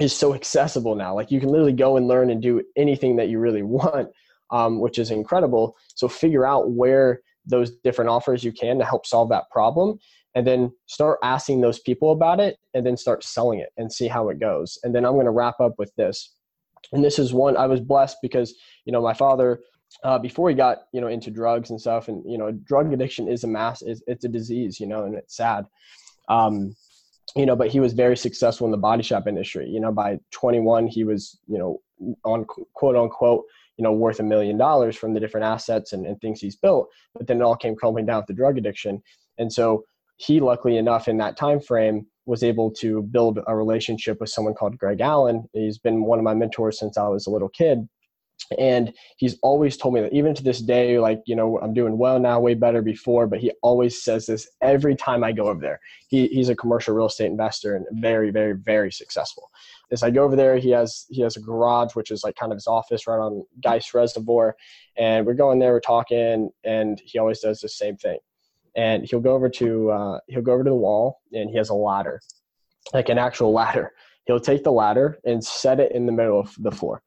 is 0.00 0.16
so 0.16 0.34
accessible 0.34 0.94
now. 0.94 1.14
Like 1.14 1.30
you 1.30 1.40
can 1.40 1.50
literally 1.50 1.72
go 1.72 1.96
and 1.96 2.08
learn 2.08 2.30
and 2.30 2.40
do 2.40 2.62
anything 2.76 3.16
that 3.16 3.28
you 3.28 3.38
really 3.38 3.62
want, 3.64 4.08
um, 4.50 4.80
which 4.80 4.98
is 4.98 5.10
incredible. 5.10 5.76
So 5.94 6.08
figure 6.08 6.46
out 6.46 6.70
where 6.70 7.20
those 7.46 7.70
different 7.82 8.10
offers 8.10 8.44
you 8.44 8.52
can 8.52 8.78
to 8.78 8.84
help 8.84 9.06
solve 9.06 9.30
that 9.30 9.50
problem 9.50 9.98
and 10.38 10.46
then 10.46 10.70
start 10.86 11.18
asking 11.24 11.60
those 11.60 11.80
people 11.80 12.12
about 12.12 12.38
it 12.38 12.58
and 12.72 12.86
then 12.86 12.96
start 12.96 13.24
selling 13.24 13.58
it 13.58 13.70
and 13.76 13.92
see 13.92 14.06
how 14.06 14.28
it 14.28 14.38
goes. 14.38 14.78
And 14.84 14.94
then 14.94 15.04
i'm 15.04 15.14
going 15.14 15.24
to 15.24 15.32
wrap 15.32 15.58
up 15.58 15.74
with 15.78 15.92
this. 15.96 16.36
And 16.92 17.02
this 17.04 17.18
is 17.18 17.34
one 17.34 17.56
i 17.56 17.66
was 17.66 17.80
blessed 17.80 18.18
because 18.22 18.54
you 18.84 18.92
know 18.92 19.02
my 19.02 19.14
father 19.14 19.60
uh, 20.04 20.18
before 20.18 20.48
he 20.48 20.54
got 20.54 20.78
you 20.92 21.00
know 21.00 21.08
into 21.08 21.32
drugs 21.32 21.70
and 21.70 21.80
stuff 21.80 22.06
and 22.06 22.22
you 22.24 22.38
know 22.38 22.52
drug 22.52 22.92
addiction 22.92 23.26
is 23.26 23.42
a 23.42 23.48
mass 23.48 23.82
it's, 23.82 24.00
it's 24.06 24.24
a 24.24 24.28
disease 24.28 24.78
you 24.78 24.86
know 24.86 25.04
and 25.04 25.16
it's 25.16 25.36
sad. 25.36 25.66
Um, 26.28 26.76
you 27.34 27.44
know 27.44 27.56
but 27.56 27.68
he 27.68 27.80
was 27.80 27.92
very 27.92 28.16
successful 28.16 28.64
in 28.68 28.70
the 28.70 28.86
body 28.90 29.02
shop 29.02 29.26
industry. 29.26 29.68
You 29.68 29.80
know 29.80 29.90
by 29.90 30.20
21 30.30 30.86
he 30.86 31.02
was 31.02 31.36
you 31.48 31.58
know 31.58 31.80
on 32.24 32.44
quote 32.74 32.94
unquote 32.94 33.44
you 33.76 33.82
know 33.82 33.92
worth 33.92 34.20
a 34.20 34.22
million 34.34 34.56
dollars 34.56 34.96
from 34.96 35.14
the 35.14 35.20
different 35.20 35.46
assets 35.46 35.92
and, 35.92 36.06
and 36.06 36.20
things 36.20 36.40
he's 36.40 36.56
built 36.56 36.88
but 37.14 37.26
then 37.26 37.40
it 37.40 37.42
all 37.42 37.56
came 37.56 37.74
crumbling 37.74 38.06
down 38.06 38.18
with 38.18 38.28
the 38.28 38.40
drug 38.40 38.56
addiction. 38.56 39.02
And 39.38 39.52
so 39.52 39.84
he 40.18 40.40
luckily 40.40 40.76
enough 40.76 41.08
in 41.08 41.16
that 41.16 41.36
time 41.36 41.60
frame 41.60 42.06
was 42.26 42.42
able 42.42 42.70
to 42.70 43.02
build 43.02 43.38
a 43.46 43.56
relationship 43.56 44.20
with 44.20 44.28
someone 44.28 44.54
called 44.54 44.76
greg 44.76 45.00
allen. 45.00 45.48
He's 45.54 45.78
been 45.78 46.04
one 46.04 46.18
of 46.18 46.24
my 46.24 46.34
mentors 46.34 46.78
since 46.78 46.98
i 46.98 47.08
was 47.08 47.26
a 47.26 47.30
little 47.30 47.48
kid. 47.48 47.88
And 48.58 48.94
he's 49.16 49.36
always 49.42 49.76
told 49.76 49.94
me 49.94 50.00
that 50.00 50.12
even 50.12 50.34
to 50.34 50.42
this 50.42 50.60
day 50.60 50.98
like 50.98 51.20
you 51.26 51.34
know 51.34 51.58
i'm 51.60 51.74
doing 51.74 51.98
well 51.98 52.18
now 52.20 52.38
way 52.40 52.54
better 52.54 52.82
before 52.82 53.26
but 53.26 53.40
he 53.40 53.52
always 53.62 54.02
says 54.02 54.26
this 54.26 54.48
every 54.62 54.94
time 54.94 55.24
i 55.24 55.32
go 55.32 55.46
over 55.46 55.60
there. 55.60 55.80
He, 56.08 56.28
he's 56.28 56.48
a 56.48 56.56
commercial 56.56 56.94
real 56.94 57.06
estate 57.06 57.26
investor 57.26 57.76
and 57.76 57.86
very 58.00 58.30
very 58.30 58.54
very 58.54 58.90
successful. 58.90 59.50
As 59.92 60.02
i 60.02 60.10
go 60.10 60.24
over 60.24 60.36
there 60.36 60.56
he 60.56 60.70
has 60.70 61.06
he 61.10 61.22
has 61.22 61.36
a 61.36 61.40
garage 61.40 61.94
which 61.94 62.10
is 62.10 62.24
like 62.24 62.36
kind 62.36 62.52
of 62.52 62.56
his 62.56 62.66
office 62.66 63.06
right 63.06 63.18
on 63.18 63.44
geist 63.62 63.94
reservoir. 63.94 64.56
And 64.96 65.26
we're 65.26 65.34
going 65.34 65.60
there 65.60 65.72
we're 65.72 65.80
talking 65.80 66.50
and 66.64 67.00
he 67.04 67.18
always 67.18 67.40
does 67.40 67.60
the 67.60 67.68
same 67.68 67.96
thing 67.96 68.18
and 68.78 69.04
he'll 69.04 69.20
go 69.20 69.34
over 69.34 69.48
to 69.48 69.90
uh, 69.90 70.20
he'll 70.28 70.40
go 70.40 70.52
over 70.52 70.64
to 70.64 70.70
the 70.70 70.76
wall 70.76 71.20
and 71.32 71.50
he 71.50 71.56
has 71.56 71.68
a 71.68 71.74
ladder 71.74 72.20
like 72.94 73.08
an 73.08 73.18
actual 73.18 73.52
ladder. 73.60 73.92
He'll 74.24 74.40
take 74.40 74.62
the 74.62 74.72
ladder 74.72 75.18
and 75.24 75.44
set 75.44 75.80
it 75.80 75.92
in 75.92 76.06
the 76.06 76.12
middle 76.12 76.38
of 76.38 76.54
the 76.58 76.70
floor. 76.70 77.02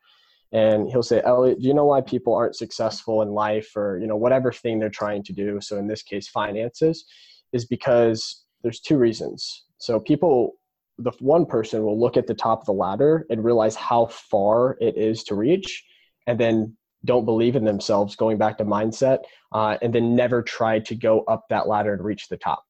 And 0.51 0.89
he'll 0.89 1.03
say 1.03 1.21
elliot 1.23 1.61
do 1.61 1.67
you 1.67 1.73
know 1.73 1.85
why 1.85 2.01
people 2.01 2.35
aren't 2.35 2.57
successful 2.57 3.21
in 3.21 3.29
life 3.29 3.71
or 3.75 3.97
you 3.99 4.07
know 4.07 4.17
whatever 4.17 4.51
thing 4.51 4.79
they're 4.79 4.89
trying 4.89 5.23
to 5.23 5.33
do? 5.33 5.61
So 5.61 5.77
in 5.77 5.87
this 5.87 6.03
case 6.03 6.27
finances 6.27 7.05
is 7.53 7.65
because 7.65 8.43
there's 8.61 8.81
two 8.81 8.97
reasons. 8.97 9.63
So 9.77 9.99
people 9.99 10.55
the 10.97 11.11
one 11.19 11.45
person 11.45 11.83
will 11.83 11.99
look 11.99 12.17
at 12.17 12.27
the 12.27 12.33
top 12.33 12.59
of 12.59 12.65
the 12.65 12.73
ladder 12.73 13.25
and 13.29 13.43
realize 13.43 13.75
how 13.75 14.07
far 14.07 14.77
it 14.81 14.97
is 14.97 15.23
to 15.23 15.35
reach 15.35 15.83
and 16.27 16.37
then 16.37 16.75
don't 17.05 17.25
believe 17.25 17.55
in 17.55 17.63
themselves, 17.63 18.15
going 18.15 18.37
back 18.37 18.57
to 18.57 18.65
mindset, 18.65 19.19
uh, 19.51 19.77
and 19.81 19.93
then 19.93 20.15
never 20.15 20.41
try 20.41 20.79
to 20.79 20.95
go 20.95 21.21
up 21.21 21.45
that 21.49 21.67
ladder 21.67 21.93
and 21.93 22.03
reach 22.03 22.27
the 22.27 22.37
top. 22.37 22.63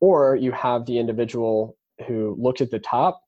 Or 0.00 0.36
you 0.36 0.52
have 0.52 0.86
the 0.86 0.98
individual 0.98 1.76
who 2.06 2.36
looks 2.38 2.60
at 2.60 2.70
the 2.70 2.78
top 2.78 3.20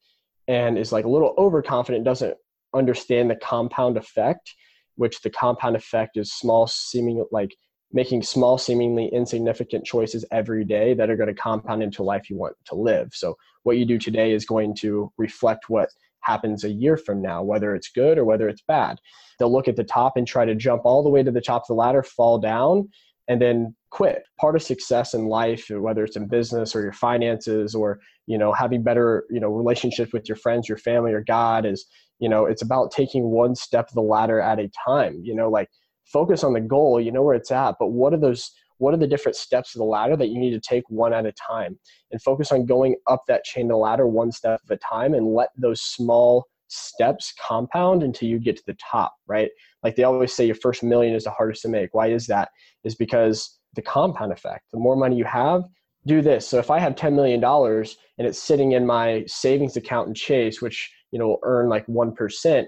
and 0.48 0.78
is 0.78 0.92
like 0.92 1.04
a 1.04 1.08
little 1.08 1.34
overconfident, 1.38 2.04
doesn't 2.04 2.36
understand 2.74 3.30
the 3.30 3.36
compound 3.36 3.96
effect, 3.96 4.54
which 4.96 5.22
the 5.22 5.30
compound 5.30 5.76
effect 5.76 6.16
is 6.16 6.32
small, 6.32 6.66
seeming 6.66 7.24
like 7.32 7.54
making 7.92 8.22
small, 8.22 8.58
seemingly 8.58 9.08
insignificant 9.12 9.84
choices 9.84 10.24
every 10.32 10.64
day 10.64 10.92
that 10.94 11.08
are 11.08 11.16
going 11.16 11.32
to 11.32 11.40
compound 11.40 11.82
into 11.82 12.02
life 12.02 12.28
you 12.28 12.36
want 12.36 12.54
to 12.66 12.74
live. 12.74 13.10
So, 13.12 13.36
what 13.62 13.78
you 13.78 13.84
do 13.84 13.98
today 13.98 14.32
is 14.32 14.44
going 14.44 14.74
to 14.76 15.12
reflect 15.16 15.68
what 15.68 15.88
happens 16.26 16.64
a 16.64 16.70
year 16.70 16.96
from 16.96 17.22
now, 17.22 17.42
whether 17.42 17.74
it's 17.74 17.88
good 17.88 18.18
or 18.18 18.24
whether 18.24 18.48
it's 18.48 18.62
bad. 18.66 18.98
They'll 19.38 19.52
look 19.52 19.68
at 19.68 19.76
the 19.76 19.84
top 19.84 20.16
and 20.16 20.26
try 20.26 20.44
to 20.44 20.54
jump 20.54 20.82
all 20.84 21.02
the 21.02 21.10
way 21.10 21.22
to 21.22 21.30
the 21.30 21.40
top 21.40 21.62
of 21.62 21.68
the 21.68 21.74
ladder, 21.74 22.02
fall 22.02 22.38
down, 22.38 22.88
and 23.28 23.40
then 23.40 23.74
quit. 23.90 24.24
Part 24.38 24.56
of 24.56 24.62
success 24.62 25.14
in 25.14 25.26
life, 25.26 25.68
whether 25.70 26.04
it's 26.04 26.16
in 26.16 26.28
business 26.28 26.74
or 26.74 26.82
your 26.82 26.92
finances 26.92 27.74
or, 27.74 28.00
you 28.26 28.38
know, 28.38 28.52
having 28.52 28.82
better, 28.82 29.24
you 29.30 29.40
know, 29.40 29.48
relationships 29.48 30.12
with 30.12 30.28
your 30.28 30.36
friends, 30.36 30.68
your 30.68 30.78
family, 30.78 31.12
or 31.12 31.22
God 31.22 31.64
is, 31.64 31.86
you 32.18 32.28
know, 32.28 32.46
it's 32.46 32.62
about 32.62 32.90
taking 32.90 33.30
one 33.30 33.54
step 33.54 33.88
of 33.88 33.94
the 33.94 34.02
ladder 34.02 34.40
at 34.40 34.58
a 34.58 34.70
time. 34.86 35.20
You 35.22 35.34
know, 35.34 35.48
like 35.48 35.68
focus 36.04 36.44
on 36.44 36.52
the 36.52 36.60
goal, 36.60 37.00
you 37.00 37.12
know 37.12 37.22
where 37.22 37.34
it's 37.34 37.50
at, 37.50 37.76
but 37.78 37.88
what 37.88 38.12
are 38.14 38.20
those 38.20 38.50
what 38.78 38.94
are 38.94 38.98
the 38.98 39.06
different 39.06 39.36
steps 39.36 39.74
of 39.74 39.80
the 39.80 39.84
ladder 39.84 40.16
that 40.16 40.28
you 40.28 40.38
need 40.38 40.50
to 40.50 40.60
take 40.60 40.84
one 40.88 41.12
at 41.12 41.26
a 41.26 41.32
time? 41.32 41.78
And 42.10 42.20
focus 42.22 42.52
on 42.52 42.66
going 42.66 42.96
up 43.06 43.22
that 43.28 43.44
chain 43.44 43.66
of 43.66 43.70
the 43.70 43.76
ladder 43.76 44.06
one 44.06 44.32
step 44.32 44.60
at 44.68 44.74
a 44.74 44.78
time 44.78 45.14
and 45.14 45.34
let 45.34 45.48
those 45.56 45.80
small 45.80 46.46
steps 46.68 47.32
compound 47.40 48.02
until 48.02 48.28
you 48.28 48.38
get 48.38 48.56
to 48.56 48.62
the 48.66 48.76
top 48.90 49.14
right? 49.26 49.50
Like 49.82 49.96
they 49.96 50.04
always 50.04 50.34
say 50.34 50.46
your 50.46 50.56
first 50.56 50.82
million 50.82 51.14
is 51.14 51.24
the 51.24 51.30
hardest 51.30 51.62
to 51.62 51.68
make. 51.68 51.94
Why 51.94 52.08
is 52.08 52.26
that? 52.26 52.48
Is 52.84 52.94
because 52.94 53.58
the 53.74 53.82
compound 53.82 54.32
effect. 54.32 54.64
The 54.72 54.78
more 54.78 54.96
money 54.96 55.16
you 55.16 55.24
have 55.24 55.64
do 56.06 56.22
this. 56.22 56.46
So 56.46 56.58
if 56.58 56.70
i 56.70 56.78
have 56.78 56.94
$10 56.94 57.14
million 57.14 57.42
and 57.42 58.26
it's 58.26 58.38
sitting 58.38 58.72
in 58.72 58.86
my 58.86 59.24
savings 59.26 59.76
account 59.76 60.08
in 60.08 60.14
chase 60.14 60.62
which 60.62 60.90
you 61.10 61.18
know 61.18 61.28
will 61.28 61.40
earn 61.42 61.68
like 61.68 61.86
1% 61.86 62.64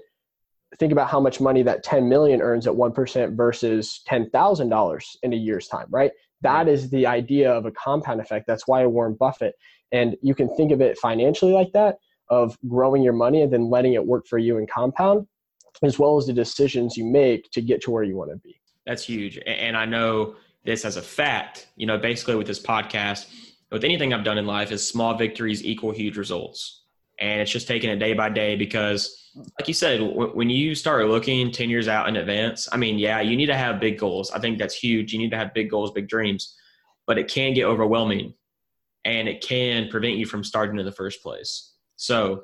think 0.77 0.91
about 0.91 1.09
how 1.09 1.19
much 1.19 1.41
money 1.41 1.63
that 1.63 1.83
10 1.83 2.07
million 2.07 2.41
earns 2.41 2.67
at 2.67 2.73
1% 2.73 3.35
versus 3.35 4.01
$10,000 4.07 5.05
in 5.23 5.33
a 5.33 5.35
year's 5.35 5.67
time, 5.67 5.87
right? 5.89 6.11
That 6.41 6.67
is 6.67 6.89
the 6.89 7.05
idea 7.07 7.51
of 7.51 7.65
a 7.65 7.71
compound 7.71 8.21
effect. 8.21 8.45
That's 8.47 8.67
why 8.67 8.85
Warren 8.85 9.15
Buffett. 9.19 9.55
And 9.91 10.15
you 10.21 10.35
can 10.35 10.53
think 10.55 10.71
of 10.71 10.81
it 10.81 10.97
financially 10.99 11.51
like 11.51 11.71
that 11.73 11.97
of 12.29 12.57
growing 12.67 13.01
your 13.01 13.13
money 13.13 13.41
and 13.41 13.51
then 13.51 13.69
letting 13.69 13.93
it 13.93 14.05
work 14.05 14.27
for 14.27 14.37
you 14.37 14.57
in 14.57 14.67
compound. 14.67 15.25
as 15.83 15.99
well 15.99 16.17
as 16.17 16.25
the 16.25 16.33
decisions 16.33 16.97
you 16.97 17.05
make 17.05 17.49
to 17.51 17.61
get 17.61 17.81
to 17.81 17.91
where 17.91 18.03
you 18.03 18.15
want 18.15 18.31
to 18.31 18.37
be. 18.37 18.59
That's 18.85 19.03
huge. 19.03 19.39
And 19.45 19.77
I 19.77 19.85
know 19.85 20.35
this 20.65 20.85
as 20.85 20.97
a 20.97 21.01
fact, 21.01 21.67
you 21.75 21.85
know, 21.85 21.97
basically 21.97 22.35
with 22.35 22.47
this 22.47 22.61
podcast, 22.61 23.31
with 23.71 23.83
anything 23.83 24.13
I've 24.13 24.23
done 24.23 24.37
in 24.37 24.45
life 24.45 24.71
is 24.71 24.87
small 24.87 25.15
victories 25.15 25.63
equal 25.63 25.91
huge 25.91 26.17
results. 26.17 26.78
And 27.19 27.41
it's 27.41 27.51
just 27.51 27.67
taking 27.67 27.89
it 27.89 27.97
day 27.97 28.13
by 28.13 28.29
day 28.29 28.55
because 28.55 29.19
like 29.35 29.67
you 29.67 29.73
said, 29.73 29.99
when 30.01 30.49
you 30.49 30.73
start 30.75 31.07
looking 31.07 31.51
10 31.51 31.69
years 31.69 31.87
out 31.87 32.09
in 32.09 32.15
advance, 32.15 32.67
I 32.71 32.77
mean, 32.77 32.97
yeah, 32.97 33.21
you 33.21 33.37
need 33.37 33.47
to 33.47 33.57
have 33.57 33.79
big 33.79 33.99
goals. 33.99 34.31
I 34.31 34.39
think 34.39 34.57
that's 34.57 34.75
huge. 34.75 35.13
You 35.13 35.19
need 35.19 35.31
to 35.31 35.37
have 35.37 35.53
big 35.53 35.69
goals, 35.69 35.91
big 35.91 36.07
dreams, 36.07 36.55
but 37.05 37.17
it 37.17 37.27
can 37.27 37.53
get 37.53 37.65
overwhelming 37.65 38.33
and 39.05 39.27
it 39.27 39.41
can 39.41 39.89
prevent 39.89 40.17
you 40.17 40.25
from 40.25 40.43
starting 40.43 40.79
in 40.79 40.85
the 40.85 40.91
first 40.91 41.21
place. 41.21 41.73
So, 41.95 42.43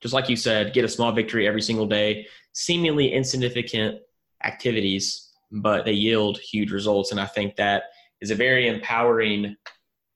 just 0.00 0.14
like 0.14 0.28
you 0.28 0.36
said, 0.36 0.72
get 0.72 0.84
a 0.84 0.88
small 0.88 1.10
victory 1.10 1.48
every 1.48 1.62
single 1.62 1.86
day, 1.86 2.28
seemingly 2.52 3.12
insignificant 3.12 3.98
activities, 4.44 5.32
but 5.50 5.84
they 5.84 5.92
yield 5.92 6.38
huge 6.38 6.70
results. 6.70 7.10
And 7.10 7.20
I 7.20 7.26
think 7.26 7.56
that 7.56 7.84
is 8.20 8.30
a 8.30 8.36
very 8.36 8.68
empowering 8.68 9.56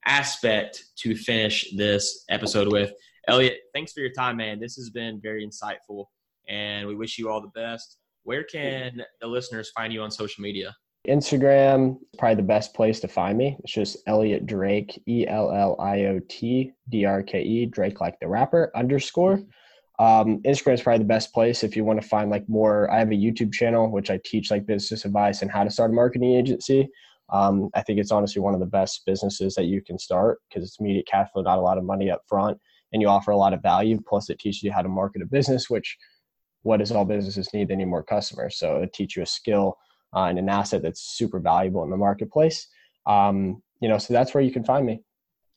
aspect 0.05 0.85
to 0.97 1.15
finish 1.15 1.69
this 1.75 2.23
episode 2.29 2.71
with. 2.71 2.93
Elliot, 3.27 3.59
thanks 3.73 3.93
for 3.93 4.01
your 4.01 4.11
time, 4.11 4.37
man. 4.37 4.59
This 4.59 4.75
has 4.75 4.89
been 4.89 5.21
very 5.21 5.47
insightful, 5.47 6.07
and 6.49 6.85
we 6.87 6.95
wish 6.95 7.17
you 7.17 7.29
all 7.29 7.39
the 7.39 7.47
best. 7.55 7.97
Where 8.23 8.43
can 8.43 9.01
the 9.21 9.27
listeners 9.27 9.71
find 9.71 9.93
you 9.93 10.01
on 10.01 10.11
social 10.11 10.41
media? 10.41 10.75
Instagram, 11.07 11.97
probably 12.17 12.35
the 12.35 12.43
best 12.43 12.73
place 12.73 12.99
to 12.99 13.07
find 13.07 13.37
me. 13.37 13.57
It's 13.63 13.73
just 13.73 13.97
Elliot 14.07 14.45
Drake, 14.45 15.01
E 15.07 15.25
L 15.27 15.51
L 15.51 15.77
I 15.79 16.05
O 16.05 16.19
T 16.29 16.73
D 16.89 17.05
R 17.05 17.23
K 17.23 17.41
E, 17.41 17.65
Drake 17.65 18.01
like 18.01 18.19
the 18.19 18.27
rapper 18.27 18.71
underscore. 18.75 19.39
Um, 19.99 20.41
Instagram 20.43 20.73
is 20.73 20.81
probably 20.81 20.99
the 20.99 21.05
best 21.05 21.33
place 21.33 21.63
if 21.63 21.77
you 21.77 21.85
want 21.85 22.01
to 22.01 22.07
find 22.07 22.29
like 22.29 22.47
more. 22.49 22.91
I 22.91 22.99
have 22.99 23.11
a 23.11 23.15
YouTube 23.15 23.53
channel 23.53 23.89
which 23.89 24.09
I 24.09 24.19
teach 24.25 24.51
like 24.51 24.65
business 24.65 25.05
advice 25.05 25.41
and 25.41 25.51
how 25.51 25.63
to 25.63 25.71
start 25.71 25.91
a 25.91 25.93
marketing 25.93 26.35
agency. 26.35 26.89
Um, 27.29 27.69
I 27.73 27.83
think 27.83 27.99
it's 27.99 28.11
honestly 28.11 28.41
one 28.41 28.53
of 28.53 28.59
the 28.59 28.65
best 28.65 29.03
businesses 29.05 29.55
that 29.55 29.65
you 29.65 29.81
can 29.81 29.97
start 29.97 30.39
because 30.49 30.67
it's 30.67 30.79
immediate 30.79 31.07
cash 31.07 31.29
flow, 31.31 31.41
not 31.41 31.57
a 31.57 31.61
lot 31.61 31.77
of 31.77 31.85
money 31.85 32.11
up 32.11 32.21
front 32.27 32.57
and 32.93 33.01
you 33.01 33.07
offer 33.07 33.31
a 33.31 33.37
lot 33.37 33.53
of 33.53 33.61
value. 33.61 33.99
Plus, 34.07 34.29
it 34.29 34.39
teaches 34.39 34.63
you 34.63 34.71
how 34.71 34.81
to 34.81 34.89
market 34.89 35.21
a 35.21 35.25
business, 35.25 35.69
which 35.69 35.97
what 36.61 36.77
does 36.77 36.91
all 36.91 37.05
businesses 37.05 37.53
need? 37.53 37.67
They 37.67 37.75
need 37.75 37.85
more 37.85 38.03
customers. 38.03 38.57
So 38.57 38.77
it 38.77 38.93
teaches 38.93 39.17
you 39.17 39.23
a 39.23 39.27
skill 39.27 39.77
uh, 40.15 40.25
and 40.25 40.39
an 40.39 40.49
asset 40.49 40.81
that's 40.81 41.01
super 41.01 41.39
valuable 41.39 41.83
in 41.83 41.89
the 41.89 41.97
marketplace. 41.97 42.67
Um, 43.05 43.61
you 43.81 43.89
know, 43.89 43.97
so 43.97 44.13
that's 44.13 44.33
where 44.33 44.43
you 44.43 44.51
can 44.51 44.63
find 44.63 44.85
me. 44.85 45.01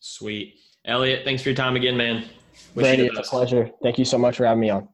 Sweet, 0.00 0.54
Elliot. 0.84 1.24
Thanks 1.24 1.42
for 1.42 1.50
your 1.50 1.56
time 1.56 1.76
again, 1.76 1.96
man. 1.96 2.24
Wish 2.74 2.84
Brady, 2.84 3.06
it's 3.06 3.18
a 3.18 3.22
pleasure. 3.22 3.70
Thank 3.82 3.98
you 3.98 4.04
so 4.04 4.18
much 4.18 4.36
for 4.36 4.46
having 4.46 4.60
me 4.60 4.70
on. 4.70 4.88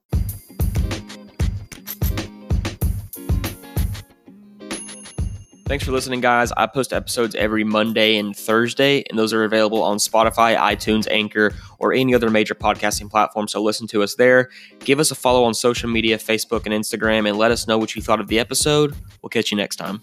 Thanks 5.72 5.86
for 5.86 5.92
listening, 5.92 6.20
guys. 6.20 6.52
I 6.54 6.66
post 6.66 6.92
episodes 6.92 7.34
every 7.34 7.64
Monday 7.64 8.18
and 8.18 8.36
Thursday, 8.36 9.04
and 9.08 9.18
those 9.18 9.32
are 9.32 9.44
available 9.44 9.82
on 9.82 9.96
Spotify, 9.96 10.54
iTunes, 10.54 11.08
Anchor, 11.10 11.54
or 11.78 11.94
any 11.94 12.14
other 12.14 12.28
major 12.28 12.54
podcasting 12.54 13.10
platform. 13.10 13.48
So 13.48 13.62
listen 13.62 13.86
to 13.86 14.02
us 14.02 14.14
there. 14.16 14.50
Give 14.80 15.00
us 15.00 15.10
a 15.10 15.14
follow 15.14 15.44
on 15.44 15.54
social 15.54 15.88
media, 15.88 16.18
Facebook 16.18 16.66
and 16.66 16.74
Instagram, 16.74 17.26
and 17.26 17.38
let 17.38 17.52
us 17.52 17.66
know 17.66 17.78
what 17.78 17.96
you 17.96 18.02
thought 18.02 18.20
of 18.20 18.28
the 18.28 18.38
episode. 18.38 18.94
We'll 19.22 19.30
catch 19.30 19.50
you 19.50 19.56
next 19.56 19.76
time. 19.76 20.02